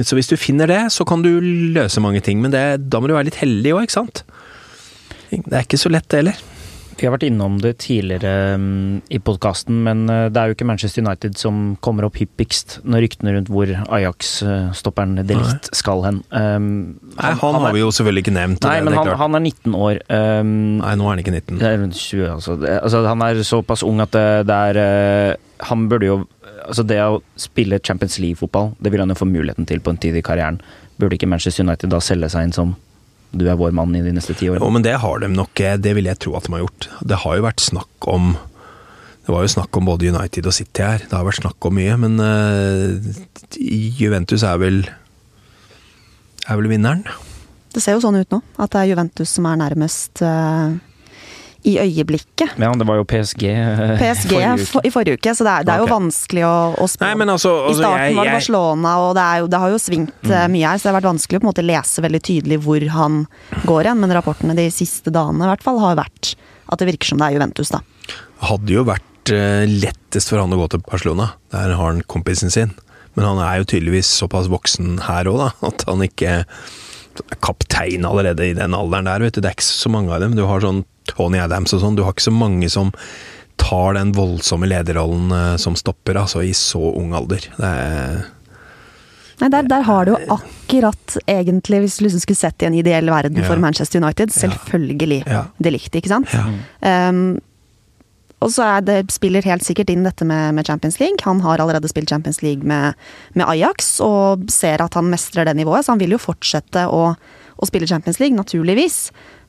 Så 0.01 0.17
hvis 0.17 0.29
du 0.31 0.35
finner 0.41 0.69
det, 0.69 0.81
så 0.91 1.05
kan 1.05 1.21
du 1.21 1.31
løse 1.39 2.01
mange 2.01 2.21
ting, 2.25 2.41
men 2.41 2.53
det, 2.53 2.63
da 2.89 2.99
må 2.99 3.09
du 3.09 3.15
være 3.15 3.29
litt 3.29 3.41
heldig 3.41 3.75
òg, 3.75 3.85
ikke 3.85 3.99
sant? 3.99 4.23
Det 5.29 5.53
er 5.53 5.65
ikke 5.65 5.81
så 5.81 5.91
lett, 5.93 6.09
det 6.09 6.23
heller. 6.23 6.41
Vi 6.99 7.07
har 7.07 7.13
vært 7.15 7.25
innom 7.27 7.55
det 7.63 7.73
tidligere 7.83 8.55
um, 8.57 8.99
i 9.13 9.19
podkasten, 9.23 9.81
men 9.85 10.05
uh, 10.09 10.27
det 10.31 10.39
er 10.39 10.49
jo 10.49 10.57
ikke 10.57 10.67
Manchester 10.67 11.03
United 11.03 11.37
som 11.39 11.61
kommer 11.83 12.07
opp 12.07 12.19
hyppigst 12.21 12.77
når 12.85 13.05
ryktene 13.05 13.33
rundt 13.35 13.51
hvor 13.53 13.71
Ajax-stopperen 13.97 15.17
Delict 15.21 15.71
skal 15.75 16.03
hen. 16.05 16.21
Um, 16.29 16.67
nei, 17.15 17.31
han, 17.31 17.41
han, 17.41 17.59
har 17.65 17.75
vi 17.75 17.83
jo 17.83 17.89
selvfølgelig 17.95 18.25
ikke 18.25 18.35
nevnt. 18.37 18.67
Nei, 18.67 18.77
det, 18.79 18.85
men 18.85 18.95
det 18.95 19.01
er 19.01 19.17
han, 19.17 19.23
han, 19.23 19.39
er 19.39 19.45
19 19.49 19.79
år. 19.79 20.03
Um, 20.09 20.53
nei, 20.83 20.93
nå 20.99 21.07
er 21.07 21.15
han 21.15 21.23
ikke 21.23 21.35
19. 21.35 21.57
Det 21.57 21.71
er 21.71 21.81
rundt 21.81 21.99
20, 21.99 22.29
altså. 22.35 22.57
Det, 22.61 22.77
altså. 22.79 23.03
Han 23.09 23.25
er 23.25 23.43
såpass 23.47 23.85
ung 23.87 24.03
at 24.03 24.13
det, 24.13 24.27
det 24.49 24.61
er 24.69 24.81
uh, 25.33 25.67
Han 25.71 25.89
burde 25.91 26.09
jo 26.11 26.23
Altså, 26.63 26.83
det 26.87 26.95
å 27.03 27.17
spille 27.39 27.81
Champions 27.83 28.15
League-fotball, 28.23 28.69
det 28.79 28.91
vil 28.93 29.01
han 29.01 29.11
jo 29.11 29.17
få 29.19 29.25
muligheten 29.27 29.65
til 29.67 29.81
på 29.83 29.91
en 29.91 29.97
tid 29.99 30.15
i 30.15 30.21
karrieren. 30.23 30.61
Burde 30.95 31.17
ikke 31.17 31.27
Manchester 31.27 31.65
United 31.65 31.91
da 31.91 31.99
selge 31.99 32.29
seg 32.31 32.47
inn 32.47 32.55
som 32.55 32.71
du 33.33 33.45
er 33.49 33.59
vår 33.59 33.73
mann 33.75 33.95
i 33.97 34.03
de 34.05 34.13
neste 34.13 34.35
ti 34.37 34.49
årene. 34.49 34.61
Jo, 34.61 34.73
men 34.73 34.85
det 34.85 34.95
har 35.01 35.21
de 35.23 35.29
nok. 35.33 35.59
Eh, 35.59 35.77
det 35.81 35.95
vil 35.97 36.09
jeg 36.09 36.21
tro 36.21 36.35
at 36.37 36.47
de 36.47 36.53
har 36.55 36.63
gjort. 36.65 36.89
Det 37.01 37.21
har 37.23 37.37
jo 37.37 37.47
vært 37.47 37.63
snakk 37.65 38.09
om 38.13 38.35
Det 39.23 39.31
var 39.31 39.45
jo 39.45 39.53
snakk 39.53 39.77
om 39.79 39.85
både 39.87 40.09
United 40.11 40.47
og 40.49 40.51
City 40.51 40.83
her. 40.83 41.05
Det 41.07 41.15
har 41.15 41.23
vært 41.23 41.39
snakk 41.39 41.65
om 41.69 41.77
mye, 41.77 41.93
men 41.95 42.17
uh, 42.19 42.97
Juventus 43.55 44.43
er 44.43 44.57
vel 44.59 44.81
er 44.83 46.57
vel 46.59 46.67
vinneren. 46.67 47.05
Det 47.71 47.79
ser 47.79 47.95
jo 47.95 48.01
sånn 48.03 48.19
ut 48.19 48.35
nå, 48.35 48.41
at 48.59 48.73
det 48.73 48.81
er 48.81 48.89
Juventus 48.91 49.31
som 49.31 49.47
er 49.47 49.61
nærmest 49.63 50.19
uh 50.27 50.75
i 51.63 51.77
øyeblikket. 51.79 52.57
Ja, 52.59 52.71
det 52.75 52.87
var 52.87 52.99
jo 52.99 53.05
PSG, 53.07 53.43
PSG 53.99 54.33
forrige 54.33 54.65
for, 54.67 54.85
i 54.85 54.91
forrige 54.91 55.19
uke, 55.19 55.33
så 55.35 55.45
det 55.47 55.53
er, 55.53 55.67
det 55.67 55.73
er 55.73 55.83
okay. 55.83 55.91
jo 55.91 55.95
vanskelig 55.95 56.43
å, 56.47 56.55
å 56.75 56.87
spå. 56.91 57.07
Altså, 57.07 57.29
altså, 57.33 57.53
I 57.69 57.77
starten 57.79 58.03
jeg, 58.03 58.17
var 58.17 58.29
det 58.29 58.35
Barcelona, 58.37 58.93
og 59.03 59.15
det, 59.17 59.27
jo, 59.39 59.47
det 59.53 59.61
har 59.63 59.73
jo 59.73 59.79
svingt 59.81 60.27
mm. 60.27 60.53
mye 60.53 60.73
her, 60.73 60.81
så 60.81 60.87
det 60.87 60.91
har 60.91 60.99
vært 60.99 61.09
vanskelig 61.11 61.39
å 61.39 61.43
på 61.43 61.47
en 61.47 61.51
måte 61.51 61.65
lese 61.65 62.03
veldig 62.03 62.23
tydelig 62.29 62.59
hvor 62.65 62.87
han 62.97 63.23
går 63.69 63.91
hen. 63.91 64.03
Men 64.03 64.15
rapportene 64.17 64.57
de 64.59 64.67
siste 64.75 65.13
dagene 65.13 65.47
i 65.47 65.51
hvert 65.53 65.65
fall 65.65 65.81
har 65.83 65.99
vært 66.03 66.35
at 66.71 66.81
det 66.81 66.89
virker 66.91 67.13
som 67.13 67.21
det 67.21 67.29
er 67.29 67.37
Juventus, 67.37 67.73
da. 67.73 67.83
Hadde 68.43 68.75
jo 68.75 68.85
vært 68.87 69.33
uh, 69.35 69.63
lettest 69.69 70.31
for 70.31 70.41
han 70.41 70.53
å 70.55 70.59
gå 70.63 70.71
til 70.73 70.83
Barcelona. 70.83 71.33
Der 71.53 71.75
har 71.77 71.93
han 71.93 72.03
kompisen 72.11 72.51
sin. 72.53 72.73
Men 73.13 73.29
han 73.29 73.43
er 73.45 73.61
jo 73.61 73.69
tydeligvis 73.69 74.09
såpass 74.09 74.49
voksen 74.49 74.97
her 75.05 75.29
òg, 75.29 75.43
da, 75.43 75.51
at 75.69 75.85
han 75.87 76.01
ikke 76.01 76.39
er 76.41 77.37
kaptein 77.45 78.07
allerede 78.09 78.47
i 78.49 78.55
den 78.57 78.73
alderen 78.73 79.05
der, 79.05 79.21
vet 79.21 79.35
du. 79.37 79.43
Det 79.43 79.51
er 79.51 79.57
ikke 79.57 79.69
så 79.69 79.91
mange 79.93 80.13
av 80.15 80.23
dem. 80.23 80.33
Du 80.37 80.47
har 80.49 80.63
sånn 80.63 80.81
Tony 81.09 81.41
Adams 81.41 81.75
og 81.75 81.83
sånn. 81.83 81.97
Du 81.97 82.03
har 82.05 82.15
ikke 82.15 82.29
så 82.29 82.35
mange 82.35 82.69
som 82.71 82.93
tar 83.61 83.97
den 83.97 84.13
voldsomme 84.15 84.67
lederrollen 84.69 85.31
uh, 85.31 85.55
som 85.61 85.75
stopper, 85.79 86.17
altså 86.19 86.43
i 86.43 86.53
så 86.57 86.81
ung 86.93 87.13
alder. 87.17 87.45
Det 87.57 87.73
er 87.73 88.23
Nei, 89.41 89.49
der, 89.49 89.65
der, 89.67 89.81
har 89.83 90.05
du 90.05 90.13
jo 90.13 90.17
akkurat, 90.31 91.15
egentlig, 91.27 91.79
hvis 91.83 91.95
du 91.97 92.03
liksom 92.05 92.21
skulle 92.21 92.39
sett 92.39 92.63
i 92.63 92.67
en 92.67 92.75
ideell 92.77 93.09
verden 93.11 93.41
ja. 93.41 93.47
for 93.49 93.59
Manchester 93.59 93.99
United, 93.99 94.31
selvfølgelig 94.31 95.23
ja. 95.25 95.47
det 95.57 95.73
likte, 95.73 95.99
ikke 95.99 96.11
sant? 96.11 96.29
Ja. 96.31 97.09
Um, 97.09 97.41
og 98.43 98.51
så 98.51 98.65
er 98.67 98.83
det, 98.85 98.97
spiller 99.11 99.45
helt 99.47 99.63
sikkert 99.65 99.91
inn 99.93 100.03
dette 100.05 100.27
med, 100.27 100.53
med, 100.55 100.67
Champions 100.67 100.99
League. 100.99 101.23
Han 101.23 101.41
har 101.43 101.63
allerede 101.63 101.89
spilt 101.91 102.11
Champions 102.11 102.41
League 102.43 102.67
med, 102.67 102.99
med, 103.33 103.47
Ajax, 103.47 103.95
og 104.03 104.45
ser 104.51 104.83
at 104.83 104.95
han 104.99 105.09
mestrer 105.11 105.47
det 105.47 105.55
nivået, 105.59 105.85
så 105.85 105.95
han 105.95 106.03
vil 106.03 106.15
jo 106.15 106.21
fortsette 106.21 106.85
å, 106.91 107.13
å 107.15 107.69
spille 107.69 107.89
Champions 107.89 108.19
League, 108.19 108.37
naturligvis. 108.37 109.07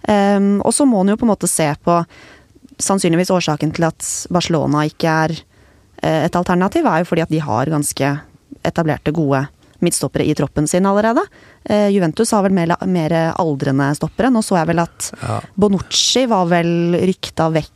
Um, 0.09 0.59
og 0.61 0.75
så 0.77 0.87
må 0.89 1.01
en 1.01 1.15
jo 1.15 1.19
på 1.21 1.25
en 1.25 1.33
måte 1.33 1.49
se 1.51 1.71
på 1.85 2.03
Sannsynligvis 2.75 3.31
årsaken 3.31 3.71
til 3.73 3.87
at 3.87 4.07
Barcelona 4.35 4.83
ikke 4.89 5.11
er 5.11 5.35
uh, 5.35 6.25
et 6.27 6.37
alternativ, 6.37 6.87
er 6.87 7.05
jo 7.05 7.11
fordi 7.13 7.23
at 7.25 7.33
de 7.33 7.43
har 7.45 7.71
ganske 7.71 8.11
etablerte, 8.67 9.15
gode 9.15 9.45
midtstoppere 9.85 10.27
i 10.27 10.35
troppen 10.37 10.67
sin 10.69 10.87
allerede. 10.89 11.23
Uh, 11.71 11.89
Juventus 11.95 12.35
har 12.35 12.45
vel 12.47 12.57
mer, 12.57 12.75
mer, 12.91 13.15
aldrende 13.41 13.93
stoppere. 13.97 14.33
Nå 14.35 14.43
så 14.45 14.59
jeg 14.61 14.73
vel 14.73 14.83
at 14.85 15.11
ja. 15.23 15.39
Bonucci 15.55 16.27
var 16.31 16.51
vel 16.53 16.99
rykta 17.05 17.49
vekk 17.55 17.73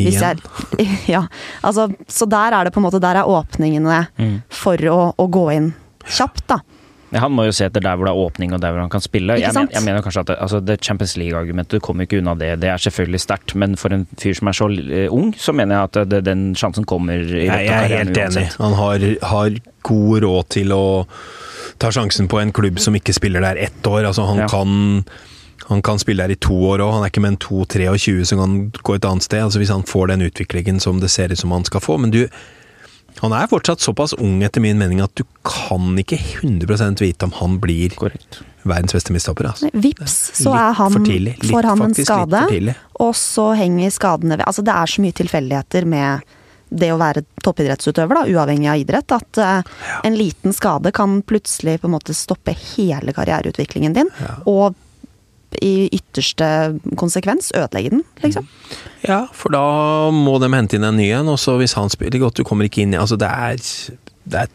Igjen? 0.00 0.40
Jeg, 0.78 0.88
ja, 1.14 1.24
altså, 1.66 1.88
så 2.08 2.26
der 2.30 2.54
er 2.56 2.66
det 2.66 2.74
på 2.74 2.80
en 2.80 2.86
måte 2.86 3.00
Der 3.02 3.20
er 3.20 3.28
åpningene 3.28 4.04
mm. 4.16 4.36
for 4.60 4.90
å, 4.90 5.00
å, 5.18 5.26
gå 5.26 5.46
inn 5.54 5.72
kjapt, 6.06 6.46
da. 6.50 6.60
Han 7.18 7.32
må 7.34 7.48
jo 7.48 7.54
se 7.54 7.66
etter 7.66 7.82
der 7.82 7.96
hvor 7.98 8.06
det 8.06 8.12
er 8.12 8.22
åpning 8.22 8.52
og 8.54 8.60
der 8.62 8.74
hvor 8.74 8.84
han 8.84 8.92
kan 8.92 9.02
spille. 9.02 9.34
Jeg, 9.40 9.50
men, 9.56 9.70
jeg, 9.72 9.82
mener 9.82 10.04
kanskje 10.04 10.22
at 10.22 10.28
det, 10.30 10.36
altså 10.46 10.60
det 10.62 10.76
Champions 10.84 11.16
League-argumentet 11.18 11.82
kommer 11.82 12.06
ikke 12.06 12.20
unna 12.20 12.36
det. 12.38 12.52
Det 12.62 12.70
er 12.70 12.84
selvfølgelig 12.84 13.20
sterkt, 13.24 13.54
men 13.58 13.74
for 13.80 13.94
en 13.94 14.06
fyr 14.20 14.36
som 14.38 14.50
er 14.50 14.58
så 14.58 14.68
uh, 14.70 15.06
ung, 15.16 15.32
så 15.34 15.54
mener 15.56 15.76
jeg 15.76 15.90
at 15.90 16.12
det, 16.12 16.20
den 16.28 16.44
sjansen 16.58 16.86
kommer 16.86 17.18
i 17.18 17.48
Nei. 17.48 17.64
Jeg 17.66 17.74
er 17.74 17.96
helt 17.96 18.22
enig. 18.26 18.46
Han 18.60 18.78
har, 18.78 19.08
har, 19.32 19.58
god 19.82 20.20
råd 20.22 20.48
til 20.52 20.74
å 20.76 20.84
ta 21.80 21.88
sjansen 21.88 22.28
på 22.28 22.36
en 22.36 22.52
klubb 22.52 22.78
som 22.84 22.94
ikke 22.94 23.14
spiller 23.16 23.40
der 23.42 23.58
ett 23.58 23.86
år. 23.88 24.04
Altså 24.10 24.26
han 24.28 24.42
ja. 24.44 24.48
kan 24.52 25.02
han 25.70 25.82
kan 25.86 26.00
spille 26.02 26.24
her 26.24 26.32
i 26.34 26.38
to 26.40 26.56
år 26.66 26.82
òg, 26.82 26.96
han 26.96 27.04
er 27.06 27.12
ikke 27.12 27.22
med 27.22 27.36
en 27.36 27.42
2-23 27.44 28.24
som 28.26 28.40
kan 28.42 28.54
gå 28.74 28.96
et 28.96 29.06
annet 29.06 29.22
sted. 29.22 29.42
altså 29.44 29.60
Hvis 29.62 29.70
han 29.70 29.86
får 29.86 30.10
den 30.10 30.24
utviklingen 30.26 30.80
som 30.82 30.98
det 31.00 31.12
ser 31.14 31.30
ut 31.30 31.38
som 31.38 31.52
han 31.54 31.64
skal 31.64 31.80
få. 31.84 31.96
Men 32.02 32.10
du, 32.10 32.24
han 33.18 33.34
er 33.36 33.48
fortsatt 33.50 33.82
såpass 33.82 34.14
ung 34.18 34.42
etter 34.46 34.62
min 34.64 34.78
mening 34.80 35.02
at 35.04 35.12
du 35.18 35.24
kan 35.46 35.98
ikke 36.00 36.18
100 36.18 37.00
vite 37.02 37.26
om 37.26 37.34
han 37.36 37.58
blir 37.60 37.94
Korrekt. 37.98 38.40
verdens 38.62 38.94
beste 38.96 39.12
midtstopper. 39.12 39.50
Altså. 39.50 39.70
Vips, 39.72 40.18
så 40.40 40.54
er 40.56 40.76
han, 40.78 40.92
for 40.94 41.04
tidlig. 41.04 41.36
Litt, 41.42 41.50
får 41.52 41.70
han 41.72 41.86
en 41.88 41.96
skade, 41.96 42.74
og 43.00 43.14
så 43.18 43.50
henger 43.58 43.92
skadene 43.94 44.38
ved 44.38 44.46
Altså 44.46 44.64
det 44.64 44.76
er 44.76 44.92
så 44.94 45.04
mye 45.04 45.16
tilfeldigheter 45.20 45.88
med 45.88 46.36
det 46.70 46.92
å 46.94 47.00
være 47.00 47.24
toppidrettsutøver, 47.42 48.20
da, 48.20 48.26
uavhengig 48.30 48.68
av 48.70 48.78
idrett, 48.78 49.14
at 49.16 49.40
uh, 49.42 49.80
ja. 49.88 49.96
en 50.06 50.14
liten 50.14 50.54
skade 50.54 50.92
kan 50.94 51.18
plutselig 51.26 51.80
på 51.82 51.88
en 51.88 51.96
måte 51.96 52.14
stoppe 52.14 52.54
hele 52.54 53.14
karriereutviklingen 53.16 53.96
din. 53.96 54.12
Ja. 54.22 54.36
Og 54.46 54.78
i 55.58 55.88
ytterste 55.92 56.46
konsekvens 57.00 57.50
ødelegge 57.56 57.90
den, 57.96 58.04
liksom. 58.22 58.46
Ja, 59.06 59.24
for 59.34 59.52
da 59.54 59.64
må 60.14 60.36
de 60.42 60.50
hente 60.52 60.78
inn 60.78 60.86
en 60.86 60.98
ny 61.00 61.08
en, 61.16 61.30
og 61.32 61.40
så 61.42 61.56
hvis 61.60 61.74
han 61.78 61.90
spiller 61.92 62.22
godt, 62.22 62.38
du 62.38 62.46
kommer 62.46 62.68
ikke 62.68 62.84
inn 62.84 62.94
i 62.94 63.00
Altså, 63.00 63.18
det 63.20 63.28
er, 63.28 63.62
det 64.30 64.44
er 64.44 64.52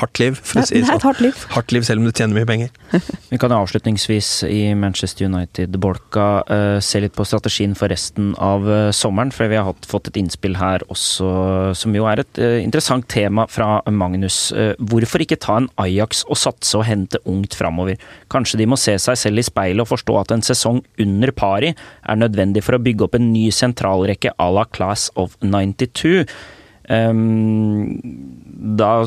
hardt 0.00 0.20
liv, 0.20 0.38
for 0.38 0.62
å 0.62 0.64
si 0.68 0.78
det 0.80 0.88
sånn. 0.88 1.00
Hardt 1.04 1.20
liv. 1.22 1.40
hardt 1.54 1.74
liv 1.74 1.84
selv 1.86 2.02
om 2.02 2.08
du 2.08 2.12
tjener 2.12 2.36
mye 2.38 2.48
penger. 2.48 2.70
Vi 3.32 3.38
kan 3.40 3.52
avslutningsvis 3.54 4.30
i 4.48 4.60
Manchester 4.78 5.28
United-bolka 5.28 6.26
uh, 6.48 6.78
se 6.84 7.02
litt 7.02 7.14
på 7.16 7.26
strategien 7.28 7.76
for 7.78 7.92
resten 7.92 8.32
av 8.40 8.66
uh, 8.68 8.90
sommeren. 8.96 9.32
For 9.34 9.50
vi 9.50 9.58
har 9.58 9.68
hatt, 9.68 9.86
fått 9.88 10.10
et 10.10 10.18
innspill 10.20 10.56
her 10.58 10.82
også, 10.90 11.30
som 11.78 11.94
jo 11.96 12.06
er 12.10 12.24
et 12.24 12.40
uh, 12.42 12.58
interessant 12.62 13.06
tema 13.10 13.46
fra 13.50 13.80
Magnus. 13.90 14.50
hvorfor 14.78 15.22
ikke 15.22 15.38
ta 15.40 15.58
en 15.60 15.68
Ajax 15.80 16.24
og 16.30 16.38
satse 16.40 16.78
og 16.78 16.86
hente 16.88 17.20
ungt 17.28 17.56
framover? 17.58 18.00
Kanskje 18.32 18.60
de 18.60 18.68
må 18.70 18.78
se 18.80 18.96
seg 19.02 19.18
selv 19.18 19.42
i 19.42 19.46
speilet 19.46 19.84
og 19.84 19.90
forstå 19.92 20.16
at 20.20 20.34
en 20.34 20.44
sesong 20.44 20.80
under 21.02 21.32
pari 21.36 21.74
er 21.74 22.20
nødvendig 22.20 22.64
for 22.66 22.76
å 22.76 22.82
bygge 22.82 23.06
opp 23.06 23.18
en 23.18 23.30
ny 23.32 23.48
sentralrekke 23.54 24.34
à 24.38 24.48
la 24.54 24.66
Class 24.70 25.10
of 25.16 25.36
92. 25.42 26.26
Um, 26.90 28.00
da 28.76 29.04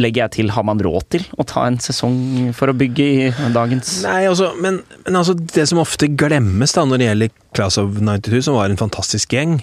legger 0.00 0.24
jeg 0.24 0.32
til 0.38 0.52
har 0.54 0.64
man 0.66 0.80
råd 0.82 1.04
til 1.12 1.26
å 1.36 1.44
ta 1.46 1.66
en 1.68 1.76
sesong 1.82 2.54
for 2.56 2.72
å 2.72 2.76
bygge 2.76 3.04
i 3.04 3.26
dagens 3.54 3.98
Nei, 4.06 4.22
altså, 4.30 4.54
men, 4.58 4.80
men 5.04 5.18
altså, 5.20 5.36
det 5.36 5.66
som 5.68 5.82
ofte 5.82 6.08
glemmes 6.08 6.72
da 6.74 6.86
når 6.88 7.02
det 7.02 7.08
gjelder 7.10 7.34
Class 7.54 7.78
of 7.82 8.00
92, 8.00 8.40
som 8.48 8.56
var 8.56 8.72
en 8.72 8.80
fantastisk 8.80 9.36
gjeng 9.36 9.58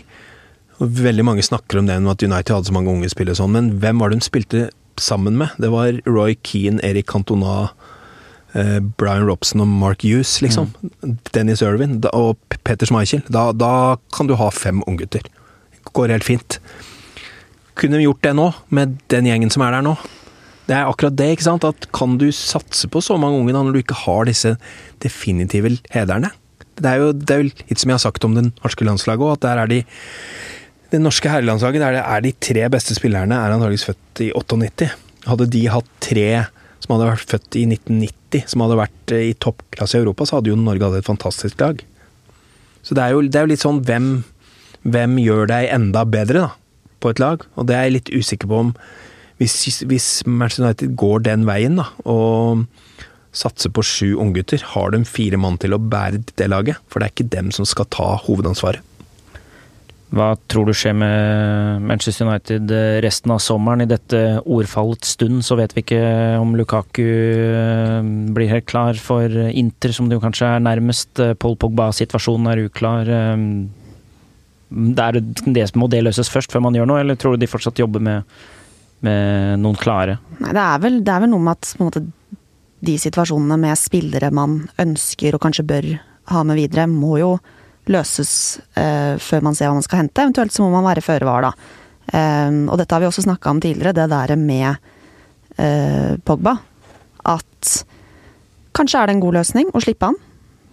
og 0.78 0.92
Veldig 1.00 1.24
mange 1.24 1.44
snakker 1.46 1.80
om 1.80 1.88
det 1.88 1.96
at 1.96 2.24
United 2.24 2.52
hadde 2.52 2.68
så 2.68 2.74
mange 2.76 2.92
unge 2.92 3.08
spillere, 3.08 3.38
sånn, 3.40 3.54
men 3.56 3.70
hvem 3.80 4.02
var 4.02 4.12
det 4.12 4.20
de 4.20 4.26
spilte 4.26 4.64
sammen 5.00 5.38
med? 5.40 5.54
Det 5.62 5.70
var 5.72 6.02
Roy 6.04 6.36
Keane, 6.44 6.82
Erik 6.84 7.08
Cantona, 7.08 7.70
eh, 8.54 8.82
Brian 9.00 9.24
Robson 9.24 9.64
og 9.64 9.72
Mark 9.72 10.04
Hughes, 10.04 10.42
liksom. 10.44 10.74
Mm. 10.84 11.16
Dennis 11.32 11.64
Irvin 11.64 12.02
og 12.12 12.36
Peter 12.68 12.92
Schmeichel. 12.92 13.24
Da, 13.32 13.54
da 13.56 13.96
kan 14.16 14.28
du 14.28 14.36
ha 14.36 14.50
fem 14.52 14.84
unggutter. 14.84 15.24
Går 15.96 16.12
helt 16.12 16.28
fint. 16.28 16.60
Kunne 17.76 18.00
vi 18.00 18.08
gjort 18.08 18.24
det 18.24 18.36
nå, 18.38 18.50
med 18.76 18.96
den 19.12 19.28
gjengen 19.28 19.52
som 19.52 19.66
er 19.66 19.76
der 19.76 19.86
nå? 19.86 19.96
Det 20.66 20.74
er 20.74 20.90
akkurat 20.90 21.16
det, 21.20 21.28
ikke 21.36 21.46
sant. 21.46 21.68
At 21.68 21.88
kan 21.96 22.18
du 22.22 22.30
satse 22.34 22.90
på 22.92 23.04
så 23.04 23.20
mange 23.22 23.42
unge 23.42 23.54
da, 23.54 23.62
når 23.62 23.76
du 23.76 23.82
ikke 23.84 24.00
har 24.06 24.26
disse 24.30 24.56
definitive 25.04 25.76
hederne? 25.94 26.32
Det 26.76 26.90
er 26.90 27.04
jo, 27.04 27.12
det 27.16 27.36
er 27.36 27.46
litt 27.48 27.80
som 27.80 27.92
jeg 27.92 28.00
har 28.00 28.04
sagt 28.04 28.26
om 28.28 28.36
det 28.36 28.50
norske 28.50 28.88
landslaget 28.88 29.24
òg, 29.24 29.38
at 29.38 29.46
der 29.46 29.64
er 29.64 29.72
de 29.72 29.86
Det 30.92 31.00
norske 31.02 31.28
herrelandslaget, 31.28 31.82
der 31.82 31.96
er 31.98 32.22
de 32.22 32.32
tre 32.40 32.68
beste 32.72 32.96
spillerne 32.96 33.36
er 33.36 33.52
antakeligvis 33.52 33.88
født 33.90 34.20
i 34.22 34.28
98. 34.38 34.92
Hadde 35.26 35.48
de 35.52 35.64
hatt 35.74 35.88
tre 36.00 36.28
som 36.86 36.94
hadde 36.94 37.08
vært 37.10 37.32
født 37.34 37.58
i 37.58 37.64
1990, 37.66 38.46
som 38.52 38.62
hadde 38.64 38.78
vært 38.80 39.14
i 39.18 39.34
toppklasse 39.42 39.98
i 39.98 40.04
Europa, 40.04 40.28
så 40.28 40.38
hadde 40.38 40.52
jo 40.52 40.60
Norge 40.60 40.86
hatt 40.86 41.00
et 41.00 41.08
fantastisk 41.08 41.60
lag. 41.64 41.82
Så 42.86 42.96
det 42.96 43.02
er 43.02 43.16
jo, 43.16 43.24
det 43.26 43.40
er 43.40 43.48
jo 43.48 43.52
litt 43.56 43.64
sånn 43.64 43.82
hvem, 43.88 44.10
hvem 44.86 45.18
gjør 45.24 45.50
deg 45.50 45.72
enda 45.74 46.06
bedre, 46.06 46.46
da? 46.46 46.65
På 47.04 47.12
et 47.14 47.22
lag, 47.24 47.44
og 47.56 47.68
det 47.70 47.76
er 47.78 47.88
jeg 47.88 47.98
litt 48.00 48.14
usikker 48.16 48.52
på 48.52 48.64
om 48.68 48.72
hvis, 49.42 49.84
hvis 49.84 50.10
Manchester 50.26 50.64
United 50.64 50.96
går 50.96 51.26
den 51.28 51.44
veien, 51.48 51.80
da, 51.82 51.90
og 52.08 52.66
satser 53.36 53.72
på 53.76 53.84
sju 53.84 54.16
unggutter, 54.22 54.64
har 54.74 54.94
de 54.94 55.04
fire 55.08 55.40
mann 55.42 55.60
til 55.60 55.76
å 55.76 55.82
bære 55.82 56.24
det 56.40 56.50
laget. 56.52 56.80
For 56.88 57.02
det 57.02 57.10
er 57.10 57.16
ikke 57.16 57.34
dem 57.34 57.52
som 57.56 57.68
skal 57.68 57.90
ta 57.92 58.14
hovedansvaret. 58.24 58.84
Hva 60.16 60.30
tror 60.48 60.70
du 60.70 60.72
skjer 60.78 60.94
med 60.96 61.82
Manchester 61.90 62.30
United 62.30 62.72
eh, 62.72 63.00
resten 63.04 63.34
av 63.34 63.42
sommeren? 63.44 63.84
I 63.84 63.90
dette 63.90 64.20
ordfallets 64.46 65.16
stund 65.18 65.42
så 65.44 65.58
vet 65.60 65.74
vi 65.76 65.82
ikke 65.84 66.04
om 66.40 66.54
Lukaku 66.56 67.02
eh, 67.04 68.06
blir 68.38 68.54
helt 68.54 68.70
klar 68.70 68.96
for 69.02 69.28
Inter, 69.50 69.92
som 69.98 70.08
det 70.08 70.16
jo 70.16 70.24
kanskje 70.24 70.54
er 70.54 70.64
nærmest. 70.64 71.12
Pol 71.18 71.36
Paul 71.42 71.58
Pogba-situasjonen 71.66 72.54
er 72.54 72.64
uklar. 72.70 73.12
Det 74.76 75.04
er 75.08 75.20
det, 75.22 75.66
må 75.80 75.88
det 75.92 76.04
løses 76.04 76.30
først 76.32 76.52
før 76.52 76.66
man 76.68 76.76
gjør 76.76 76.90
noe, 76.90 77.02
eller 77.04 77.18
tror 77.20 77.36
du 77.36 77.44
de 77.46 77.50
fortsatt 77.50 77.80
jobber 77.80 78.04
med, 78.04 78.38
med 79.06 79.62
noen 79.64 79.78
klare? 79.80 80.18
Nei, 80.42 80.52
det 80.52 80.64
er 80.64 80.82
vel, 80.84 81.00
det 81.06 81.14
er 81.14 81.24
vel 81.24 81.32
noe 81.32 81.46
med 81.46 81.56
at 81.56 81.72
måte, 81.80 82.04
de 82.86 82.98
situasjonene 83.00 83.58
med 83.62 83.80
spillere 83.80 84.32
man 84.36 84.60
ønsker 84.82 85.38
og 85.38 85.44
kanskje 85.46 85.68
bør 85.70 85.88
ha 86.34 86.44
med 86.48 86.60
videre, 86.60 86.90
må 86.92 87.20
jo 87.22 87.36
løses 87.92 88.60
eh, 88.80 89.16
før 89.22 89.46
man 89.46 89.56
ser 89.56 89.70
hva 89.70 89.78
man 89.78 89.86
skal 89.86 90.02
hente. 90.04 90.24
Eventuelt 90.24 90.54
så 90.54 90.66
må 90.66 90.72
man 90.74 90.88
være 90.88 91.06
føre 91.06 91.28
var, 91.28 91.46
da. 91.46 91.54
Eh, 92.12 92.62
og 92.66 92.80
dette 92.82 92.96
har 92.96 93.04
vi 93.04 93.10
også 93.10 93.26
snakka 93.28 93.54
om 93.54 93.62
tidligere, 93.64 93.96
det 93.96 94.10
der 94.12 94.36
med 94.40 94.76
eh, 95.62 96.16
Pogba. 96.26 96.58
At 97.26 97.76
kanskje 98.76 99.02
er 99.02 99.08
det 99.08 99.18
en 99.18 99.24
god 99.24 99.40
løsning 99.40 99.72
å 99.72 99.84
slippe 99.84 100.12
han. 100.12 100.20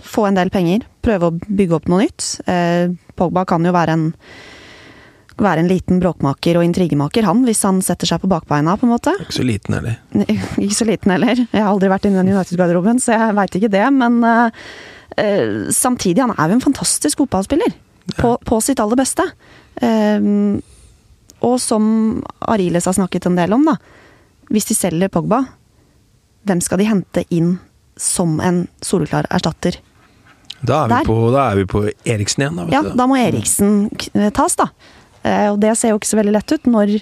Få 0.02 0.26
en 0.26 0.38
del 0.38 0.50
penger, 0.50 0.86
prøve 1.04 1.28
å 1.28 1.36
bygge 1.36 1.78
opp 1.78 1.90
noe 1.92 2.06
nytt. 2.06 2.28
Eh, 2.50 2.96
Pogba 3.18 3.46
kan 3.48 3.64
jo 3.66 3.74
være 3.74 3.96
en 3.98 4.10
være 5.40 5.62
en 5.62 5.68
liten 5.70 6.00
bråkmaker 6.02 6.58
og 6.58 6.64
intrigemaker, 6.66 7.24
han, 7.26 7.42
hvis 7.46 7.62
han 7.66 7.80
setter 7.84 8.10
seg 8.10 8.22
på 8.22 8.30
bakbeina, 8.30 8.74
på 8.78 8.86
en 8.86 8.92
måte. 8.94 9.14
Ikke 9.22 9.38
så 9.38 9.46
liten 9.46 9.76
heller. 9.76 9.96
Ikke 10.64 10.76
så 10.76 10.88
liten 10.88 11.14
heller. 11.14 11.40
Jeg 11.44 11.56
har 11.56 11.70
aldri 11.70 11.90
vært 11.92 12.08
inne 12.08 12.20
i 12.20 12.22
den 12.22 12.34
United-garderoben, 12.36 13.00
så 13.02 13.16
jeg 13.16 13.38
veit 13.38 13.56
ikke 13.58 13.72
det. 13.72 13.86
Men 13.96 14.20
uh, 14.26 14.66
uh, 15.16 15.72
samtidig, 15.72 16.22
han 16.24 16.34
er 16.36 16.52
jo 16.52 16.58
en 16.58 16.66
fantastisk 16.66 17.22
fotballspiller. 17.24 17.72
Ja. 18.12 18.18
På, 18.18 18.34
på, 18.44 18.60
sitt 18.64 18.82
aller 18.82 18.98
beste. 18.98 19.26
Uh, 19.80 20.60
og 21.42 21.58
som 21.62 21.84
Ariles 22.52 22.86
har 22.86 22.98
snakket 22.98 23.26
en 23.30 23.38
del 23.40 23.56
om, 23.56 23.66
da. 23.66 23.78
Hvis 24.52 24.68
de 24.68 24.76
selger 24.76 25.10
Pogba, 25.12 25.44
hvem 26.46 26.60
skal 26.62 26.82
de 26.82 26.90
hente 26.90 27.24
inn 27.34 27.56
som 27.98 28.36
en 28.42 28.66
soleklar 28.84 29.28
erstatter? 29.30 29.78
Da 30.62 30.84
er, 30.84 30.94
vi 30.94 31.10
på, 31.10 31.18
da 31.34 31.48
er 31.50 31.58
vi 31.58 31.66
på 31.70 31.84
Eriksen 32.06 32.44
igjen, 32.44 32.60
da. 32.60 32.66
ja, 32.70 32.82
da 32.96 33.06
må 33.10 33.18
Eriksen 33.18 33.90
tas, 34.36 34.54
da. 34.60 34.70
Eh, 35.26 35.48
og 35.50 35.60
det 35.62 35.74
ser 35.78 35.94
jo 35.94 36.00
ikke 36.00 36.10
så 36.10 36.18
veldig 36.20 36.34
lett 36.36 36.54
ut 36.54 36.68
når 36.70 36.96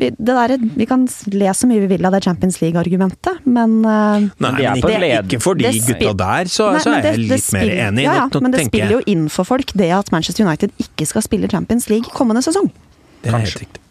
vi, 0.00 0.08
der, 0.16 0.54
vi 0.76 0.86
kan 0.88 1.04
le 1.36 1.52
så 1.52 1.68
mye 1.68 1.82
vi 1.82 1.88
vil 1.90 2.06
av 2.08 2.14
det 2.16 2.22
Champions 2.24 2.56
League-argumentet, 2.62 3.42
men 3.44 3.74
uh, 3.84 4.24
Nei, 4.40 4.52
men 4.56 4.78
ikke, 4.80 5.10
ikke 5.20 5.40
for 5.44 5.60
de 5.60 5.68
gutta 5.68 6.14
der, 6.16 6.48
så, 6.48 6.70
nei, 6.72 6.80
så 6.80 6.94
er 6.96 7.08
jeg 7.10 7.20
litt 7.26 7.44
spiller, 7.44 7.68
mer 7.68 7.90
enig. 7.90 8.06
Ja, 8.06 8.14
ja, 8.22 8.40
men 8.40 8.54
det 8.54 8.64
spiller 8.70 8.96
jo 8.96 9.02
inn 9.12 9.26
for 9.32 9.48
folk 9.48 9.74
det 9.76 9.90
at 9.92 10.08
Manchester 10.14 10.48
United 10.48 10.72
ikke 10.80 11.08
skal 11.10 11.26
spille 11.28 11.50
Champions 11.52 11.90
League 11.92 12.08
kommende 12.16 12.40
sesong. 12.44 12.70
Det 13.20 13.30
er 13.30 13.44
helt 13.44 13.60
riktig. 13.66 13.84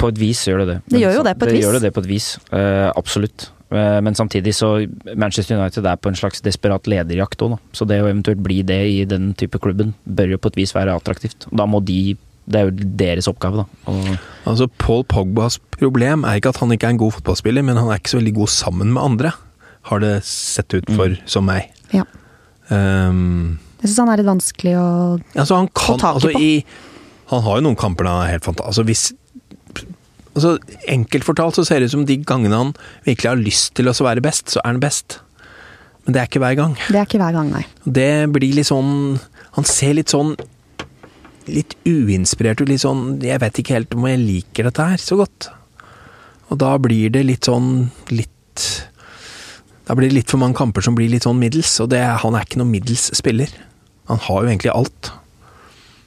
På 0.00 0.10
et 0.10 0.18
vis 0.18 0.42
gjør 0.48 0.64
det 0.64 0.68
det. 0.72 0.78
Det 0.90 1.04
gjør 1.04 1.20
jo 1.20 1.22
det 1.28 1.36
på 1.38 1.46
et 1.46 1.54
vis. 1.54 1.60
det. 1.60 1.64
Gjør 1.68 1.78
det, 1.78 1.84
det 1.86 1.94
på 1.94 2.02
et 2.02 2.10
vis. 2.10 2.28
Uh, 2.50 2.90
absolutt. 2.98 3.48
Uh, 3.68 3.98
men 4.04 4.16
samtidig 4.16 4.54
så 4.56 4.70
Manchester 5.12 5.58
United 5.58 5.84
er 5.84 5.98
på 6.00 6.08
en 6.08 6.16
slags 6.16 6.40
desperat 6.44 6.88
lederjakt 6.88 7.42
òg, 7.44 7.58
Så 7.76 7.84
det 7.88 8.00
å 8.00 8.08
eventuelt 8.08 8.40
bli 8.40 8.62
det 8.62 8.80
i 8.88 9.04
den 9.04 9.34
type 9.34 9.60
klubben 9.60 9.94
bør 10.04 10.36
jo 10.36 10.38
på 10.40 10.52
et 10.52 10.62
vis 10.62 10.74
være 10.76 10.96
attraktivt. 10.96 11.48
Da 11.52 11.66
må 11.68 11.82
de 11.84 12.16
det 12.48 12.56
er 12.56 12.68
jo 12.68 12.88
deres 12.96 13.28
oppgave, 13.28 13.60
da. 13.60 13.92
Og 13.92 14.06
altså, 14.48 14.68
Paul 14.80 15.02
Pogbas 15.04 15.58
problem 15.74 16.24
er 16.24 16.38
ikke 16.38 16.54
at 16.54 16.60
han 16.62 16.72
ikke 16.72 16.88
er 16.88 16.94
en 16.96 17.00
god 17.02 17.18
fotballspiller, 17.18 17.64
men 17.66 17.76
han 17.76 17.90
er 17.92 18.00
ikke 18.00 18.14
så 18.14 18.20
veldig 18.22 18.34
god 18.38 18.52
sammen 18.54 18.94
med 18.94 19.02
andre, 19.04 19.32
har 19.90 20.00
det 20.00 20.14
sett 20.24 20.72
ut 20.72 20.88
for 20.94 21.12
mm. 21.12 21.26
som 21.28 21.44
meg. 21.48 21.68
Ja. 21.92 22.06
Um, 22.72 23.58
jeg 23.82 23.90
syns 23.90 24.00
han 24.02 24.12
er 24.12 24.20
litt 24.20 24.28
vanskelig 24.28 24.74
å 24.76 24.88
altså, 25.18 25.60
han 25.60 25.68
kan, 25.70 25.84
få 25.84 25.98
tak 26.00 26.18
altså, 26.18 26.32
i. 26.40 26.50
Han 27.28 27.44
har 27.44 27.60
jo 27.60 27.66
noen 27.68 27.78
kamper 27.78 28.08
der 28.08 28.16
han 28.16 28.24
er 28.24 28.34
helt 28.38 28.48
fantastisk. 28.48 28.72
Altså, 28.72 28.86
hvis 28.88 29.04
altså, 30.38 30.78
Enkelt 30.88 31.26
fortalt 31.26 31.58
så 31.58 31.64
ser 31.66 31.80
det 31.80 31.90
ut 31.90 31.96
som 31.96 32.04
de 32.08 32.18
gangene 32.26 32.60
han 32.60 32.76
virkelig 33.06 33.30
har 33.30 33.40
lyst 33.40 33.74
til 33.78 33.90
å 33.90 33.96
være 34.06 34.24
best, 34.24 34.54
så 34.54 34.62
er 34.62 34.72
han 34.72 34.82
best. 34.82 35.18
Men 36.06 36.14
det 36.14 36.20
er 36.22 36.30
ikke 36.30 36.40
hver 36.40 36.56
gang. 36.56 36.76
Det 36.88 36.96
er 36.96 37.04
ikke 37.04 37.20
hver 37.20 37.34
gang, 37.36 37.50
nei. 37.52 37.66
Det 37.84 38.12
blir 38.32 38.54
litt 38.56 38.70
sånn 38.70 39.18
Han 39.58 39.66
ser 39.68 39.98
litt 39.98 40.14
sånn 40.14 40.32
litt 41.48 41.74
uinspirert 41.88 42.60
og 42.60 42.68
litt 42.70 42.82
sånn 42.82 43.18
Jeg 43.24 43.40
vet 43.42 43.60
ikke 43.60 43.76
helt 43.76 43.94
om 43.96 44.06
jeg 44.08 44.20
liker 44.22 44.68
dette 44.68 44.88
her 44.92 45.02
så 45.02 45.18
godt. 45.20 45.50
Og 46.48 46.60
da 46.60 46.74
blir 46.80 47.12
det 47.12 47.26
litt 47.28 47.48
sånn 47.48 47.88
litt 48.12 48.64
Da 49.88 49.96
blir 49.96 50.08
det 50.08 50.20
litt 50.20 50.32
for 50.32 50.40
mange 50.40 50.56
kamper 50.56 50.84
som 50.84 50.96
blir 50.96 51.12
litt 51.12 51.28
sånn 51.28 51.40
middels, 51.40 51.74
og 51.84 51.92
det, 51.92 52.02
han 52.24 52.36
er 52.36 52.44
ikke 52.44 52.60
noen 52.60 52.72
middels 52.72 53.08
spiller. 53.16 53.52
Han 54.08 54.20
har 54.24 54.42
jo 54.42 54.50
egentlig 54.50 54.72
alt. 54.72 55.12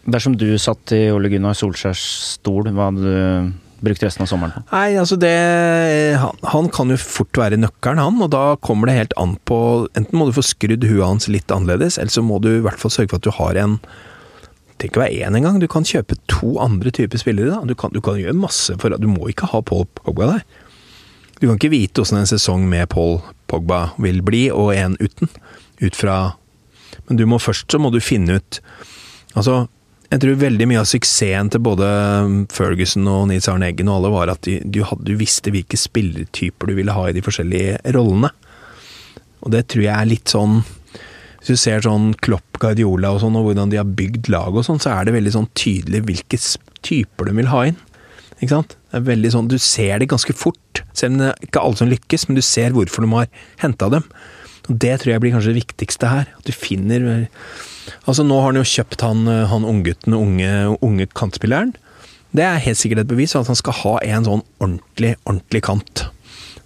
Dersom 0.10 0.36
du 0.38 0.48
satt 0.62 0.94
i 0.98 1.08
Ole 1.14 1.30
Gunnar 1.30 1.58
Solskjærs 1.58 2.04
stol, 2.36 2.70
hva 2.74 2.90
hadde 2.90 3.02
du 3.06 3.52
brukt 3.84 4.04
resten 4.06 4.26
av 4.26 4.30
sommeren 4.30 4.54
på? 4.56 4.64
Nei, 4.72 4.94
altså 5.02 5.18
det 5.20 5.34
han, 6.22 6.38
han, 6.54 6.70
kan 6.74 6.94
jo 6.94 7.00
fort 7.02 7.42
være 7.42 7.60
nøkkelen, 7.60 8.02
han, 8.02 8.22
og 8.22 8.32
da 8.34 8.44
kommer 8.62 8.90
det 8.90 8.98
helt 9.00 9.18
an 9.22 9.36
på 9.50 9.58
Enten 9.98 10.18
må 10.18 10.30
du 10.30 10.36
få 10.38 10.46
skrudd 10.46 10.86
huet 10.88 11.04
hans 11.06 11.30
litt 11.32 11.52
annerledes, 11.54 11.98
eller 12.02 12.14
så 12.14 12.24
må 12.26 12.40
du 12.44 12.54
i 12.54 12.64
hvert 12.64 12.82
fall 12.82 12.94
sørge 12.94 13.14
for 13.14 13.22
at 13.22 13.28
du 13.28 13.36
har 13.40 13.60
en 13.62 13.80
trenger 14.82 14.96
ikke 14.96 15.02
være 15.04 15.28
én 15.28 15.38
engang. 15.38 15.60
Du 15.62 15.68
kan 15.70 15.86
kjøpe 15.86 16.18
to 16.28 16.56
andre 16.60 16.92
typer 16.92 17.18
spillere. 17.22 17.52
da. 17.52 17.62
Du 17.66 17.76
kan, 17.76 17.92
du 17.94 18.02
kan 18.02 18.18
gjøre 18.18 18.34
masse 18.34 18.74
for 18.82 18.90
Du 18.98 19.08
må 19.08 19.30
ikke 19.30 19.46
ha 19.52 19.62
Paul 19.62 19.86
Pogba 19.86 20.26
der. 20.26 20.44
Du 21.40 21.48
kan 21.48 21.58
ikke 21.58 21.74
vite 21.74 22.02
hvordan 22.02 22.22
en 22.22 22.30
sesong 22.30 22.68
med 22.70 22.90
Paul 22.90 23.20
Pogba 23.48 23.92
vil 23.98 24.22
bli, 24.22 24.50
og 24.52 24.76
en 24.76 24.98
uten. 25.00 25.30
Ut 25.82 25.96
fra 25.96 26.38
Men 27.08 27.18
du 27.18 27.26
må 27.26 27.40
først 27.40 27.72
så 27.72 27.80
må 27.80 27.90
du 27.90 28.00
finne 28.00 28.36
ut 28.38 28.62
Altså, 29.36 29.68
jeg 30.12 30.20
tror 30.20 30.42
veldig 30.42 30.68
mye 30.68 30.82
av 30.82 30.90
suksessen 30.90 31.50
til 31.54 31.64
både 31.64 31.88
Ferguson 32.52 33.08
og 33.08 33.30
Nils 33.30 33.48
Arne 33.48 33.70
Eggen 33.72 33.88
og 33.88 34.02
alle 34.02 34.12
var 34.12 34.32
at 34.34 34.44
du, 34.44 34.82
hadde, 34.84 35.08
du 35.08 35.16
visste 35.20 35.54
hvilke 35.54 35.80
spillertyper 35.80 36.68
du 36.68 36.76
ville 36.76 36.96
ha 36.96 37.06
i 37.08 37.16
de 37.16 37.24
forskjellige 37.24 37.80
rollene. 37.96 38.32
Og 39.42 39.54
det 39.56 39.66
tror 39.72 39.86
jeg 39.86 39.96
er 39.96 40.10
litt 40.10 40.32
sånn 40.32 40.60
hvis 41.42 41.56
du 41.56 41.58
ser 41.58 41.82
sånn 41.82 42.12
Klopp, 42.22 42.60
Guardiola 42.62 43.16
og 43.16 43.24
sånn, 43.24 43.38
og 43.40 43.48
hvordan 43.48 43.72
de 43.72 43.80
har 43.80 43.96
bygd 43.98 44.28
lag 44.30 44.54
og 44.54 44.62
sånn, 44.68 44.78
så 44.84 44.92
er 44.94 45.08
det 45.08 45.16
veldig 45.16 45.32
sånn 45.34 45.48
tydelig 45.58 46.04
hvilke 46.06 46.38
typer 46.86 47.32
de 47.32 47.34
vil 47.40 47.50
ha 47.50 47.64
inn. 47.72 47.80
Ikke 48.36 48.52
sant? 48.52 48.76
Det 48.92 49.00
er 49.00 49.08
veldig 49.08 49.32
sånn, 49.34 49.50
Du 49.50 49.58
ser 49.58 49.98
det 49.98 50.12
ganske 50.12 50.36
fort, 50.38 50.84
selv 50.94 51.16
om 51.16 51.24
det 51.24 51.32
er 51.32 51.48
ikke 51.48 51.64
alle 51.66 51.80
som 51.80 51.90
lykkes, 51.90 52.28
men 52.28 52.38
du 52.38 52.44
ser 52.46 52.78
hvorfor 52.78 53.02
de 53.02 53.10
har 53.16 53.32
henta 53.64 53.90
dem. 53.90 54.06
Og 54.70 54.78
Det 54.78 54.94
tror 55.02 55.14
jeg 55.16 55.24
blir 55.24 55.34
kanskje 55.34 55.56
det 55.56 55.64
viktigste 55.64 56.12
her. 56.12 56.30
At 56.38 56.46
du 56.46 56.54
finner 56.54 57.26
Altså 58.06 58.26
Nå 58.26 58.38
har 58.40 58.52
han 58.52 58.60
jo 58.62 58.68
kjøpt 58.68 59.06
han, 59.06 59.26
han 59.52 59.68
unggutten, 59.68 60.16
unge, 60.18 60.52
unge 60.82 61.08
kantspilleren. 61.18 61.74
Det 62.32 62.46
er 62.48 62.64
helt 62.64 62.80
sikkert 62.80 63.04
et 63.04 63.12
bevis 63.12 63.36
at 63.36 63.50
han 63.52 63.60
skal 63.60 63.76
ha 63.82 63.96
en 64.08 64.28
sånn 64.28 64.44
ordentlig, 64.62 65.16
ordentlig 65.26 65.64
kant. 65.68 66.06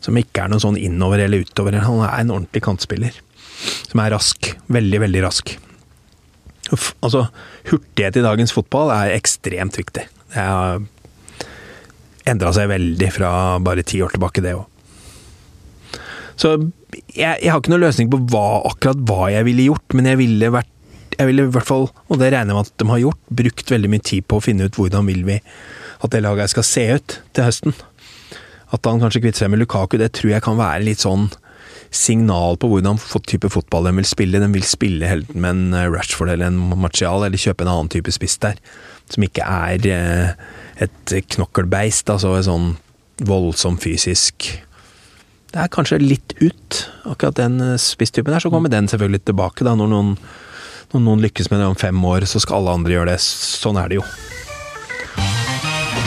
Som 0.03 0.19
ikke 0.19 0.43
er 0.43 0.51
noe 0.51 0.61
sånn 0.61 0.77
innover 0.77 1.23
eller 1.23 1.45
utover. 1.47 1.79
Han 1.81 2.03
er 2.05 2.19
en 2.19 2.33
ordentlig 2.35 2.61
kantspiller 2.67 3.15
som 3.87 4.03
er 4.03 4.13
rask. 4.13 4.51
Veldig, 4.71 4.99
veldig 5.05 5.23
rask. 5.25 5.55
Uff, 6.73 6.93
Altså, 7.05 7.27
hurtighet 7.69 8.19
i 8.19 8.25
dagens 8.25 8.53
fotball 8.53 8.93
er 8.93 9.15
ekstremt 9.15 9.77
viktig. 9.79 10.05
Det 10.33 10.45
har 10.45 10.83
endra 12.25 12.53
seg 12.55 12.69
veldig 12.71 13.11
fra 13.13 13.31
bare 13.63 13.85
ti 13.85 14.01
år 14.01 14.15
tilbake, 14.15 14.43
det 14.45 14.55
òg. 14.57 14.65
Så 16.35 16.55
jeg, 17.15 17.39
jeg, 17.39 17.51
har 17.51 17.61
ikke 17.61 17.71
noen 17.71 17.85
løsning 17.85 18.09
på 18.11 18.19
hva, 18.31 18.63
akkurat 18.67 19.03
hva 19.07 19.29
jeg 19.31 19.47
ville 19.47 19.69
gjort, 19.69 19.95
men 19.95 20.09
jeg 20.09 20.19
ville 20.19 20.51
vært 20.51 20.71
jeg 21.15 21.29
ville 21.29 21.47
i 21.47 21.51
hvert 21.55 21.67
fall, 21.67 21.89
og 22.09 22.19
det 22.21 22.31
regner 22.33 22.53
jeg 22.53 22.59
med 22.59 22.69
at 22.69 22.77
de 22.81 22.89
har 22.91 23.01
gjort, 23.01 23.21
brukt 23.41 23.71
veldig 23.71 23.91
mye 23.91 24.05
tid 24.05 24.27
på 24.27 24.39
å 24.39 24.43
finne 24.43 24.67
ut 24.67 24.79
hvordan 24.79 25.07
vil 25.09 25.23
vi 25.27 25.39
at 26.03 26.11
det 26.11 26.23
laget 26.25 26.51
skal 26.51 26.67
se 26.67 26.85
ut 26.97 27.17
til 27.33 27.47
høsten. 27.47 27.75
At 28.75 28.85
han 28.89 29.01
kanskje 29.01 29.21
kvitter 29.23 29.45
seg 29.45 29.53
med 29.53 29.61
Lukaku, 29.61 29.97
det 30.01 30.11
tror 30.17 30.35
jeg 30.35 30.45
kan 30.45 30.59
være 30.59 30.83
litt 30.83 31.03
sånn 31.05 31.29
signal 31.95 32.57
på 32.59 32.69
hvordan 32.69 32.99
type 33.27 33.49
fotball 33.51 33.87
de 33.87 33.93
vil 33.99 34.07
spille. 34.07 34.41
De 34.41 34.49
vil 34.51 34.67
spille 34.67 35.07
helten 35.07 35.41
med 35.41 35.55
en 35.55 35.77
eh, 35.77 35.87
Rashford 35.91 36.33
eller 36.33 36.49
en 36.49 36.79
Martial, 36.81 37.23
eller 37.23 37.39
kjøpe 37.39 37.65
en 37.65 37.71
annen 37.71 37.91
type 37.93 38.11
spiss 38.13 38.37
der. 38.43 38.59
Som 39.11 39.25
ikke 39.27 39.45
er 39.45 39.87
eh, 39.91 40.47
et 40.83 41.15
knokkelbeist, 41.35 42.09
altså 42.11 42.35
en 42.35 42.49
sånn 42.49 42.71
voldsom 43.25 43.77
fysisk 43.79 44.49
Det 45.53 45.61
er 45.61 45.69
kanskje 45.71 46.01
litt 46.01 46.33
ut, 46.41 46.81
akkurat 47.07 47.37
den 47.39 47.61
eh, 47.63 47.77
spisstypen 47.79 48.33
der. 48.33 48.43
Så 48.43 48.51
kommer 48.51 48.73
den 48.73 48.89
selvfølgelig 48.91 49.23
tilbake, 49.29 49.67
da, 49.67 49.77
når 49.79 49.93
noen, 49.93 50.15
når 50.95 51.03
noen 51.03 51.23
lykkes 51.25 51.49
med 51.51 51.59
det 51.59 51.67
om 51.67 51.75
fem 51.75 52.05
år, 52.07 52.23
så 52.29 52.39
skal 52.39 52.61
alle 52.61 52.77
andre 52.79 52.95
gjøre 52.95 53.11
det. 53.11 53.19
Sånn 53.19 53.79
er 53.81 53.91
det 53.91 53.99
jo. 53.99 54.05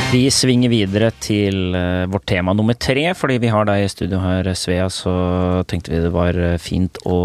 Vi 0.09 0.31
svinger 0.33 0.71
videre 0.73 1.11
til 1.21 1.75
uh, 1.77 2.07
vårt 2.09 2.25
tema 2.31 2.55
nummer 2.57 2.73
tre. 2.81 3.11
Fordi 3.12 3.35
vi 3.42 3.51
har 3.53 3.66
deg 3.68 3.83
i 3.85 3.90
studio 3.92 4.23
her, 4.23 4.47
Svea, 4.57 4.87
så 4.88 5.12
tenkte 5.68 5.92
vi 5.92 6.01
det 6.01 6.12
var 6.14 6.37
eh, 6.40 6.55
fint 6.62 6.97
å 7.05 7.18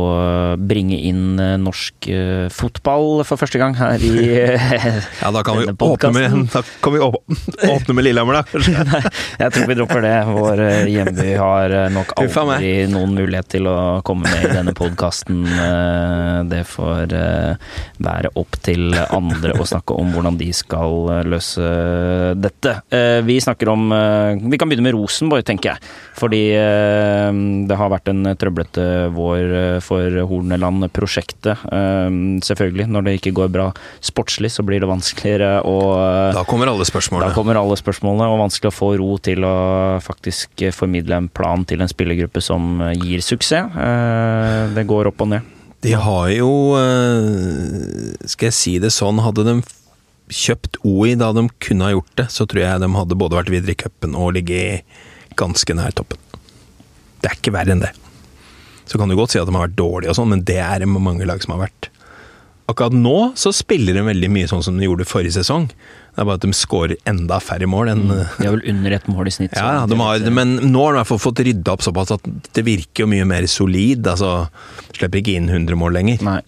bringe 0.59 0.97
inn 0.99 1.39
uh, 1.39 1.55
norsk 1.61 2.09
fotball 2.51 3.23
for 3.23 3.39
første 3.39 3.61
gang 3.61 3.77
her 3.77 4.03
i 4.03 4.11
Ja, 5.21 5.31
da 5.31 5.43
kan 5.45 5.61
vi 5.61 5.69
åpne 5.71 6.11
med, 6.11 6.57
vi 6.91 6.99
åpne 7.69 7.95
med 7.95 8.03
Lillehammer, 8.03 8.41
da. 8.41 8.63
Nei, 8.91 9.01
jeg 9.39 9.55
tror 9.55 9.69
vi 9.71 9.79
dropper 9.79 10.03
det. 10.03 10.13
Vår 10.33 10.63
hjemby 10.91 11.29
har 11.39 11.77
nok 11.95 12.11
aldri 12.19 12.73
noen 12.91 13.15
mulighet 13.15 13.53
til 13.55 13.71
å 13.71 13.77
komme 14.03 14.27
med 14.27 14.49
i 14.49 14.53
denne 14.57 14.75
podkasten. 14.75 15.45
det 16.51 16.65
får 16.67 17.15
være 18.03 18.33
opp 18.39 18.59
til 18.65 18.91
andre 19.07 19.55
å 19.55 19.71
snakke 19.71 19.95
om 19.95 20.11
hvordan 20.11 20.41
de 20.41 20.51
skal 20.57 21.23
løse 21.31 21.71
dette. 22.43 22.72
Eh, 22.89 23.19
vi 23.25 23.41
snakker 23.41 23.69
om 23.69 23.91
eh, 23.91 24.49
Vi 24.49 24.57
kan 24.57 24.69
begynne 24.69 24.85
med 24.85 24.95
Rosenborg, 24.95 25.45
tenker 25.47 25.73
jeg. 25.73 25.91
Fordi 26.19 26.41
eh, 26.57 27.29
det 27.69 27.77
har 27.79 27.91
vært 27.93 28.11
en 28.11 28.33
trøblete 28.39 28.87
vår 29.13 29.53
for 29.85 30.19
Horneland-prosjektet. 30.29 31.65
Selvfølgelig. 32.43 32.87
Når 32.93 33.05
det 33.05 33.15
ikke 33.19 33.35
går 33.35 33.51
bra 33.53 33.67
sportslig, 34.03 34.51
så 34.53 34.65
blir 34.65 34.83
det 34.83 34.89
vanskeligere 34.89 35.61
å 35.67 35.77
Da 36.35 36.45
kommer 36.47 36.71
alle 36.71 36.87
spørsmålene. 36.87 37.31
Da 37.31 37.37
kommer 37.37 37.59
alle 37.59 37.77
spørsmålene, 37.79 38.29
og 38.31 38.41
vanskelig 38.45 38.71
å 38.71 38.75
få 38.75 38.93
ro 39.01 39.17
til 39.23 39.45
å 39.47 39.55
faktisk 40.03 40.65
formidle 40.75 41.19
en 41.21 41.29
plan 41.29 41.65
til 41.67 41.83
en 41.83 41.91
spillergruppe 41.91 42.43
som 42.43 42.81
gir 42.99 43.23
suksess. 43.25 43.73
Det 44.73 44.85
går 44.89 45.11
opp 45.11 45.25
og 45.25 45.33
ned. 45.35 45.51
De 45.83 45.91
har 45.99 46.29
jo 46.31 46.49
Skal 48.31 48.47
jeg 48.49 48.55
si 48.55 48.77
det 48.79 48.93
sånn, 48.95 49.19
hadde 49.23 49.45
de 49.47 49.57
kjøpt 50.33 50.81
OI 50.87 51.13
da 51.19 51.31
de 51.35 51.47
kunne 51.63 51.87
ha 51.87 51.93
gjort 51.93 52.13
det, 52.19 52.27
så 52.33 52.47
tror 52.49 52.63
jeg 52.63 52.83
de 52.83 52.91
hadde 52.97 53.19
både 53.19 53.39
vært 53.39 53.53
videre 53.53 53.75
i 53.75 53.79
cupen 53.79 54.17
og 54.17 54.33
ligget 54.37 54.87
ganske 55.39 55.77
nær 55.77 55.95
toppen. 55.97 56.19
Det 57.23 57.29
er 57.29 57.39
ikke 57.39 57.55
verre 57.55 57.75
enn 57.75 57.83
det. 57.83 57.93
Så 58.89 58.99
kan 58.99 59.09
du 59.09 59.15
godt 59.17 59.33
si 59.33 59.39
at 59.39 59.47
de 59.47 59.55
har 59.55 59.67
vært 59.67 59.79
dårlige 59.79 60.11
og 60.11 60.19
sånn, 60.19 60.33
men 60.33 60.43
det 60.45 60.59
er 60.59 60.83
det 60.83 60.89
mange 60.91 61.27
lag 61.27 61.41
som 61.43 61.55
har 61.55 61.65
vært. 61.67 61.89
Akkurat 62.71 62.95
nå 62.95 63.33
så 63.39 63.51
spiller 63.55 63.97
de 63.97 64.05
veldig 64.07 64.29
mye 64.31 64.47
sånn 64.47 64.63
som 64.63 64.77
de 64.79 64.87
gjorde 64.87 65.07
forrige 65.07 65.35
sesong. 65.35 65.65
Det 65.67 66.21
er 66.21 66.27
bare 66.29 66.39
at 66.39 66.45
de 66.45 66.55
skårer 66.55 66.95
enda 67.09 67.39
færre 67.43 67.67
mål 67.67 67.91
enn 67.91 68.03
mm, 68.05 68.21
De 68.37 68.47
har 68.47 68.55
vel 68.55 68.69
under 68.71 68.95
ett 68.95 69.09
mål 69.11 69.27
i 69.27 69.33
snitt. 69.35 69.55
Ja, 69.57 69.83
de 69.89 69.97
har, 69.99 70.27
men 70.31 70.55
nå 70.71 70.85
har 70.85 70.93
de 70.93 70.99
i 70.99 71.01
hvert 71.01 71.11
fall 71.11 71.23
fått 71.25 71.41
rydda 71.43 71.75
opp 71.75 71.83
såpass 71.83 72.13
at 72.15 72.29
det 72.55 72.63
virker 72.67 73.03
jo 73.03 73.09
mye 73.11 73.27
mer 73.27 73.47
solid. 73.51 74.07
Altså, 74.07 74.47
slipper 74.95 75.19
ikke 75.19 75.35
inn 75.39 75.51
100 75.51 75.79
mål 75.79 75.97
lenger. 75.99 76.23
Nei. 76.23 76.39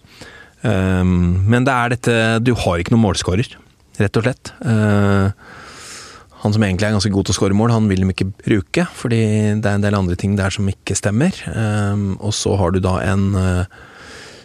Um, 0.62 1.44
men 1.46 1.66
det 1.68 1.72
er 1.74 1.92
dette 1.92 2.14
Du 2.42 2.54
har 2.58 2.80
ikke 2.80 2.94
noen 2.94 3.04
målskårer 3.04 3.50
rett 4.02 4.18
og 4.18 4.26
slett. 4.26 4.52
Uh, 4.62 5.32
han 6.42 6.54
som 6.54 6.62
egentlig 6.62 6.88
er 6.88 6.94
ganske 6.94 7.10
god 7.14 7.26
til 7.26 7.34
å 7.34 7.38
skåre 7.38 7.56
mål, 7.56 7.74
han 7.74 7.88
vil 7.90 8.04
de 8.04 8.12
ikke 8.12 8.28
bruke, 8.44 8.86
fordi 8.94 9.20
det 9.58 9.70
er 9.70 9.78
en 9.78 9.84
del 9.84 9.98
andre 9.98 10.18
ting 10.20 10.36
der 10.38 10.52
som 10.54 10.68
ikke 10.70 10.96
stemmer. 10.98 11.34
Um, 11.50 12.14
og 12.20 12.34
så 12.36 12.54
har 12.60 12.74
du 12.74 12.82
da 12.84 12.98
en 13.06 13.30
uh, 13.34 13.78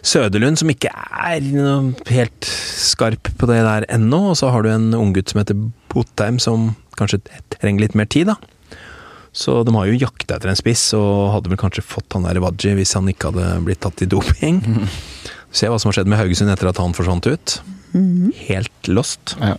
Søderlund 0.02 0.58
som 0.58 0.70
ikke 0.72 0.90
er 0.90 1.44
helt 2.10 2.48
skarp 2.48 3.28
på 3.38 3.46
det 3.50 3.60
der 3.62 3.86
ennå, 3.92 4.32
og 4.32 4.40
så 4.40 4.50
har 4.50 4.64
du 4.64 4.72
en 4.72 4.90
unggutt 4.98 5.30
som 5.30 5.42
heter 5.42 5.58
Botheim, 5.92 6.40
som 6.42 6.72
kanskje 6.98 7.22
trenger 7.54 7.84
litt 7.84 7.94
mer 7.98 8.10
tid, 8.10 8.32
da. 8.32 8.38
Så 9.32 9.62
de 9.64 9.72
har 9.72 9.86
jo 9.88 9.96
jakta 9.96 10.36
etter 10.36 10.50
en 10.52 10.58
spiss, 10.58 10.90
og 10.98 11.30
hadde 11.36 11.52
vel 11.52 11.60
kanskje 11.60 11.84
fått 11.86 12.12
han 12.16 12.26
der 12.26 12.42
Waji 12.44 12.74
hvis 12.76 12.92
han 12.98 13.08
ikke 13.08 13.30
hadde 13.30 13.62
blitt 13.64 13.80
tatt 13.84 14.02
i 14.04 14.10
doping. 14.10 14.60
Se 15.52 15.68
hva 15.68 15.78
som 15.80 15.90
har 15.90 16.00
skjedd 16.00 16.10
med 16.10 16.20
Haugesund 16.20 16.52
etter 16.52 16.70
at 16.70 16.80
han 16.80 16.96
forsvant 16.96 17.28
ut. 17.28 17.58
Mm. 17.92 18.32
Helt 18.48 18.88
lost. 18.88 19.36
Ja. 19.40 19.58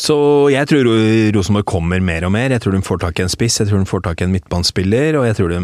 Så 0.00 0.16
jeg 0.52 0.68
tror 0.70 0.88
Rosenborg 1.34 1.66
kommer 1.68 2.02
mer 2.02 2.24
og 2.26 2.32
mer. 2.34 2.52
Jeg 2.54 2.62
tror 2.64 2.74
de 2.76 2.82
får 2.86 3.02
tak 3.02 3.20
i 3.20 3.26
en 3.26 3.32
spiss, 3.32 3.58
jeg 3.60 3.70
tror 3.70 3.82
de 3.82 3.90
får 3.90 4.04
tak 4.06 4.22
i 4.22 4.26
en 4.26 4.34
midtbanespiller, 4.34 5.18
og 5.18 5.26
jeg 5.28 5.38
tror 5.38 5.52
de 5.52 5.60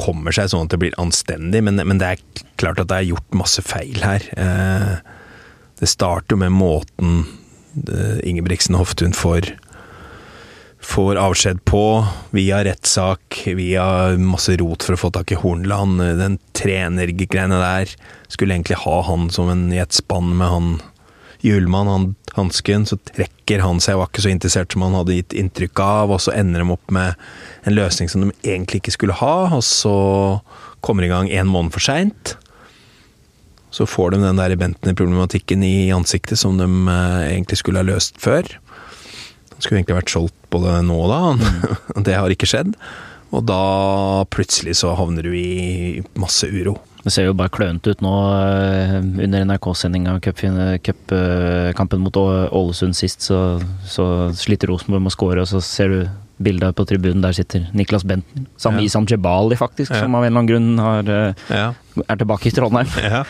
kommer 0.00 0.34
seg 0.34 0.50
sånn 0.50 0.66
at 0.66 0.74
det 0.74 0.80
blir 0.80 0.98
anstendig, 1.00 1.62
men, 1.66 1.80
men 1.86 2.00
det 2.00 2.08
er 2.08 2.44
klart 2.60 2.80
at 2.80 2.90
det 2.90 2.98
er 2.98 3.10
gjort 3.10 3.36
masse 3.36 3.62
feil 3.64 3.98
her. 4.04 4.24
Eh, 4.38 4.94
det 5.80 5.88
starter 5.88 6.36
jo 6.36 6.42
med 6.42 6.54
måten 6.54 7.22
Ingebrigtsen 8.26 8.74
og 8.74 8.82
Hoftun 8.84 9.14
får 9.14 9.52
får 10.82 11.18
avskjed 11.20 11.64
på, 11.68 11.82
via 12.34 12.62
rettssak, 12.64 13.42
via 13.56 14.16
masse 14.18 14.56
rot 14.56 14.84
for 14.86 14.96
å 14.96 15.00
få 15.00 15.10
tak 15.14 15.32
i 15.32 15.38
Hornland. 15.40 16.00
Den 16.18 16.38
trenergreiene 16.56 17.60
der. 17.60 17.92
Skulle 18.32 18.56
egentlig 18.56 18.80
ha 18.84 18.96
han 19.06 19.28
som 19.34 19.50
en 19.52 19.68
i 19.74 19.82
et 19.82 19.96
spann 19.96 20.32
med 20.38 20.50
han 20.50 20.72
Hjulmann, 21.40 21.88
han 21.88 22.08
hansken. 22.36 22.86
Så 22.86 22.98
trekker 23.12 23.62
han 23.64 23.80
seg, 23.82 23.98
var 24.00 24.10
ikke 24.10 24.24
så 24.24 24.32
interessert 24.32 24.72
som 24.72 24.84
han 24.86 24.96
hadde 24.98 25.18
gitt 25.18 25.36
inntrykk 25.36 25.82
av, 25.84 26.14
og 26.14 26.22
så 26.22 26.34
ender 26.36 26.62
de 26.62 26.74
opp 26.74 26.94
med 26.94 27.16
en 27.68 27.76
løsning 27.76 28.10
som 28.12 28.24
de 28.24 28.34
egentlig 28.44 28.82
ikke 28.82 28.96
skulle 28.96 29.18
ha, 29.20 29.34
og 29.56 29.64
så 29.66 29.96
kommer 30.84 31.04
de 31.04 31.10
i 31.10 31.14
gang 31.14 31.32
en 31.32 31.50
måned 31.50 31.74
for 31.74 31.84
seint. 31.84 32.36
Så 33.70 33.86
får 33.86 34.14
de 34.14 34.24
den 34.24 34.40
der 34.40 34.56
Bentner-problematikken 34.58 35.62
i 35.62 35.92
ansiktet 35.94 36.40
som 36.40 36.56
de 36.58 36.66
eh, 36.66 37.28
egentlig 37.36 37.60
skulle 37.60 37.82
ha 37.82 37.86
løst 37.86 38.18
før. 38.18 38.48
Skulle 39.60 39.82
egentlig 39.82 40.00
vært 40.00 40.12
solgt 40.12 40.36
både 40.52 40.80
nå 40.86 40.98
og 41.04 41.10
da. 41.12 41.22
Mm. 41.38 42.04
det 42.08 42.18
har 42.18 42.32
ikke 42.32 42.48
skjedd. 42.50 42.74
Og 43.30 43.44
da 43.46 43.64
plutselig 44.32 44.80
så 44.80 44.96
havner 44.98 45.28
du 45.28 45.34
i 45.36 46.00
masse 46.18 46.48
uro. 46.50 46.80
Det 47.00 47.12
ser 47.14 47.30
jo 47.30 47.36
bare 47.36 47.52
klønete 47.52 47.94
ut 47.94 48.02
nå 48.04 48.14
eh, 48.36 48.96
under 49.00 49.44
NRK-sendinga 49.48 50.18
av 50.18 50.24
cupkampen 50.84 52.02
mot 52.04 52.18
Ålesund 52.20 52.96
sist. 52.98 53.24
Så, 53.24 53.38
så 53.88 54.04
sliter 54.36 54.68
Rosenborg 54.72 55.06
med 55.06 55.12
å 55.12 55.14
score, 55.14 55.44
og 55.44 55.48
så 55.48 55.62
ser 55.64 55.94
du 55.94 56.00
bildet 56.40 56.76
på 56.76 56.84
tribunen. 56.90 57.22
Der 57.24 57.36
sitter 57.36 57.70
Niklas 57.76 58.04
Benten. 58.04 58.50
Samme 58.60 58.82
ja. 58.82 58.90
Isan 58.90 59.08
Jebali, 59.08 59.56
faktisk, 59.60 59.94
ja. 59.94 60.02
som 60.02 60.18
av 60.18 60.26
en 60.26 60.32
eller 60.32 60.42
annen 60.42 60.50
grunn 60.50 60.84
har, 60.84 61.14
eh, 61.14 61.48
ja. 61.54 61.70
er 62.04 62.20
tilbake 62.20 62.50
i 62.50 62.54
Trondheim. 62.58 62.92
Ja, 63.00 63.24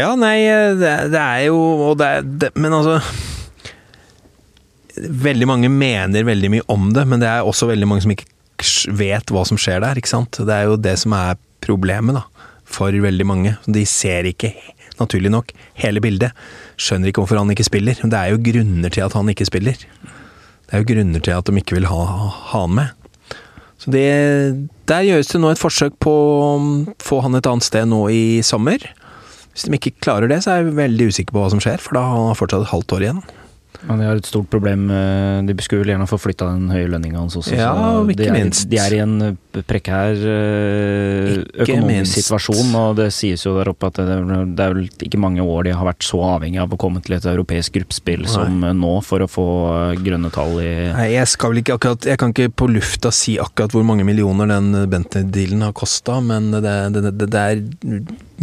ja 0.00 0.10
nei, 0.18 0.38
det, 0.80 0.94
det, 1.12 1.20
er 1.20 1.44
jo 1.50 1.92
det, 1.98 2.10
det, 2.40 2.54
Men 2.58 2.80
altså 2.80 2.96
veldig 4.96 5.48
mange 5.50 5.70
mener 5.72 6.26
veldig 6.26 6.50
mye 6.52 6.66
om 6.72 6.92
det, 6.94 7.04
men 7.10 7.22
det 7.22 7.30
er 7.30 7.46
også 7.46 7.68
veldig 7.70 7.88
mange 7.90 8.04
som 8.04 8.14
ikke 8.14 8.30
vet 8.94 9.32
hva 9.34 9.42
som 9.48 9.58
skjer 9.60 9.82
der. 9.82 9.98
ikke 9.98 10.12
sant? 10.12 10.38
Det 10.38 10.54
er 10.54 10.70
jo 10.70 10.78
det 10.80 10.96
som 11.02 11.14
er 11.16 11.38
problemet, 11.64 12.20
da. 12.20 12.50
For 12.64 12.94
veldig 12.94 13.26
mange. 13.28 13.56
De 13.66 13.84
ser 13.86 14.26
ikke, 14.30 14.54
naturlig 15.00 15.32
nok, 15.32 15.52
hele 15.82 16.02
bildet. 16.02 16.34
Skjønner 16.80 17.10
ikke 17.10 17.24
hvorfor 17.24 17.40
han 17.42 17.52
ikke 17.52 17.66
spiller. 17.66 17.98
Det 17.98 18.18
er 18.18 18.32
jo 18.32 18.42
grunner 18.42 18.94
til 18.94 19.06
at 19.06 19.16
han 19.18 19.30
ikke 19.30 19.48
spiller. 19.48 19.78
Det 20.64 20.72
er 20.72 20.82
jo 20.82 20.90
grunner 20.94 21.22
til 21.22 21.36
at 21.36 21.48
de 21.48 21.60
ikke 21.60 21.78
vil 21.78 21.90
ha, 21.90 22.02
ha 22.52 22.62
han 22.64 22.76
med. 22.78 23.00
Så 23.78 23.92
det, 23.92 24.06
Der 24.88 25.04
gjøres 25.04 25.28
det 25.28 25.40
nå 25.42 25.50
et 25.52 25.60
forsøk 25.60 25.98
på 26.00 26.12
å 26.12 26.50
få 27.02 27.20
han 27.24 27.36
et 27.36 27.46
annet 27.50 27.66
sted 27.66 27.88
nå 27.90 28.06
i 28.08 28.40
sommer. 28.46 28.80
Hvis 29.52 29.66
de 29.68 29.76
ikke 29.76 29.98
klarer 30.02 30.30
det, 30.30 30.40
så 30.42 30.54
er 30.54 30.62
jeg 30.62 30.78
veldig 30.78 31.10
usikker 31.12 31.34
på 31.34 31.42
hva 31.42 31.50
som 31.52 31.60
skjer, 31.62 31.82
for 31.82 31.98
da 31.98 32.02
har 32.08 32.30
han 32.30 32.38
fortsatt 32.38 32.64
et 32.64 32.72
halvt 32.72 32.96
år 32.96 33.04
igjen. 33.06 33.20
Men 33.88 34.00
de 34.00 34.08
har 34.08 34.20
et 34.20 34.28
stort 34.28 34.48
problem. 34.52 34.86
Eh, 34.90 35.40
de 35.44 35.56
skulle 35.64 35.84
vel 35.84 35.94
gjerne 35.94 36.08
få 36.08 36.18
flytta 36.20 36.48
den 36.52 36.70
høye 36.72 36.88
lønninga 36.92 37.20
hans 37.20 37.36
også. 37.40 37.56
Ja, 37.58 37.72
ikke 38.02 38.22
de 38.22 38.28
er, 38.30 38.36
minst. 38.38 38.68
De 38.70 38.80
er 38.80 38.96
i 38.96 39.00
en 39.04 39.16
prekær 39.54 40.14
økonomisk 40.14 41.84
økonomisk 41.84 42.18
situasjon, 42.18 42.72
og 42.78 42.96
det 42.98 43.08
sies 43.14 43.44
jo 43.46 43.54
der 43.58 43.70
oppe 43.72 43.90
at 43.90 44.00
det, 44.00 44.18
det, 44.56 44.64
er 44.64 44.74
vel 44.74 44.88
ikke 45.06 45.20
mange 45.20 45.44
år 45.44 45.68
de 45.68 45.74
har 45.76 45.86
vært 45.86 46.06
så 46.06 46.20
avhengig 46.34 46.60
av 46.62 46.74
å 46.74 46.78
komme 46.80 47.02
til 47.04 47.16
et 47.16 47.28
europeisk 47.30 47.76
gruppespill 47.78 48.26
som 48.30 48.64
nå, 48.64 48.92
for 49.06 49.24
å 49.24 49.30
få 49.30 49.46
grønne 50.04 50.30
tall 50.34 50.58
i 50.62 50.72
Nei, 50.94 51.08
jeg 51.14 51.30
skal 51.30 51.52
vel 51.52 51.62
ikke 51.62 51.78
akkurat 51.78 52.08
Jeg 52.08 52.20
kan 52.20 52.34
ikke 52.34 52.52
på 52.62 52.68
lufta 52.70 53.12
si 53.14 53.36
akkurat 53.42 53.74
hvor 53.74 53.86
mange 53.86 54.06
millioner 54.06 54.50
den 54.50 54.72
Bentley-dealen 54.90 55.64
har 55.66 55.74
kosta, 55.76 56.20
men 56.24 56.50
det, 56.54 56.74
det, 56.94 57.14
det, 57.24 57.44
er 57.44 57.62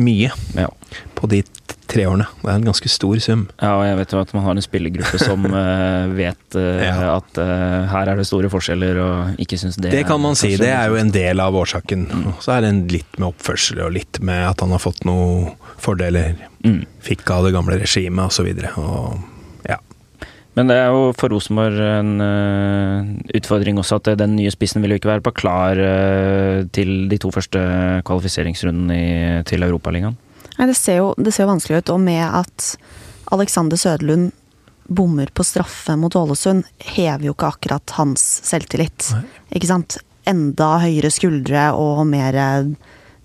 mye 0.01 0.31
ja. 0.57 0.69
på 1.17 1.29
de 1.31 1.43
tre 1.91 2.05
årene. 2.09 2.25
Det 2.41 2.49
er 2.49 2.59
en 2.59 2.67
ganske 2.69 2.91
stor 2.91 3.19
sum. 3.23 3.45
Ja, 3.61 3.73
og 3.77 3.83
jeg 3.85 3.97
vet 3.99 4.13
jo 4.15 4.21
at 4.21 4.33
man 4.35 4.45
har 4.45 4.57
en 4.57 4.65
spillergruppe 4.65 5.19
som 5.21 5.47
uh, 5.47 6.11
vet 6.21 6.57
uh, 6.57 6.83
ja. 6.83 6.95
at 7.17 7.41
uh, 7.41 7.89
her 7.91 8.11
er 8.13 8.21
det 8.21 8.27
store 8.29 8.51
forskjeller, 8.51 9.01
og 9.03 9.41
ikke 9.43 9.59
syns 9.61 9.79
det 9.81 9.93
Det 9.93 10.05
kan 10.07 10.21
man 10.23 10.37
si, 10.39 10.53
det 10.61 10.71
er 10.73 10.91
jo 10.91 10.99
en 11.01 11.11
del 11.13 11.43
av 11.43 11.57
årsaken. 11.57 12.07
Mm. 12.07 12.29
Så 12.43 12.55
er 12.55 12.65
det 12.65 12.73
litt 12.93 13.19
med 13.19 13.31
oppførsel, 13.31 13.83
og 13.85 13.95
litt 13.97 14.21
med 14.23 14.45
at 14.53 14.63
han 14.63 14.73
har 14.75 14.83
fått 14.83 15.03
noen 15.07 15.51
fordeler. 15.81 16.37
Mm. 16.65 16.83
Fikk 17.03 17.27
av 17.33 17.47
det 17.47 17.55
gamle 17.57 17.79
regimet, 17.81 18.29
og 18.29 18.33
så. 18.35 18.47
Og 18.81 19.69
ja. 19.69 19.77
Men 20.57 20.71
det 20.71 20.79
er 20.81 20.91
jo 20.91 21.11
for 21.17 21.31
Rosenborg 21.31 21.79
en 21.85 22.15
uh, 22.23 23.13
utfordring 23.37 23.79
også 23.79 24.01
at 24.01 24.13
den 24.19 24.35
nye 24.39 24.51
spissen 24.53 24.83
vil 24.83 24.95
jo 24.95 25.01
ikke 25.01 25.13
være 25.13 25.25
på 25.27 25.35
klar 25.43 25.79
uh, 25.79 26.63
til 26.75 27.07
de 27.11 27.19
to 27.21 27.31
første 27.33 27.61
kvalifiseringsrundene 28.07 29.45
til 29.47 29.67
Europaligaen. 29.67 30.19
Nei, 30.57 30.67
det 30.67 30.75
ser, 30.77 31.01
jo, 31.01 31.09
det 31.17 31.33
ser 31.33 31.45
jo 31.45 31.53
vanskelig 31.53 31.81
ut. 31.81 31.93
Og 31.95 31.99
med 32.03 32.23
at 32.25 32.75
Alexander 33.31 33.79
Søderlund 33.79 34.31
bommer 34.91 35.29
på 35.33 35.43
straffe 35.47 35.95
mot 35.95 36.15
Ålesund, 36.19 36.65
hever 36.77 37.29
jo 37.29 37.35
ikke 37.35 37.51
akkurat 37.53 37.93
hans 37.95 38.25
selvtillit. 38.47 39.11
Nei. 39.15 39.23
Ikke 39.59 39.69
sant? 39.69 39.99
Enda 40.27 40.73
høyere 40.83 41.11
skuldre 41.13 41.69
og 41.79 42.03
mer 42.09 42.37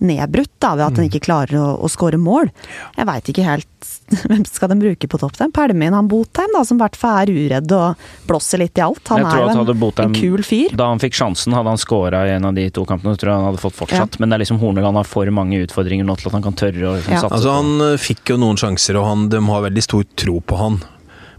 nedbrutt 0.02 0.50
da, 0.60 0.74
ved 0.76 0.84
at 0.90 0.98
han 1.00 1.06
ikke 1.08 1.22
klarer 1.24 1.56
å, 1.56 1.68
å 1.80 1.88
skåre 1.88 2.18
mål. 2.20 2.50
Jeg 2.98 3.06
veit 3.08 3.30
ikke 3.32 3.44
helt 3.46 3.88
hvem 4.28 4.42
skal 4.44 4.68
de 4.72 4.76
bruke 4.82 5.08
på 5.08 5.18
topp 5.22 5.38
der. 5.38 5.48
Pælme 5.56 5.86
inn 5.88 5.96
han 5.96 6.08
Botheim, 6.10 6.52
da, 6.52 6.60
som 6.68 6.76
i 6.76 6.82
hvert 6.84 6.98
fall 7.00 7.22
er 7.22 7.32
uredd 7.32 7.72
og 7.76 8.02
blåser 8.28 8.60
litt 8.60 8.76
i 8.76 8.84
alt. 8.84 9.00
Han 9.08 9.22
Jeg 9.22 9.30
er 9.30 9.42
jo 9.56 9.64
en, 9.64 9.80
Botheim- 9.80 10.12
en 10.12 10.16
kul 10.18 10.44
fyr. 10.46 10.74
Da 10.76 10.90
han 10.90 11.00
fikk 11.02 11.16
sjansen, 11.16 11.54
hadde 11.56 11.72
han 11.72 11.80
scora 11.80 12.24
i 12.28 12.34
en 12.36 12.44
av 12.50 12.56
de 12.58 12.66
to 12.76 12.84
kampene. 12.88 13.14
Jeg 13.16 13.22
tror 13.24 13.32
jeg 13.32 13.40
han 13.40 13.48
hadde 13.48 13.62
fått 13.64 13.78
fortsatt. 13.78 14.18
Men 14.20 14.28
det 14.28 14.36
er 14.38 14.44
liksom 14.44 14.60
Horneland 14.60 15.00
har 15.00 15.08
for 15.08 15.32
mange 15.34 15.62
utfordringer 15.64 16.04
nå 16.08 16.18
til 16.20 16.28
at 16.30 16.36
han 16.38 16.44
kan 16.44 16.58
tørre 16.60 16.90
å 16.90 16.96
liksom, 16.98 17.16
Ja. 17.16 17.22
satse 17.24 17.38
Altså 17.40 17.56
Han 17.56 17.86
eh, 17.88 17.96
fikk 18.02 18.34
jo 18.34 18.40
noen 18.42 18.60
sjanser, 18.60 19.00
og 19.00 19.08
han, 19.08 19.26
de 19.32 19.40
har 19.48 19.64
veldig 19.70 19.86
stor 19.88 20.04
tro 20.18 20.40
på 20.44 20.60
han. 20.60 20.80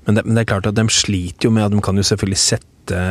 Men 0.08 0.18
det, 0.18 0.26
men 0.26 0.34
det 0.40 0.46
er 0.46 0.52
klart 0.56 0.68
at 0.72 0.76
de 0.80 0.88
sliter 0.90 1.46
jo 1.50 1.54
med 1.54 1.68
at 1.68 1.74
de 1.76 1.84
kan 1.84 1.98
jo 2.00 2.06
selvfølgelig 2.10 2.40
sette 2.42 3.02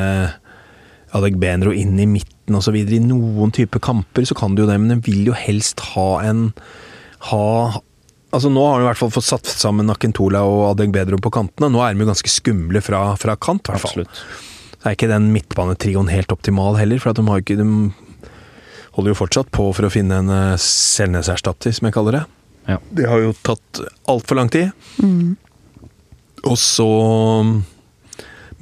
Adegbenro 1.17 1.73
inn 1.77 1.95
i 2.03 2.07
midten 2.09 2.35
osv. 2.55 2.77
I 2.79 3.01
noen 3.03 3.51
type 3.51 3.81
kamper 3.83 4.29
så 4.29 4.37
kan 4.39 4.55
du 4.55 4.63
jo 4.63 4.69
det, 4.71 4.79
men 4.79 4.95
den 4.95 5.03
vil 5.03 5.27
jo 5.27 5.35
helst 5.37 5.83
ha 5.95 6.23
en 6.23 6.53
ha 7.31 7.81
Altså 8.37 8.51
Nå 8.53 8.61
har 8.67 8.81
de 8.81 8.85
i 8.85 8.89
hvert 8.91 8.99
fall 8.99 9.13
fått 9.15 9.25
satt 9.25 9.49
sammen 9.49 9.89
Akentola 9.89 10.43
og 10.45 10.65
Adegbedro 10.73 11.17
på 11.23 11.31
kantene. 11.33 11.71
Nå 11.73 11.81
er 11.81 11.95
de 11.95 12.03
jo 12.03 12.09
ganske 12.11 12.29
skumle 12.29 12.83
fra, 12.85 13.01
fra 13.17 13.37
kant, 13.41 13.65
i 13.65 13.73
hvert 13.73 13.81
fall. 13.81 14.03
Absolutt. 14.03 14.43
Så 14.77 14.91
er 14.91 14.97
ikke 14.97 15.09
den 15.09 15.31
midtbanetrioen 15.33 16.11
helt 16.13 16.35
optimal 16.35 16.77
heller, 16.77 17.01
for 17.01 17.15
at 17.15 17.21
de 17.21 17.25
har 17.31 17.41
ikke 17.41 17.57
De 17.63 17.69
holder 18.99 19.15
jo 19.15 19.19
fortsatt 19.23 19.49
på 19.55 19.71
for 19.79 19.89
å 19.89 19.93
finne 19.93 20.19
en 20.21 20.33
eh, 20.35 20.59
Selnes-erstatter, 20.61 21.73
som 21.79 21.89
jeg 21.89 21.97
kaller 21.97 22.19
det. 22.19 22.23
Ja. 22.67 22.77
Det 22.99 23.09
har 23.09 23.23
jo 23.23 23.33
tatt 23.47 23.81
altfor 24.11 24.41
lang 24.41 24.51
tid. 24.53 24.75
Og 26.47 26.59
så 26.61 26.91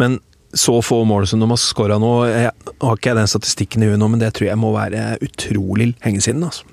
Men 0.00 0.20
så 0.54 0.78
få 0.84 1.02
mål 1.08 1.26
som 1.30 1.42
de 1.42 1.48
har 1.50 1.60
skåra 1.60 1.98
nå 2.02 2.12
jeg, 2.30 2.52
Har 2.82 2.96
ikke 2.98 3.16
den 3.18 3.30
statistikken 3.30 3.84
i 3.84 3.90
huet 3.90 4.00
nå, 4.00 4.08
men 4.12 4.22
det 4.22 4.32
tror 4.36 4.50
jeg 4.50 4.60
må 4.60 4.72
være 4.74 5.18
utrolig 5.24 5.92
lenge 6.04 6.22
siden. 6.24 6.46
Altså. 6.46 6.64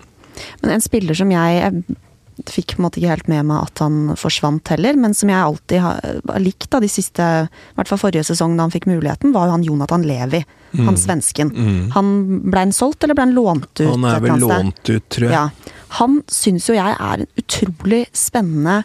Men 0.61 0.75
en 0.75 0.83
spiller 0.83 1.17
som 1.17 1.31
jeg, 1.33 1.59
jeg 1.61 1.99
fikk 2.47 2.75
på 2.75 2.81
en 2.81 2.85
måte 2.87 3.01
ikke 3.01 3.11
helt 3.11 3.29
med 3.31 3.45
meg 3.49 3.67
at 3.67 3.81
han 3.83 4.15
forsvant 4.19 4.71
heller, 4.73 4.97
men 4.99 5.13
som 5.17 5.29
jeg 5.29 5.43
alltid 5.43 5.83
har, 5.83 5.99
likt 6.41 6.69
da 6.71 6.79
de 6.81 6.89
siste 6.89 7.27
I 7.43 7.77
hvert 7.77 7.91
fall 7.91 8.01
forrige 8.01 8.25
sesong 8.31 8.55
da 8.57 8.65
han 8.65 8.73
fikk 8.73 8.87
muligheten, 8.89 9.33
var 9.35 9.49
jo 9.49 9.57
han 9.57 9.67
Jonathan 9.67 10.05
Levi. 10.07 10.41
Han 10.79 10.97
svensken. 10.97 11.51
Han 11.95 12.11
Ble 12.47 12.65
han 12.65 12.73
solgt, 12.75 13.03
eller 13.03 13.17
ble 13.17 13.27
han 13.27 13.35
lånt 13.35 13.71
ut? 13.75 13.85
Mm. 13.85 13.93
Han 13.97 14.09
er 14.13 14.25
vel 14.25 14.43
lånt 14.45 14.83
ut, 14.89 15.07
tror 15.11 15.27
jeg. 15.27 15.35
Ja. 15.35 15.77
Han 15.99 16.21
syns 16.31 16.69
jo 16.69 16.77
jeg 16.77 16.95
er 16.95 17.23
en 17.25 17.31
utrolig 17.41 18.05
spennende, 18.15 18.81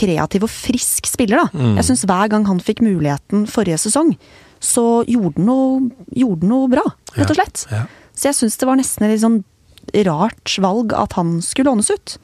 kreativ 0.00 0.46
og 0.48 0.52
frisk 0.52 1.06
spiller, 1.10 1.44
da. 1.44 1.50
Mm. 1.60 1.76
Jeg 1.80 1.88
syns 1.90 2.06
hver 2.08 2.30
gang 2.32 2.46
han 2.48 2.60
fikk 2.64 2.80
muligheten 2.86 3.44
forrige 3.50 3.78
sesong, 3.84 4.14
så 4.60 4.86
gjorde 5.08 5.36
han 5.40 5.46
noe, 5.46 5.90
gjorde 6.16 6.48
noe 6.50 6.68
bra, 6.72 6.86
rett 7.16 7.30
og 7.32 7.38
slett. 7.38 7.66
Ja. 7.72 7.84
Så 8.16 8.30
jeg 8.32 8.40
syns 8.40 8.58
det 8.60 8.68
var 8.68 8.76
nesten 8.80 9.06
et 9.06 9.14
litt 9.14 9.22
sånn 9.24 9.40
rart 10.06 10.56
valg 10.60 10.92
at 10.96 11.14
han 11.16 11.38
skulle 11.44 11.70
lånes 11.72 11.88
ut. 11.92 12.18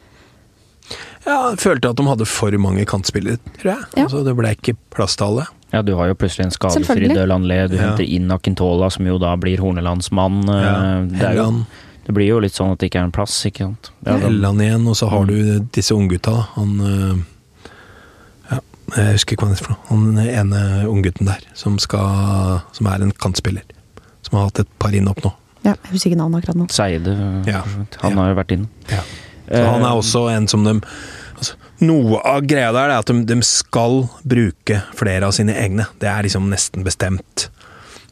Ja, 1.26 1.50
jeg 1.50 1.58
følte 1.58 1.90
at 1.90 1.98
de 1.98 2.04
hadde 2.06 2.26
for 2.30 2.54
mange 2.62 2.84
kantspillere, 2.86 3.40
tror 3.58 3.72
jeg. 3.72 3.86
Ja. 3.96 4.04
Altså, 4.04 4.20
det 4.26 4.36
ble 4.38 4.52
ikke 4.54 4.76
plass 4.94 5.16
til 5.18 5.26
alle. 5.32 5.46
Ja, 5.72 5.80
du 5.82 5.96
har 5.98 6.06
jo 6.12 6.14
plutselig 6.14 6.44
en 6.46 6.54
skadefri. 6.54 7.08
Dølanle, 7.10 7.56
du 7.72 7.74
Ja. 7.74 7.88
henter 7.88 8.06
inn 8.06 8.30
Akintola, 8.30 8.86
som 8.94 9.04
jo 9.08 9.16
da 9.18 9.32
blir 9.36 9.58
hornelandsmann. 9.58 10.44
Ja, 10.46 11.00
Eh, 11.00 11.06
det, 11.10 11.22
er 11.26 11.34
jo, 11.40 11.48
det 12.06 12.14
blir 12.14 12.28
jo 12.28 12.38
litt 12.38 12.54
sånn 12.54 12.70
at 12.72 12.78
det 12.78 12.90
ikke 12.92 13.00
er 13.00 13.08
en 13.08 13.16
plass, 13.16 13.34
ikke 13.50 13.66
sant. 13.66 13.90
Ja, 14.06 14.14
Helland 14.22 14.62
igjen, 14.62 14.86
og 14.86 14.94
så 14.94 15.08
har 15.10 15.26
du 15.26 15.58
disse 15.74 15.90
unggutta. 15.96 16.36
Han 16.54 16.78
Ja, 16.78 17.14
jeg 18.94 19.16
husker 19.16 19.34
ikke 19.34 19.46
hva 19.46 19.48
han 19.50 19.56
heter. 19.56 19.76
Han 19.88 20.18
ene 20.22 20.60
unggutten 20.90 21.26
der, 21.26 21.42
som 21.58 21.78
skal 21.82 22.60
Som 22.76 22.86
er 22.86 23.02
en 23.02 23.12
kantspiller. 23.12 23.62
Som 24.22 24.38
har 24.38 24.48
hatt 24.50 24.60
et 24.62 24.70
par 24.78 24.94
innhopp 24.94 25.22
nå. 25.24 25.32
Ja, 25.66 25.72
jeg 25.74 25.92
husker 25.96 26.10
ikke 26.12 26.20
navnet 26.20 26.42
akkurat 26.44 26.56
nå. 26.60 26.66
Seide, 26.70 27.16
Ja. 27.46 27.62
han 28.02 28.12
Ja. 28.12 28.16
har 28.22 28.28
jo 28.30 28.34
vært 28.38 28.52
inn. 28.52 28.68
Ja. 28.90 29.02
Så 29.50 29.64
han 29.70 29.82
er 29.82 29.94
også 29.94 30.28
en 30.36 30.46
som 30.48 30.64
de 30.64 30.80
altså, 31.36 31.54
Noe 31.80 32.20
av 32.24 32.40
greia 32.42 32.72
der 32.72 32.88
er 32.90 32.98
at 32.98 33.06
de, 33.06 33.24
de 33.24 33.42
skal 33.42 34.08
bruke 34.24 34.82
flere 34.94 35.22
av 35.26 35.32
sine 35.32 35.52
egne. 35.54 35.86
Det 36.00 36.08
er 36.08 36.22
liksom 36.22 36.48
nesten 36.48 36.82
bestemt. 36.84 37.48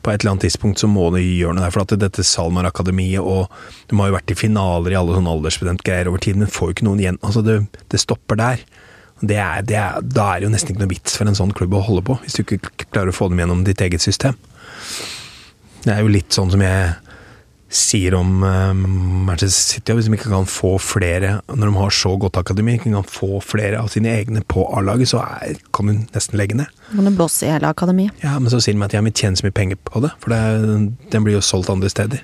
På 0.02 0.12
et 0.12 0.20
eller 0.20 0.32
annet 0.34 0.42
tidspunkt 0.44 0.78
så 0.78 0.86
må 0.86 1.10
de 1.14 1.22
gjøre 1.22 1.54
noe 1.56 1.64
der. 1.64 1.70
For 1.70 1.80
at 1.80 1.94
dette 1.98 2.20
SalMar-akademiet 2.22 3.20
og 3.24 3.48
De 3.88 3.96
har 3.96 4.10
jo 4.10 4.16
vært 4.18 4.30
i 4.30 4.34
finaler 4.34 4.92
i 4.92 4.98
alle 5.00 5.14
sånne 5.16 5.32
aldersstudentgreier 5.32 6.08
over 6.08 6.18
tid, 6.18 6.36
men 6.36 6.46
får 6.46 6.68
jo 6.68 6.74
ikke 6.74 6.84
noen 6.90 7.00
igjen. 7.00 7.18
Altså, 7.22 7.42
det, 7.42 7.66
det 7.88 8.00
stopper 8.00 8.36
der. 8.36 8.58
Det 9.24 9.38
er, 9.40 9.64
det 9.66 9.78
er, 9.80 10.02
da 10.04 10.28
er 10.32 10.42
det 10.42 10.48
jo 10.48 10.54
nesten 10.54 10.74
ikke 10.74 10.84
noe 10.84 10.92
vits 10.92 11.16
for 11.18 11.30
en 11.30 11.38
sånn 11.38 11.54
klubb 11.56 11.76
å 11.78 11.84
holde 11.86 12.04
på, 12.06 12.18
hvis 12.24 12.36
du 12.36 12.44
ikke 12.44 12.88
klarer 12.90 13.12
å 13.12 13.16
få 13.16 13.30
dem 13.32 13.42
gjennom 13.42 13.64
ditt 13.66 13.82
eget 13.84 14.04
system. 14.04 14.36
Det 15.84 15.92
er 15.92 16.00
jo 16.04 16.12
litt 16.12 16.32
sånn 16.32 16.52
som 16.52 16.62
jeg 16.64 16.94
sier 17.74 18.14
om 18.14 18.42
eh, 18.46 18.72
Manchester 19.26 19.74
City, 19.74 19.94
hvis 19.96 20.08
de 20.08 20.14
ikke 20.14 20.30
kan 20.30 20.46
få 20.48 20.76
flere 20.82 21.40
Når 21.50 21.66
de 21.66 21.72
har 21.74 21.94
så 21.96 22.12
godt 22.20 22.38
akademi, 22.38 22.76
ikke 22.78 22.92
kan 22.92 23.08
få 23.08 23.40
flere 23.42 23.80
av 23.80 23.90
sine 23.92 24.12
egne 24.14 24.44
på 24.46 24.66
A-laget, 24.78 25.10
så 25.10 25.24
er, 25.24 25.58
kan 25.74 25.90
du 25.90 26.04
nesten 26.14 26.38
legge 26.38 26.58
ned. 26.58 26.70
Kan 26.92 27.08
du 27.08 27.14
blåse 27.16 27.48
i 27.48 27.50
hele 27.50 27.70
akademiet. 27.74 28.14
Ja, 28.22 28.38
Men 28.38 28.52
så 28.52 28.62
sier 28.62 28.76
de 28.76 28.86
at 28.86 28.94
jeg 28.94 29.02
har 29.02 29.16
tjent 29.16 29.40
så 29.40 29.48
mye 29.48 29.56
penger 29.56 29.80
på 29.90 30.04
det, 30.04 30.12
for 30.22 30.34
det, 30.34 30.94
den 31.12 31.26
blir 31.26 31.38
jo 31.38 31.42
solgt 31.44 31.72
andre 31.72 31.90
steder. 31.90 32.22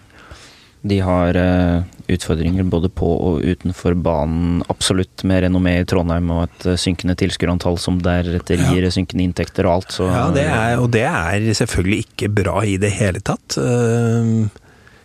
De 0.80 0.96
har 1.04 1.36
uh, 1.36 1.82
utfordringer 2.08 2.64
både 2.72 2.88
på 2.96 3.08
og 3.10 3.42
utenfor 3.44 3.96
banen, 4.00 4.62
absolutt, 4.72 5.24
med 5.28 5.44
renommé 5.44 5.74
i 5.82 5.84
Trondheim 5.88 6.30
og 6.32 6.46
et 6.46 6.66
uh, 6.70 6.78
synkende 6.80 7.16
tilskuerantall 7.20 7.76
som 7.82 7.98
deretter 8.00 8.62
gir 8.70 8.88
synkende 8.94 9.26
inntekter 9.26 9.68
og 9.68 9.74
alt. 9.80 9.92
Så, 9.98 10.08
Ja, 10.08 10.24
det 10.32 10.46
er, 10.48 10.78
Og 10.80 10.88
det 10.94 11.04
er 11.04 11.46
selvfølgelig 11.60 12.06
ikke 12.06 12.32
bra 12.40 12.64
i 12.64 12.78
det 12.80 12.94
hele 12.96 13.20
tatt. 13.20 13.58
Uh, 13.60 14.48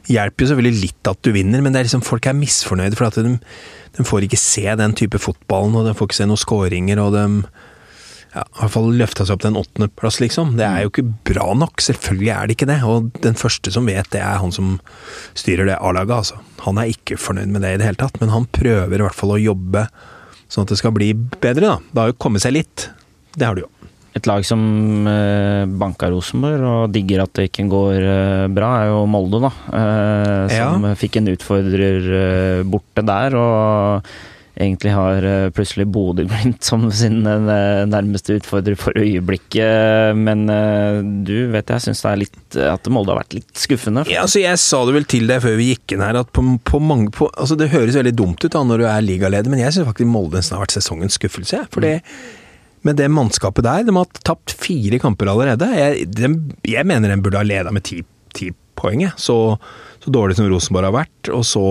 hjelper 0.07 0.45
jo 0.45 0.51
selvfølgelig 0.53 0.83
litt 0.85 1.11
at 1.11 1.21
du 1.25 1.33
vinner, 1.35 1.63
men 1.63 1.73
det 1.73 1.81
er 1.81 1.89
liksom 1.89 2.05
folk 2.05 2.27
er 2.29 2.37
misfornøyde 2.37 2.95
for 2.95 3.09
at 3.09 3.19
de, 3.25 3.37
de 3.97 4.07
får 4.07 4.27
ikke 4.27 4.39
se 4.39 4.67
den 4.79 4.95
type 4.97 5.19
fotballen, 5.19 5.75
og 5.75 5.89
de 5.89 5.95
får 5.97 6.09
ikke 6.09 6.21
se 6.21 6.29
noen 6.29 6.43
skåringer, 6.45 7.01
og 7.03 7.15
de 7.17 7.25
ja, 8.35 8.43
i 8.43 8.57
hvert 8.59 8.73
fall 8.73 8.89
løfta 8.99 9.23
seg 9.23 9.37
opp 9.37 9.43
til 9.45 9.53
en 9.53 9.59
åttendeplass, 9.61 10.17
liksom. 10.19 10.55
Det 10.59 10.65
er 10.67 10.83
jo 10.83 10.91
ikke 10.91 11.05
bra 11.29 11.53
nok. 11.55 11.79
Selvfølgelig 11.83 12.31
er 12.33 12.49
det 12.49 12.57
ikke 12.57 12.67
det. 12.67 12.81
Og 12.83 13.07
den 13.23 13.37
første 13.39 13.71
som 13.71 13.87
vet, 13.87 14.09
det 14.11 14.19
er 14.19 14.41
han 14.41 14.51
som 14.55 14.73
styrer 15.39 15.69
det 15.69 15.77
A-laget, 15.79 16.17
altså. 16.17 16.41
Han 16.65 16.81
er 16.81 16.91
ikke 16.91 17.19
fornøyd 17.21 17.53
med 17.53 17.63
det 17.63 17.75
i 17.75 17.79
det 17.79 17.87
hele 17.87 18.01
tatt, 18.01 18.19
men 18.19 18.33
han 18.33 18.49
prøver 18.51 18.99
i 18.99 19.05
hvert 19.05 19.15
fall 19.15 19.37
å 19.37 19.39
jobbe 19.39 19.85
sånn 20.51 20.67
at 20.67 20.75
det 20.75 20.79
skal 20.81 20.93
bli 20.97 21.13
bedre, 21.15 21.71
da. 21.71 21.77
Det 21.79 22.03
har 22.03 22.11
jo 22.11 22.19
kommet 22.27 22.43
seg 22.43 22.57
litt. 22.57 22.89
Det 23.35 23.47
har 23.47 23.55
det 23.55 23.65
jo. 23.65 23.71
Et 24.15 24.27
lag 24.29 24.45
som 24.47 24.61
eh, 25.11 25.63
banka 25.67 26.07
Rosenborg 26.11 26.61
og 26.63 26.93
digger 26.95 27.25
at 27.25 27.33
det 27.35 27.49
ikke 27.49 27.65
går 27.71 27.97
eh, 27.99 28.45
bra, 28.51 28.69
er 28.83 28.91
jo 28.91 29.01
Molde, 29.11 29.41
da. 29.43 29.51
Som 30.51 30.85
som 30.85 30.95
fikk 30.99 31.19
en 31.19 31.31
utfordrer 31.33 32.13
eh, 32.19 32.61
borte 32.67 33.03
der, 33.03 33.35
og 33.39 34.15
egentlig 34.55 34.91
har 34.95 35.25
eh, 35.27 35.49
plutselig 35.55 35.87
Bodø-Glimt 35.91 36.63
som 36.63 36.85
sin 36.95 37.25
eh, 37.27 37.81
nærmeste 37.89 38.37
utfordrer 38.39 38.77
for 38.79 38.95
øyeblikket. 38.99 40.15
Men 40.19 40.45
eh, 40.51 41.01
du 41.27 41.35
vet 41.53 41.73
jeg 41.73 41.85
syns 41.87 42.03
det 42.05 42.11
er 42.11 42.21
litt 42.23 42.59
at 42.75 42.89
Molde 42.93 43.13
har 43.13 43.21
vært 43.23 43.35
litt 43.37 43.51
skuffende. 43.59 44.05
Ja, 44.11 44.23
altså 44.23 44.43
Jeg 44.43 44.61
sa 44.61 44.81
det 44.87 44.95
vel 44.95 45.09
til 45.11 45.27
deg 45.31 45.43
før 45.43 45.59
vi 45.59 45.71
gikk 45.73 45.95
inn 45.95 46.05
her, 46.05 46.21
at 46.21 46.31
på, 46.35 46.45
på 46.63 46.81
mange 46.83 47.11
på, 47.15 47.29
altså 47.33 47.57
Det 47.59 47.71
høres 47.73 47.99
veldig 47.99 48.15
dumt 48.15 48.45
ut 48.45 48.51
da 48.55 48.63
når 48.63 48.81
du 48.81 48.87
er 48.89 49.05
ligaleder, 49.05 49.51
men 49.51 49.63
jeg 49.63 49.75
syns 49.75 49.89
faktisk 49.91 50.11
Molde 50.11 50.39
nesten 50.39 50.57
har 50.57 50.65
vært 50.65 50.77
sesongens 50.77 51.19
skuffelse. 51.19 51.65
For 51.73 51.85
det 51.85 51.99
med 52.85 52.99
det 52.99 53.07
mannskapet 53.09 53.65
der, 53.65 53.81
de 53.81 53.95
har 53.95 54.19
tapt 54.21 54.53
fire 54.61 54.99
kamper 55.01 55.31
allerede. 55.31 55.65
Jeg, 55.73 56.03
de, 56.13 56.29
jeg 56.69 56.85
mener 56.85 57.09
de 57.09 57.17
burde 57.25 57.39
ha 57.39 57.47
leda 57.47 57.71
med 57.73 57.81
ti, 57.87 58.03
ti 58.37 58.51
poeng. 58.77 59.07
Så, 59.17 59.57
så 60.03 60.13
dårlig 60.13 60.37
som 60.37 60.45
Rosenborg 60.51 60.91
har 60.91 60.93
vært. 60.93 61.31
Og 61.33 61.41
så 61.49 61.63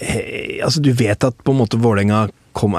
Altså, 0.00 0.80
du 0.80 0.92
vet 0.96 1.24
at 1.26 1.42
på 1.44 1.52
en 1.52 1.60
måte 1.60 1.80
Vålerenga 1.80 2.26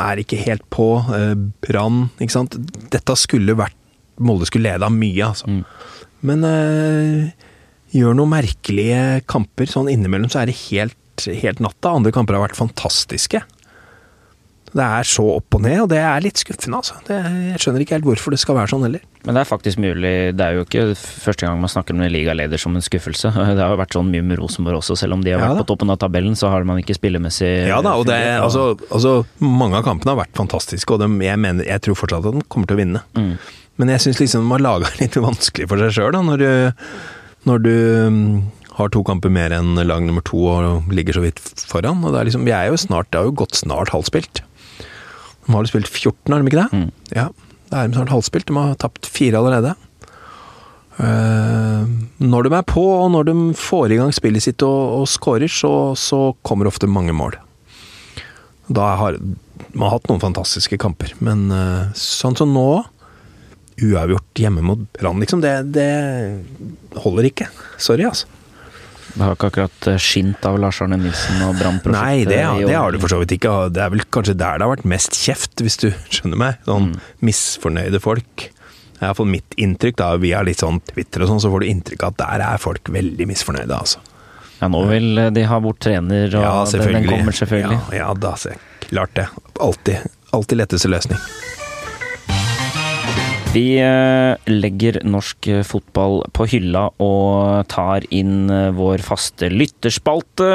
er 0.01 0.21
ikke 0.21 0.39
helt 0.41 0.65
på. 0.73 0.87
Eh, 1.15 1.35
Brann, 1.65 2.09
ikke 2.19 2.33
sant. 2.33 2.57
Dette 2.93 3.15
skulle 3.19 3.57
vært 3.57 3.77
Molde 4.21 4.45
skulle 4.45 4.69
lede 4.69 4.85
av 4.85 4.93
mye, 4.93 5.31
altså. 5.31 5.47
Men 6.27 6.43
eh, 6.45 7.31
gjør 7.95 8.17
noen 8.19 8.29
merkelige 8.35 9.23
kamper. 9.31 9.69
Sånn 9.71 9.89
innimellom 9.89 10.29
så 10.29 10.43
er 10.43 10.51
det 10.51 10.57
helt, 10.67 11.25
helt 11.41 11.61
natta. 11.63 11.95
Andre 11.95 12.13
kamper 12.13 12.37
har 12.37 12.43
vært 12.43 12.59
fantastiske. 12.59 13.41
Det 14.71 14.83
er 14.85 15.07
så 15.07 15.23
opp 15.33 15.57
og 15.57 15.63
ned, 15.65 15.81
og 15.83 15.89
det 15.91 15.99
er 15.99 16.23
litt 16.23 16.39
skuffende, 16.39 16.79
altså. 16.79 16.95
Det, 17.07 17.17
jeg 17.51 17.59
skjønner 17.59 17.83
ikke 17.83 17.97
helt 17.97 18.07
hvorfor 18.07 18.31
det 18.31 18.39
skal 18.39 18.55
være 18.55 18.71
sånn 18.71 18.85
heller. 18.87 19.03
Men 19.25 19.35
det 19.35 19.41
er 19.43 19.49
faktisk 19.49 19.81
mulig. 19.83 20.13
Det 20.39 20.45
er 20.45 20.55
jo 20.55 20.63
ikke 20.63 20.85
første 20.95 21.45
gang 21.45 21.59
man 21.61 21.71
snakker 21.71 21.97
om 21.97 22.03
en 22.05 22.13
ligaleder 22.13 22.61
som 22.61 22.77
en 22.77 22.85
skuffelse. 22.85 23.33
Det 23.57 23.59
har 23.59 23.73
jo 23.75 23.79
vært 23.81 23.97
sånn 23.97 24.11
mye 24.13 24.23
med 24.25 24.39
Rosenborg 24.39 24.79
også, 24.79 24.95
selv 25.03 25.17
om 25.17 25.25
de 25.25 25.33
har 25.35 25.43
Ja 25.43 25.49
vært 25.49 25.59
da. 25.59 25.65
på 25.65 25.71
toppen 25.73 25.91
av 25.91 25.99
tabellen, 26.01 26.37
så 26.39 26.53
har 26.53 26.63
man 26.67 26.79
ikke 26.81 26.95
spillemessig 26.97 27.51
Ja 27.67 27.81
da, 27.83 27.97
og 27.99 28.07
det, 28.07 28.17
altså, 28.39 28.71
altså, 28.89 29.17
mange 29.43 29.77
av 29.81 29.85
kampene 29.87 30.15
har 30.15 30.21
vært 30.23 30.39
fantastiske, 30.39 30.95
og 30.95 31.03
de, 31.03 31.09
jeg, 31.27 31.41
mener, 31.43 31.67
jeg 31.67 31.83
tror 31.83 31.99
fortsatt 31.99 32.31
at 32.31 32.39
de 32.39 32.45
kommer 32.47 32.71
til 32.71 32.79
å 32.79 32.81
vinne. 32.81 33.03
Mm. 33.19 33.33
Men 33.81 33.91
jeg 33.95 34.05
syns 34.05 34.21
liksom 34.23 34.47
de 34.47 34.55
har 34.55 34.63
laga 34.63 34.93
litt 35.01 35.19
vanskelig 35.19 35.67
for 35.67 35.83
seg 35.83 35.95
sjøl, 35.97 36.21
når 36.31 36.41
du, 36.41 36.49
når 37.49 37.65
du 37.67 37.75
mm, 38.15 38.25
har 38.77 38.91
to 38.93 39.03
kamper 39.07 39.33
mer 39.33 39.53
enn 39.55 39.75
lag 39.83 40.05
nummer 40.05 40.23
to 40.25 40.45
og 40.47 40.93
ligger 40.95 41.19
så 41.19 41.25
vidt 41.25 41.41
foran. 41.69 42.03
Og 42.05 42.13
det 42.13 42.21
er 42.21 42.31
liksom, 42.31 42.47
vi 42.47 42.55
er 42.55 42.71
jo 42.71 42.79
snart, 42.79 43.11
det 43.11 43.19
har 43.19 43.29
jo 43.29 43.35
gått 43.43 43.59
snart 43.59 43.91
halvspilt. 43.93 44.43
De 45.45 45.53
har 45.55 45.63
du 45.63 45.71
spilt 45.71 45.89
14, 45.89 46.31
har 46.31 46.41
de 46.41 46.51
ikke 46.51 46.61
det? 46.61 46.81
Mm. 46.81 46.89
Ja, 47.15 47.29
da 47.71 47.81
er 47.81 47.89
de 47.89 47.97
snart 47.97 48.13
halvspilt. 48.13 48.49
De 48.49 48.57
har 48.57 48.75
tapt 48.81 49.09
fire 49.09 49.39
allerede. 49.41 49.75
Uh, 51.01 51.87
når 52.21 52.45
de 52.45 52.55
er 52.57 52.65
på, 52.67 52.83
og 52.83 53.07
når 53.13 53.29
de 53.31 53.35
får 53.57 53.93
i 53.93 54.01
gang 54.01 54.11
spillet 54.13 54.43
sitt 54.45 54.61
og, 54.67 55.01
og 55.01 55.07
scorer, 55.09 55.49
så, 55.49 55.95
så 55.97 56.31
kommer 56.45 56.69
ofte 56.69 56.89
mange 56.89 57.15
mål. 57.15 57.39
Da 58.71 58.93
har 58.99 59.17
man 59.71 59.87
har 59.87 59.97
hatt 59.97 60.09
noen 60.09 60.21
fantastiske 60.23 60.77
kamper, 60.81 61.13
men 61.23 61.47
uh, 61.53 61.91
sånn 61.97 62.37
som 62.39 62.51
nå 62.55 62.83
Uavgjort 63.81 64.37
hjemme 64.37 64.61
mot 64.61 64.81
Brann, 64.93 65.17
liksom. 65.23 65.39
Det, 65.41 65.51
det 65.73 66.99
holder 67.01 67.25
ikke. 67.31 67.47
Sorry, 67.81 68.03
altså. 68.05 68.27
Det 69.11 69.23
har 69.25 69.35
ikke 69.35 69.49
akkurat 69.51 69.87
skint 70.01 70.45
av 70.47 70.57
Lars 70.61 70.79
Arne 70.83 70.97
Nilsen 71.01 71.41
og 71.45 71.57
Brann-prosjektet? 71.59 71.97
Nei, 71.97 72.23
det, 72.29 72.39
det, 72.63 72.75
har 72.77 72.93
det 72.93 73.01
for 73.03 73.11
så 73.11 73.19
vidt 73.21 73.35
ikke. 73.35 73.55
Det 73.75 73.83
er 73.83 73.91
vel 73.93 74.05
kanskje 74.07 74.37
der 74.39 74.61
det 74.61 74.67
har 74.67 74.71
vært 74.71 74.87
mest 74.93 75.17
kjeft, 75.19 75.63
hvis 75.63 75.79
du 75.81 75.89
skjønner 76.13 76.39
meg. 76.39 76.61
Sånn 76.67 76.91
mm. 76.91 76.97
misfornøyde 77.27 78.01
folk. 78.03 78.47
Det 78.47 79.01
er 79.01 79.09
iallfall 79.09 79.31
mitt 79.33 79.57
inntrykk, 79.57 79.97
da, 79.99 80.13
via 80.21 80.43
litt 80.45 80.61
sånn 80.61 80.79
Twitter 80.91 81.25
og 81.25 81.31
sånn, 81.33 81.43
så 81.43 81.51
får 81.51 81.63
du 81.63 81.69
inntrykk 81.71 82.05
av 82.05 82.13
at 82.13 82.21
der 82.21 82.45
er 82.51 82.61
folk 82.61 82.91
veldig 82.93 83.27
misfornøyde, 83.31 83.73
altså. 83.73 84.03
Ja, 84.61 84.69
nå 84.69 84.83
vil 84.91 85.17
de 85.33 85.45
ha 85.49 85.57
bort 85.57 85.79
trener, 85.81 86.27
og 86.37 86.43
ja, 86.45 86.83
den 86.85 87.07
kommer 87.09 87.33
selvfølgelig. 87.33 87.79
Ja, 87.97 88.03
ja 88.03 88.11
da, 88.13 88.35
klart 88.85 89.17
det. 89.17 89.25
Alltid, 89.57 90.05
alltid 90.37 90.61
letteste 90.61 90.91
løsning. 90.93 91.17
Vi 93.51 93.75
eh, 93.83 94.37
legger 94.47 95.01
norsk 95.03 95.49
fotball 95.67 96.21
på 96.31 96.45
hylla 96.53 96.85
og 97.03 97.65
tar 97.67 98.05
inn 98.07 98.47
eh, 98.47 98.69
vår 98.71 99.03
faste 99.03 99.49
lytterspalte. 99.51 100.47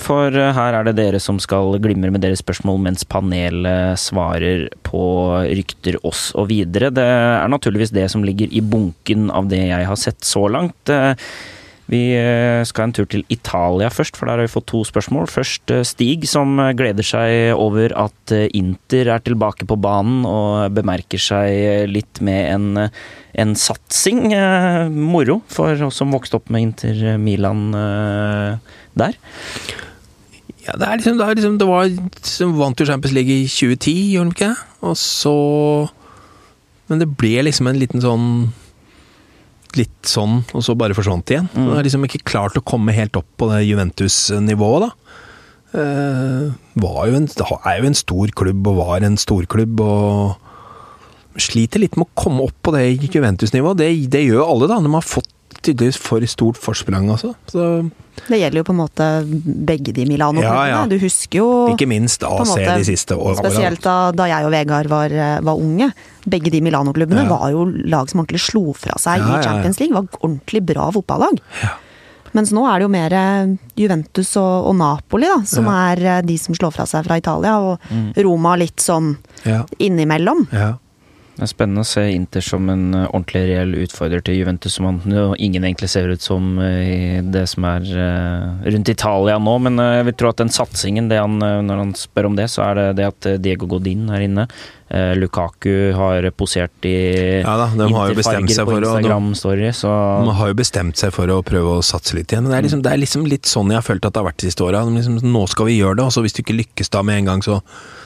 For 0.00 0.32
her 0.32 0.78
er 0.78 0.88
det 0.88 0.94
dere 0.96 1.20
som 1.20 1.36
skal 1.44 1.76
glimre 1.84 2.08
med 2.14 2.24
deres 2.24 2.40
spørsmål 2.40 2.80
mens 2.86 3.04
panelet 3.04 4.00
svarer 4.00 4.70
på 4.88 5.04
rykter 5.44 6.00
oss 6.08 6.30
og 6.32 6.48
videre. 6.54 6.88
Det 6.88 7.04
er 7.04 7.52
naturligvis 7.52 7.92
det 7.92 8.08
som 8.14 8.24
ligger 8.24 8.48
i 8.48 8.64
bunken 8.64 9.28
av 9.28 9.52
det 9.52 9.66
jeg 9.66 9.90
har 9.90 10.00
sett 10.00 10.24
så 10.24 10.46
langt. 10.48 10.94
Vi 11.90 12.00
eh, 12.16 12.62
skal 12.64 12.88
en 12.88 12.94
tur 12.96 13.06
til 13.10 13.26
Italia 13.32 13.90
først, 13.92 14.16
for 14.16 14.28
der 14.28 14.38
har 14.40 14.46
vi 14.46 14.52
fått 14.54 14.70
to 14.70 14.80
spørsmål. 14.88 15.28
Først 15.28 15.72
eh, 15.74 15.84
Stig, 15.84 16.24
som 16.30 16.56
eh, 16.62 16.72
gleder 16.76 17.04
seg 17.04 17.52
over 17.60 17.92
at 18.06 18.32
Inter 18.56 19.10
er 19.12 19.24
tilbake 19.24 19.68
på 19.68 19.76
banen 19.76 20.24
og 20.28 20.72
bemerker 20.76 21.20
seg 21.20 21.90
litt 21.92 22.22
med 22.24 22.48
en, 22.54 22.84
en 23.36 23.56
satsing. 23.58 24.32
Moro 24.94 25.42
for 25.52 25.76
oss 25.84 26.00
som 26.00 26.14
vokste 26.14 26.40
opp 26.40 26.48
med 26.54 26.70
Inter 26.70 27.18
Milan 27.20 27.68
der. 28.96 29.18
Ja, 30.64 30.78
det 30.80 30.88
er 30.88 30.96
liksom, 30.96 31.18
det, 31.20 31.26
er 31.26 31.36
liksom, 31.36 31.60
det 31.60 31.68
var 31.68 31.90
som 32.24 32.56
vant 32.56 32.80
jo 32.80 32.88
Champions 32.88 33.12
League 33.12 33.42
i 33.44 33.44
2010, 33.44 33.96
gjorde 34.14 34.30
de 34.30 34.38
ikke? 34.38 34.52
Og 34.88 34.96
så 34.96 35.36
Men 36.88 37.00
det 37.00 37.12
ble 37.16 37.42
liksom 37.44 37.68
en 37.68 37.80
liten 37.80 38.00
sånn 38.04 38.28
litt 39.78 40.08
sånn, 40.08 40.42
og 40.54 40.64
så 40.64 40.76
bare 40.78 40.96
forsvant 40.96 41.30
igjen. 41.32 41.48
Mm. 41.54 41.72
har 41.74 41.86
liksom 41.86 42.06
ikke 42.06 42.24
klart 42.26 42.58
å 42.58 42.64
komme 42.64 42.94
helt 42.96 43.16
opp 43.18 43.28
på 43.40 43.48
det 43.52 43.64
Juventus-nivået, 43.66 44.86
da. 44.86 44.92
Var 45.74 47.00
jo 47.10 47.18
en, 47.18 47.28
er 47.66 47.78
jo 47.80 47.88
en 47.88 47.98
stor 47.98 48.34
klubb, 48.38 48.66
og 48.70 48.78
var 48.78 49.06
en 49.06 49.18
storklubb, 49.18 49.80
og 49.82 51.40
sliter 51.40 51.82
litt 51.82 51.96
med 51.98 52.06
å 52.06 52.14
komme 52.18 52.44
opp 52.46 52.56
på 52.62 52.74
det 52.76 52.84
Juventus-nivået. 53.10 53.80
Det, 53.80 53.90
det, 54.12 54.22
gjør 54.28 54.46
alle, 54.46 54.70
da. 54.70 54.78
De 54.84 54.92
har 54.94 55.06
fått 55.06 55.30
tydeligvis 55.64 55.98
for 56.00 56.24
stort 56.30 56.58
forsprang, 56.60 57.08
altså. 57.12 57.34
Så 57.50 57.66
det 58.28 58.38
gjelder 58.38 58.60
jo 58.60 58.66
på 58.68 58.74
en 58.74 58.78
måte 58.78 59.06
begge 59.68 59.92
de 59.94 60.04
Milano-klubbene. 60.06 60.66
Ja, 60.70 60.82
ja. 60.82 60.82
Du 60.88 60.94
husker 61.02 61.40
jo 61.40 61.48
Ikke 61.72 61.88
minst 61.90 62.22
AC 62.22 62.52
måte, 62.52 62.76
de 62.78 62.86
siste 62.86 63.16
årene. 63.18 63.42
Spesielt 63.42 63.82
da, 63.84 63.96
da, 64.14 64.28
jeg 64.30 64.46
og 64.46 64.54
Vegard 64.54 64.90
var, 64.92 65.14
var 65.44 65.60
unge. 65.60 65.90
Begge 66.24 66.52
de 66.54 66.62
Milano-klubbene 66.64 67.24
ja. 67.26 67.30
var 67.32 67.48
jo 67.52 67.66
lag 67.90 68.10
som 68.10 68.22
ordentlig 68.22 68.44
slo 68.46 68.68
fra 68.78 68.96
seg 69.02 69.24
i 69.24 69.40
Champions 69.42 69.82
League. 69.82 69.96
Var 69.96 70.22
ordentlig 70.22 70.62
bra 70.70 70.90
fotballag. 70.94 71.42
Mens 72.34 72.50
nå 72.54 72.64
er 72.66 72.80
det 72.80 72.86
jo 72.88 72.90
mer 72.90 73.14
eh, 73.14 73.52
Juventus 73.78 74.32
og, 74.40 74.70
og 74.70 74.74
Napoli 74.78 75.28
da, 75.30 75.36
som 75.46 75.68
er 75.70 76.00
eh, 76.02 76.22
de 76.26 76.34
som 76.40 76.56
slår 76.56 76.72
fra 76.74 76.86
seg 76.90 77.04
fra 77.06 77.18
Italia. 77.20 77.58
Og 77.62 77.90
mm. 77.90 78.08
Roma 78.26 78.56
litt 78.58 78.82
sånn 78.82 79.12
innimellom. 79.78 80.46
Ja. 80.50 80.72
Det 81.34 81.42
er 81.42 81.50
spennende 81.50 81.82
å 81.82 81.88
se 81.88 82.02
Inter 82.14 82.44
som 82.46 82.68
en 82.70 82.94
eh, 82.94 83.08
ordentlig 83.08 83.40
reell 83.48 83.72
utfordrer 83.82 84.22
til 84.22 84.36
Juventus, 84.38 84.76
som 84.76 85.00
ingen 85.34 85.64
egentlig 85.66 85.88
ser 85.90 86.12
ut 86.12 86.22
som 86.22 86.60
eh, 86.62 86.84
i 86.84 87.00
det 87.26 87.48
som 87.50 87.66
er 87.66 87.88
eh, 87.90 88.68
rundt 88.70 88.92
Italia 88.92 89.40
nå. 89.42 89.56
Men 89.66 89.82
jeg 89.82 90.06
vil 90.10 90.16
tro 90.20 90.30
at 90.30 90.44
den 90.44 90.54
satsingen, 90.54 91.10
han, 91.10 91.42
når 91.42 91.82
han 91.82 91.92
spør 91.98 92.30
om 92.30 92.38
det, 92.38 92.46
så 92.54 92.62
er 92.68 92.78
det 92.78 92.86
det 93.00 93.10
at 93.10 93.28
Diego 93.42 93.66
Godin 93.70 94.06
er 94.14 94.28
inne. 94.28 94.46
Lukaku 95.18 95.90
har 95.96 96.26
posert 96.36 96.86
i 96.86 96.92
ja 97.40 97.54
da, 97.58 97.64
de 97.74 97.86
har 97.90 98.12
jo 98.12 98.18
bestemt 98.18 98.52
seg 98.52 98.68
for 98.68 98.84
Instagram-story. 98.84 99.70
De 99.72 100.34
har 100.38 100.52
jo 100.52 100.58
bestemt 100.60 101.00
seg 101.00 101.10
for 101.16 101.32
å 101.34 101.40
prøve 101.42 101.80
å 101.80 101.82
satse 101.82 102.14
litt 102.14 102.30
igjen. 102.30 102.46
Det 102.46 102.60
er 102.60 102.66
liksom, 102.68 102.84
det 102.84 102.92
er 102.92 103.00
liksom 103.00 103.24
litt 103.26 103.48
sånn 103.50 103.72
jeg 103.72 103.80
har 103.80 103.86
følt 103.86 104.06
at 104.06 104.14
det 104.14 104.22
har 104.22 104.28
vært 104.28 104.44
de 104.44 104.52
siste 104.52 104.62
åra. 104.68 104.84
Liksom, 104.86 105.18
nå 105.24 105.46
skal 105.50 105.72
vi 105.72 105.80
gjøre 105.80 105.98
det, 105.98 106.06
og 106.06 106.14
så 106.14 106.22
hvis 106.22 106.36
du 106.36 106.44
ikke 106.44 106.60
lykkes 106.60 106.94
da 106.94 107.02
med 107.02 107.24
en 107.24 107.32
gang, 107.32 107.42
så 107.42 107.58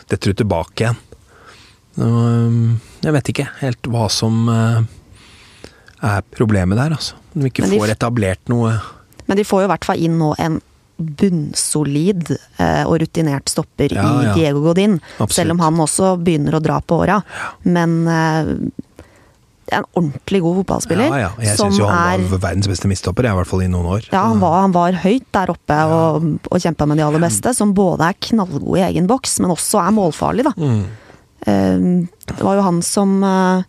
detter 0.08 0.32
du 0.32 0.40
tilbake 0.40 0.86
igjen. 0.86 1.02
Um, 1.98 2.78
jeg 3.02 3.14
vet 3.16 3.32
ikke 3.32 3.48
helt 3.58 3.90
hva 3.90 4.06
som 4.12 4.46
uh, 4.46 4.80
er 6.04 6.24
problemet 6.34 6.78
der, 6.78 6.94
altså. 6.94 7.18
Om 7.34 7.44
vi 7.44 7.50
ikke 7.50 7.66
de 7.66 7.80
får 7.80 7.94
etablert 7.94 8.50
noe 8.50 8.72
Men 9.28 9.38
de 9.38 9.44
får 9.46 9.62
jo 9.62 9.68
i 9.68 9.70
hvert 9.72 9.86
fall 9.86 10.02
inn 10.02 10.16
nå 10.18 10.32
en 10.40 10.60
bunnsolid 10.98 12.32
uh, 12.32 12.84
og 12.88 12.96
rutinert 13.02 13.50
stopper 13.50 13.92
ja, 13.94 14.02
i 14.02 14.28
ja. 14.28 14.34
Diego 14.34 14.64
Godin. 14.64 14.98
Absolutt. 15.18 15.36
Selv 15.36 15.54
om 15.54 15.62
han 15.62 15.78
også 15.84 16.16
begynner 16.22 16.58
å 16.58 16.62
dra 16.62 16.80
på 16.82 17.02
åra. 17.04 17.20
Ja. 17.22 17.50
Men 17.70 18.00
uh, 18.06 18.54
en 19.68 19.84
ordentlig 19.92 20.40
god 20.42 20.62
fotballspiller. 20.62 21.10
Ja, 21.12 21.18
ja. 21.26 21.30
Jeg 21.44 21.58
syns 21.60 21.78
jo 21.78 21.88
han 21.90 22.24
var 22.30 22.42
verdens 22.48 22.70
beste 22.70 22.90
midtstopper, 22.90 23.28
i 23.28 23.34
hvert 23.36 23.50
fall 23.50 23.62
i 23.66 23.70
noen 23.70 23.90
år. 23.98 24.08
Ja, 24.10 24.24
han 24.30 24.40
var, 24.42 24.62
han 24.64 24.74
var 24.74 24.96
høyt 25.04 25.28
der 25.34 25.52
oppe 25.52 25.76
ja. 25.76 25.98
og, 26.16 26.30
og 26.48 26.62
kjempa 26.62 26.88
med 26.88 26.98
de 26.98 27.06
aller 27.06 27.22
beste. 27.22 27.52
Som 27.56 27.74
både 27.76 28.08
er 28.08 28.18
knallgod 28.30 28.80
i 28.80 28.86
egen 28.88 29.10
boks, 29.10 29.38
men 29.44 29.54
også 29.54 29.82
er 29.82 29.94
målfarlig, 29.98 30.48
da. 30.48 30.54
Mm. 30.56 30.82
Ehm, 31.48 32.08
det 32.28 32.42
var 32.44 32.58
jo 32.58 32.66
han 32.66 32.80
som 32.84 33.18
uh, 33.24 33.62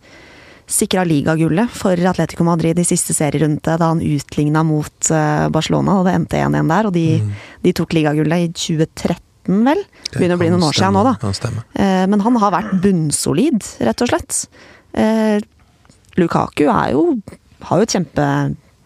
sikra 0.70 1.04
ligagullet 1.06 1.70
for 1.74 1.98
Atletico 2.10 2.46
Madrid 2.46 2.78
i 2.78 2.86
siste 2.86 3.16
serierunde, 3.16 3.76
da 3.80 3.90
han 3.90 4.02
utligna 4.04 4.62
mot 4.62 5.10
eh, 5.10 5.48
Barcelona, 5.50 5.96
og 5.98 6.06
det 6.06 6.12
endte 6.14 6.42
1-1 6.46 6.70
der. 6.70 6.86
Og 6.86 6.94
de, 6.94 7.06
mm. 7.24 7.32
de 7.66 7.72
tok 7.74 7.96
ligagullet 7.96 8.44
i 8.44 8.52
2013, 8.54 9.64
vel? 9.66 9.82
Begynner 10.12 10.38
å 10.38 10.42
bli 10.44 10.52
noen 10.52 10.68
år 10.68 10.78
siden 10.78 10.94
nå, 10.94 11.02
da. 11.08 11.32
Uh, 11.74 12.04
men 12.12 12.22
han 12.22 12.38
har 12.44 12.54
vært 12.54 12.76
bunnsolid, 12.84 13.66
rett 13.82 14.06
og 14.06 14.12
slett. 14.12 14.44
Lukaku 16.20 16.64
er 16.68 16.94
jo, 16.94 17.04
har 17.66 17.80
jo 17.80 17.88
et 17.88 17.98
kjempe 17.98 18.28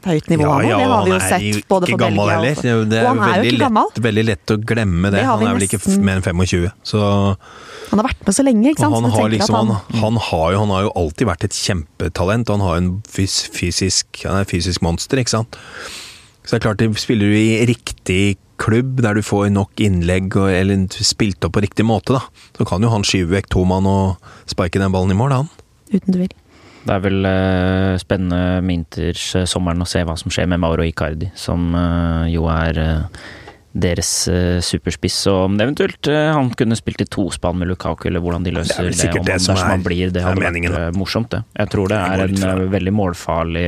høyt 0.08 0.30
nivå 0.32 0.46
ja, 0.46 0.56
ja, 0.68 0.76
nå. 0.76 0.78
Det 0.78 0.90
har 0.90 1.04
vi 1.04 1.12
jo 1.12 1.18
sett 1.24 1.68
både 1.70 1.88
for 1.90 2.02
Belgia 2.02 2.38
og 2.38 2.58
for 2.58 2.84
Det 2.90 2.98
er, 2.98 3.08
og 3.08 3.10
han 3.10 3.22
er 3.26 3.40
jo 3.40 3.50
ikke 3.50 3.62
gammel. 3.64 3.88
Lett, 3.90 4.00
veldig 4.06 4.24
lett 4.30 4.54
å 4.54 4.58
glemme 4.72 5.10
det. 5.10 5.18
det 5.20 5.24
han 5.28 5.44
er 5.46 5.58
vel 5.58 5.66
ikke 5.68 5.80
mer 6.04 6.20
enn 6.20 6.26
25. 6.26 6.68
Så 6.86 7.00
Han 7.00 8.00
har 8.00 8.08
vært 8.08 8.24
med 8.28 8.38
så 8.38 8.46
lenge, 8.46 8.70
ikke 8.70 8.84
sant. 8.84 8.96
Han 8.98 9.16
har, 9.16 9.28
liksom, 9.34 9.58
han, 9.58 10.00
han, 10.04 10.22
har 10.28 10.46
jo, 10.54 10.62
han 10.62 10.72
har 10.76 10.86
jo 10.86 10.94
alltid 11.02 11.30
vært 11.30 11.48
et 11.48 11.58
kjempetalent. 11.58 12.54
Han 12.54 12.64
har 12.64 12.80
en 12.80 12.94
fysisk, 13.08 14.24
han 14.24 14.40
er 14.40 14.48
fysisk 14.48 14.84
monster, 14.84 15.20
ikke 15.20 15.36
sant. 15.36 15.60
Så 16.44 16.54
det 16.54 16.60
er 16.60 16.66
klart, 16.66 16.82
spiller 17.00 17.32
du 17.32 17.38
i 17.38 17.64
riktig 17.70 18.36
klubb 18.60 19.00
der 19.02 19.18
du 19.18 19.24
får 19.24 19.48
nok 19.54 19.80
innlegg 19.82 20.36
og, 20.38 20.50
eller 20.52 20.86
spilt 21.04 21.44
opp 21.46 21.56
på 21.56 21.64
riktig 21.64 21.86
måte, 21.88 22.14
da, 22.16 22.22
så 22.54 22.66
kan 22.68 22.84
jo 22.84 22.92
han 22.92 23.06
skyve 23.06 23.32
vekk 23.38 23.50
to 23.54 23.64
mann 23.68 23.88
og 23.88 24.32
sparke 24.50 24.82
den 24.82 24.92
ballen 24.94 25.14
i 25.14 25.18
mål, 25.18 25.38
han. 25.42 25.52
Uten 25.90 26.12
tvil. 26.12 26.32
Det 26.84 26.92
er 26.92 27.00
vel 27.00 27.24
uh, 27.24 27.94
spennende 28.00 28.60
med 28.64 28.82
Inters-sommeren 28.82 29.84
å 29.84 29.88
se 29.88 30.02
hva 30.04 30.16
som 30.20 30.32
skjer 30.32 30.50
med 30.52 30.60
Mauro 30.60 30.84
Icardi, 30.84 31.30
som 31.38 31.72
uh, 31.72 32.28
jo 32.28 32.44
er 32.52 32.80
uh, 32.80 33.22
deres 33.74 34.10
superspiss. 34.62 35.16
Og 35.32 35.48
om 35.48 35.56
eventuelt 35.58 36.06
han 36.06 36.52
kunne 36.54 36.76
spilt 36.78 37.00
i 37.02 37.08
tospann 37.10 37.56
med 37.58 37.72
Lukaku, 37.72 38.04
eller 38.06 38.22
hvordan 38.22 38.44
de 38.46 38.52
løser 38.54 38.86
det. 38.86 38.92
det, 39.00 39.08
om 39.18 39.24
det 39.26 39.32
dersom 39.32 39.58
han 39.58 39.82
blir, 39.82 40.12
det 40.14 40.22
hadde 40.22 40.44
vært 40.44 40.94
morsomt, 40.94 41.32
det. 41.32 41.40
Jeg 41.58 41.72
tror 41.72 41.90
det 41.90 41.98
er 41.98 42.22
en 42.28 42.70
veldig 42.70 42.92
målfarlig 42.94 43.64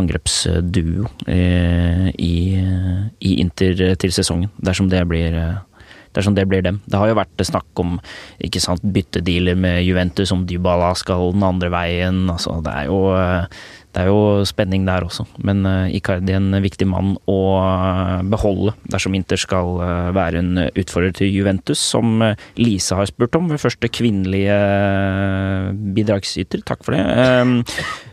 angrepsduo 0.00 1.10
i, 1.28 2.38
i 3.20 3.34
Inter 3.44 3.84
til 4.00 4.16
sesongen, 4.16 4.48
dersom 4.64 4.88
det 4.88 5.04
blir 5.12 5.36
dersom 6.16 6.36
det 6.36 6.46
blir 6.48 6.64
dem. 6.64 6.80
Det 6.88 6.98
har 6.98 7.10
jo 7.10 7.18
vært 7.18 7.46
snakk 7.46 7.82
om 7.82 7.96
ikke 8.42 8.62
sant, 8.62 8.84
byttedealer 8.84 9.58
med 9.58 9.82
Juventus, 9.86 10.32
om 10.34 10.46
Dybala 10.48 10.94
skal 10.98 11.32
den 11.36 11.44
andre 11.46 11.72
veien. 11.72 12.24
Altså, 12.32 12.58
det, 12.64 12.72
er 12.72 12.88
jo, 12.90 13.00
det 13.94 14.02
er 14.02 14.10
jo 14.10 14.46
spenning 14.48 14.86
der 14.88 15.06
også. 15.06 15.26
Men 15.44 15.64
uh, 15.68 15.92
Icardi 15.92 16.34
er 16.34 16.40
en 16.40 16.62
viktig 16.64 16.88
mann 16.88 17.14
å 17.30 17.38
uh, 17.60 18.24
beholde 18.26 18.74
dersom 18.92 19.16
Inter 19.18 19.40
skal 19.40 19.76
uh, 19.82 20.10
være 20.16 20.42
en 20.42 20.64
utfordrer 20.66 21.14
til 21.20 21.32
Juventus, 21.34 21.82
som 21.82 22.24
Lise 22.60 22.98
har 22.98 23.08
spurt 23.10 23.36
om 23.38 23.52
ved 23.52 23.62
første 23.62 23.92
kvinnelige 23.92 24.56
bidragsyter. 25.96 26.64
Takk 26.66 26.84
for 26.86 26.96
det. 26.96 27.04
Um, 27.06 27.60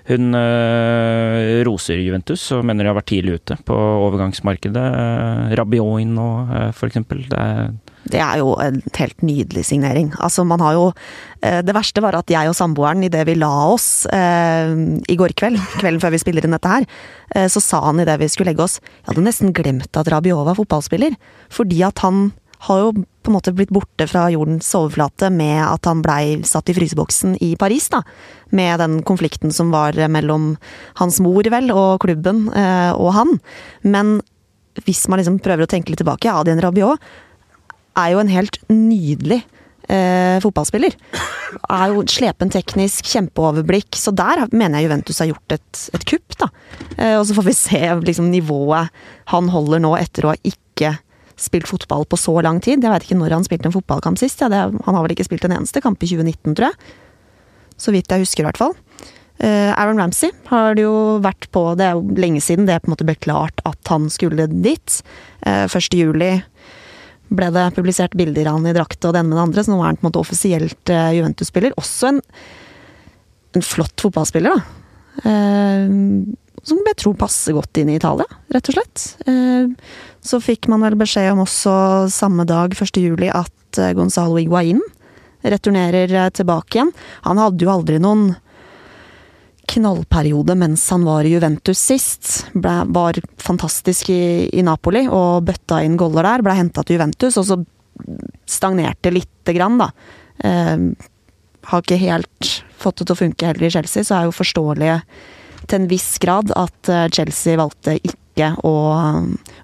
hun 0.10 0.36
øh, 0.36 1.64
roser 1.64 2.02
Juventus 2.04 2.44
og 2.52 2.66
mener 2.68 2.84
de 2.84 2.92
har 2.92 2.98
vært 2.98 3.08
tidlig 3.14 3.38
ute 3.40 3.56
på 3.64 3.76
overgangsmarkedet. 3.78 4.84
Rabiot 5.56 6.02
inn 6.04 6.12
nå, 6.18 6.30
øh, 6.52 6.82
eksempel. 6.90 7.24
Det 7.32 7.40
er 7.40 7.72
Det 8.12 8.20
er 8.20 8.42
jo 8.42 8.54
en 8.60 8.82
helt 8.98 9.24
nydelig 9.24 9.64
signering. 9.70 10.12
Altså, 10.20 10.44
man 10.48 10.62
har 10.64 10.76
jo 10.76 10.86
eh, 11.42 11.62
Det 11.64 11.76
verste 11.76 12.04
var 12.04 12.18
at 12.20 12.30
jeg 12.32 12.50
og 12.50 12.58
samboeren, 12.58 13.04
idet 13.06 13.24
vi 13.30 13.38
la 13.40 13.52
oss 13.72 14.06
eh, 14.12 14.74
i 15.08 15.18
går 15.20 15.36
kveld, 15.40 15.60
kvelden 15.80 16.04
før 16.04 16.16
vi 16.16 16.22
spiller 16.22 16.46
inn 16.46 16.56
dette 16.56 16.72
her, 16.72 16.88
eh, 17.36 17.48
så 17.52 17.64
sa 17.64 17.84
han 17.88 18.04
idet 18.04 18.20
vi 18.20 18.30
skulle 18.32 18.52
legge 18.52 18.66
oss 18.66 18.80
Jeg 18.84 19.14
hadde 19.14 19.28
nesten 19.28 19.56
glemt 19.56 20.00
at 20.00 20.12
Rabiot 20.12 20.48
var 20.50 20.60
fotballspiller. 20.60 21.16
Fordi 21.54 21.84
at 21.88 22.04
han 22.04 22.32
har 22.68 22.80
jo 22.80 22.92
på 22.96 23.32
en 23.32 23.36
måte 23.36 23.54
blitt 23.56 23.72
borte 23.76 24.06
fra 24.08 24.26
jordens 24.32 24.70
overflate 24.78 25.30
med 25.34 25.60
at 25.66 25.88
han 25.88 26.04
blei 26.04 26.44
satt 26.48 26.70
i 26.72 26.76
fryseboksen 26.76 27.38
i 27.44 27.54
Paris, 27.60 27.90
da. 27.92 28.04
Med 28.56 28.80
den 28.80 29.02
konflikten 29.08 29.52
som 29.52 29.72
var 29.74 29.98
mellom 30.12 30.54
hans 31.00 31.20
mor, 31.24 31.48
vel, 31.52 31.72
og 31.76 32.04
klubben, 32.04 32.46
eh, 32.56 32.92
og 32.96 33.12
han. 33.18 33.36
Men 33.84 34.18
hvis 34.88 35.06
man 35.12 35.20
liksom 35.20 35.42
prøver 35.44 35.68
å 35.68 35.72
tenke 35.72 35.92
litt 35.92 36.02
tilbake, 36.02 36.32
Adien 36.32 36.62
Rabiot 36.64 37.02
er 38.00 38.14
jo 38.14 38.22
en 38.22 38.32
helt 38.32 38.58
nydelig 38.72 39.42
eh, 39.92 40.40
fotballspiller. 40.44 40.96
Er 41.70 41.94
jo 41.94 42.04
slepen 42.10 42.52
teknisk, 42.54 43.08
kjempeoverblikk. 43.14 43.94
Så 44.00 44.14
der 44.16 44.46
mener 44.52 44.80
jeg 44.80 44.90
Juventus 44.90 45.22
har 45.22 45.32
gjort 45.32 45.58
et, 45.58 45.86
et 45.94 46.06
kupp, 46.10 46.38
da. 46.42 46.50
Eh, 46.98 47.16
og 47.20 47.26
så 47.30 47.38
får 47.38 47.48
vi 47.50 47.58
se 47.58 47.82
liksom, 48.10 48.32
nivået 48.34 48.94
han 49.34 49.50
holder 49.54 49.84
nå 49.84 49.96
etter 50.00 50.26
å 50.28 50.34
ha 50.34 50.40
ikke 50.42 50.96
spilt 51.40 51.68
fotball 51.68 52.06
på 52.10 52.20
så 52.20 52.38
lang 52.46 52.62
tid. 52.64 52.84
Jeg 52.84 52.94
veit 52.94 53.08
ikke 53.08 53.20
når 53.20 53.38
han 53.38 53.48
spilte 53.48 53.70
en 53.70 53.76
fotballkamp 53.76 54.22
sist. 54.22 54.42
Ja, 54.44 54.52
det, 54.52 54.64
han 54.86 54.98
har 54.98 55.02
vel 55.06 55.16
ikke 55.16 55.28
spilt 55.28 55.46
en 55.48 55.58
eneste 55.58 55.82
kamp 55.84 56.02
i 56.04 56.10
2019, 56.10 56.54
tror 56.54 56.70
jeg. 56.70 56.96
Så 57.82 57.94
vidt 57.94 58.12
jeg 58.12 58.24
husker, 58.24 58.44
i 58.44 58.48
hvert 58.48 58.62
fall. 58.62 58.76
Uh, 59.42 59.74
Aaron 59.74 59.98
Ramsey 59.98 60.30
har 60.48 60.76
det 60.78 60.84
jo 60.86 61.18
vært 61.20 61.48
på 61.52 61.62
Det 61.76 61.88
er 61.88 61.98
jo 61.98 62.14
lenge 62.22 62.40
siden 62.40 62.68
det 62.68 62.78
på 62.84 62.88
en 62.88 62.94
måte 62.94 63.08
ble 63.08 63.16
klart 63.18 63.64
at 63.68 63.90
han 63.92 64.06
skulle 64.14 64.46
dit. 64.54 65.00
Uh, 65.42 65.66
1. 65.66 66.44
ble 67.34 67.50
det 67.54 67.66
publisert 67.76 68.16
bilder 68.18 68.50
av 68.52 68.60
han 68.60 68.70
i 68.70 68.76
drakt 68.76 69.06
og 69.06 69.16
det 69.16 69.24
ene 69.24 69.32
med 69.32 69.40
det 69.40 69.46
andre, 69.48 69.66
så 69.66 69.74
nå 69.74 69.82
er 69.82 69.90
han 69.90 70.00
på 70.00 70.06
en 70.06 70.10
måte 70.12 70.22
offisielt 70.22 70.94
uh, 70.94 71.10
Juventus-spiller. 71.16 71.76
Også 71.82 72.14
en, 72.14 72.22
en, 73.58 73.66
flott 73.66 74.06
fotballspiller, 74.06 74.56
da. 74.56 74.80
som 76.64 76.80
jeg 76.90 76.98
tror 77.04 77.18
passer 77.20 77.54
godt 77.54 77.78
inn 77.82 77.92
i 77.94 78.00
Italia, 78.00 78.26
rett 78.54 78.70
og 78.72 78.78
slett. 78.78 79.04
så 80.26 80.40
fikk 80.42 80.70
man 80.72 80.82
vel 80.82 80.98
beskjed 80.98 81.30
om 81.36 81.44
også 81.44 81.74
samme 82.10 82.48
dag, 82.50 82.74
1. 82.74 82.98
juli, 82.98 83.30
at 83.30 83.82
Gonzalo 83.94 84.40
Higuain 84.42 84.82
returnerer 85.44 86.32
tilbake 86.34 86.80
igjen. 86.80 86.94
Han 87.28 87.42
hadde 87.42 87.66
jo 87.66 87.74
aldri 87.74 88.00
noen 88.02 88.32
knallperiode 89.74 90.56
mens 90.60 90.86
han 90.94 91.06
var 91.08 91.26
i 91.26 91.34
Juventus 91.34 91.82
sist. 91.92 92.32
Ble, 92.54 92.82
var 92.94 93.20
fantastisk 93.42 94.12
i, 94.14 94.50
i, 94.54 94.64
Napoli 94.66 95.06
og 95.08 95.46
bøtta 95.48 95.82
inn 95.86 95.98
goller 96.00 96.26
der. 96.28 96.46
Ble 96.46 96.58
henta 96.58 96.86
til 96.86 97.00
Juventus, 97.00 97.40
og 97.42 97.48
så 97.50 97.60
stagnerte 98.50 99.12
lite 99.14 99.56
grann, 99.56 99.80
da. 99.82 99.92
Eh, 100.44 101.10
har 101.70 101.84
ikke 101.84 102.02
helt 102.02 102.50
fått 102.80 103.00
det 103.00 103.08
til 103.08 103.16
å 103.16 103.22
funke 103.22 103.48
heller 103.48 103.70
i 103.70 103.74
Chelsea, 103.74 104.04
så 104.04 104.18
er 104.18 104.28
jo 104.28 104.36
forståelig 104.36 104.98
til 105.64 105.80
en 105.80 105.88
viss 105.92 106.18
grad 106.22 106.52
at 106.60 106.92
eh, 106.92 107.08
Chelsea 107.14 107.60
valgte 107.60 107.98
ikke 108.02 108.20
å, 108.42 108.74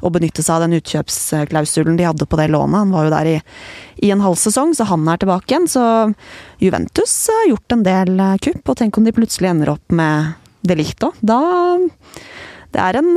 å, 0.01 0.11
benytte 0.13 0.43
seg 0.45 0.55
av 0.55 0.65
den 0.65 0.77
utkjøpsklausulen 0.77 1.97
de 1.97 2.05
hadde 2.05 2.27
på 2.29 2.39
det 2.39 2.49
lånet. 2.53 2.83
Han 2.83 2.93
var 2.93 3.07
jo 3.07 3.13
der 3.13 3.31
i, 3.31 3.37
i, 4.03 4.11
en 4.13 4.21
halv 4.23 4.37
sesong, 4.39 4.75
så 4.77 4.87
han 4.91 5.07
er 5.09 5.21
tilbake 5.21 5.49
igjen. 5.49 5.65
Så 5.71 5.83
Juventus 6.61 7.15
har 7.33 7.49
gjort 7.49 7.75
en 7.75 7.87
del 7.87 8.13
eh, 8.19 8.37
kupp, 8.45 8.61
og 8.65 8.79
tenk 8.79 8.99
om 8.99 9.07
de 9.07 9.15
plutselig 9.15 9.51
ender 9.51 9.73
opp 9.73 9.95
med 9.95 10.35
det 10.61 10.77
likt 10.79 11.07
òg. 11.07 11.17
Da 11.21 11.41
Det 12.69 12.83
er 12.83 12.99
en 12.99 13.11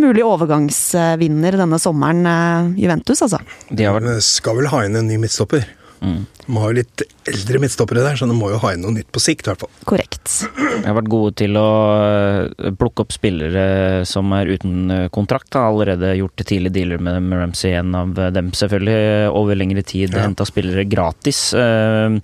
mulig 0.00 0.22
overgangsvinner 0.24 1.58
denne 1.58 1.78
sommeren, 1.82 2.22
eh, 2.26 2.70
Juventus, 2.84 3.22
altså. 3.26 3.42
De 3.68 3.90
skal 4.22 4.60
vel 4.60 4.70
ha 4.70 4.84
inn 4.86 4.96
en 4.96 5.10
ny 5.10 5.18
midtstopper? 5.20 5.66
Mm. 6.00 6.24
De 6.46 6.56
har 6.56 6.70
jo 6.70 6.76
litt 6.80 7.02
eldre 7.30 7.60
midtstoppere 7.62 8.02
der, 8.02 8.16
så 8.18 8.26
de 8.26 8.34
må 8.34 8.48
jo 8.50 8.58
ha 8.62 8.72
inn 8.74 8.80
noe 8.82 8.94
nytt 8.94 9.10
på 9.12 9.20
sikt, 9.22 9.44
i 9.46 9.50
hvert 9.50 9.62
fall. 9.62 9.72
Korrekt. 9.86 10.32
De 10.56 10.86
har 10.86 10.96
vært 10.96 11.10
gode 11.12 11.34
til 11.38 11.58
å 11.60 11.66
eh, 12.00 12.70
plukke 12.80 13.04
opp 13.04 13.14
spillere 13.14 13.64
som 14.08 14.32
er 14.34 14.50
uten 14.50 14.94
eh, 14.94 15.04
kontrakt. 15.14 15.54
Har 15.54 15.70
allerede 15.70 16.14
gjort 16.18 16.42
tidlig 16.42 16.72
dealer 16.74 17.02
med 17.02 17.18
dem. 17.18 17.28
Ramsey, 17.36 17.74
en 17.78 17.94
av 17.94 18.16
dem 18.34 18.50
selvfølgelig, 18.56 19.28
over 19.36 19.60
lengre 19.60 19.84
tid 19.86 20.16
ja. 20.16 20.24
henta 20.24 20.48
spillere 20.48 20.86
gratis. 20.88 21.42
Eh, 21.54 22.18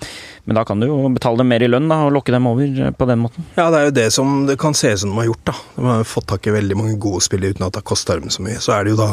men 0.46 0.58
da 0.58 0.66
kan 0.66 0.80
du 0.80 0.88
jo 0.88 0.98
betale 1.14 1.42
dem 1.42 1.52
mer 1.52 1.62
i 1.62 1.70
lønn 1.70 1.90
da, 1.92 2.02
og 2.06 2.16
lokke 2.16 2.34
dem 2.34 2.48
over 2.50 2.92
på 2.96 3.10
den 3.12 3.22
måten. 3.22 3.46
Ja, 3.60 3.68
det 3.70 3.78
er 3.78 3.90
jo 3.90 3.96
det 4.00 4.10
som 4.16 4.44
det 4.48 4.58
kan 4.62 4.74
se 4.78 4.94
ut 4.94 5.04
som 5.04 5.12
de 5.12 5.20
har 5.20 5.30
gjort, 5.30 5.46
da. 5.52 5.56
De 5.76 5.88
har 5.90 6.08
fått 6.08 6.30
tak 6.32 6.48
i 6.48 6.56
veldig 6.56 6.80
mange 6.80 6.98
gode 7.02 7.22
spillere 7.26 7.54
uten 7.54 7.68
at 7.68 7.76
det 7.76 7.84
har 7.84 7.90
kosta 7.94 8.18
dem 8.18 8.32
så 8.32 8.44
mye. 8.46 8.58
Så 8.62 8.74
er 8.74 8.86
det 8.86 8.96
jo 8.96 9.02
da 9.04 9.12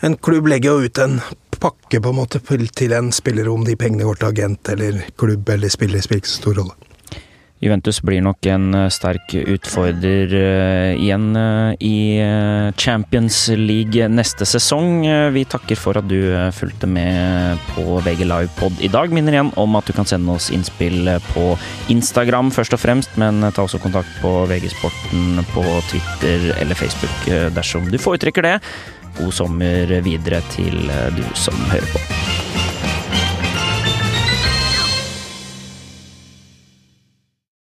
en 0.00 0.14
klubb 0.22 0.46
legger 0.46 0.76
jo 0.76 0.86
ut 0.86 0.98
en 1.02 1.18
pakke 1.60 2.02
på 2.02 2.12
en 2.12 2.20
måte 2.20 2.40
til 2.42 2.92
en 2.92 3.12
spiller, 3.12 3.48
om 3.48 3.64
de 3.64 3.76
pengene 3.76 4.06
går 4.08 4.20
til 4.20 4.28
agent 4.32 4.74
eller 4.74 5.02
klubb 5.16 5.48
eller 5.48 5.68
spiller, 5.68 6.00
spiller 6.00 6.22
ikke 6.22 6.34
så 6.34 6.42
stor 6.42 6.62
rolle. 6.62 6.76
Juventus 7.58 7.98
blir 8.06 8.22
nok 8.22 8.46
en 8.46 8.70
eh, 8.76 8.90
sterk 8.92 9.32
utfordrer 9.34 10.30
uh, 10.30 10.92
igjen 10.94 11.32
uh, 11.34 11.74
i 11.82 12.20
Champions 12.78 13.48
League 13.58 14.06
neste 14.12 14.46
sesong. 14.46 15.02
vi 15.34 15.42
takker 15.48 15.78
for 15.78 15.98
at 15.98 16.06
du 16.08 16.30
fulgte 16.54 16.86
med 16.86 17.58
på 17.72 17.98
VG 18.04 18.22
Live 18.28 18.52
Pod 18.58 18.78
i 18.84 18.90
dag. 18.92 19.10
Minner 19.14 19.34
igjen 19.34 19.50
om 19.58 19.78
at 19.78 19.88
du 19.88 19.94
kan 19.96 20.06
sende 20.06 20.36
oss 20.36 20.50
innspill 20.54 21.10
på 21.32 21.50
Instagram 21.90 22.52
først 22.54 22.76
og 22.76 22.82
fremst, 22.82 23.18
men 23.20 23.42
ta 23.50 23.64
også 23.64 23.80
kontakt 23.82 24.12
på 24.22 24.32
VG-sporten 24.50 25.42
på 25.54 25.64
Twitter 25.90 26.52
eller 26.58 26.78
Facebook 26.78 27.26
dersom 27.56 27.90
du 27.90 27.98
foretrekker 28.02 28.46
det. 28.46 28.56
God 29.18 29.34
sommer 29.34 29.98
videre 30.06 30.42
til 30.54 30.90
du 31.16 31.24
som 31.34 31.58
hører 31.72 31.94
på. 31.94 32.37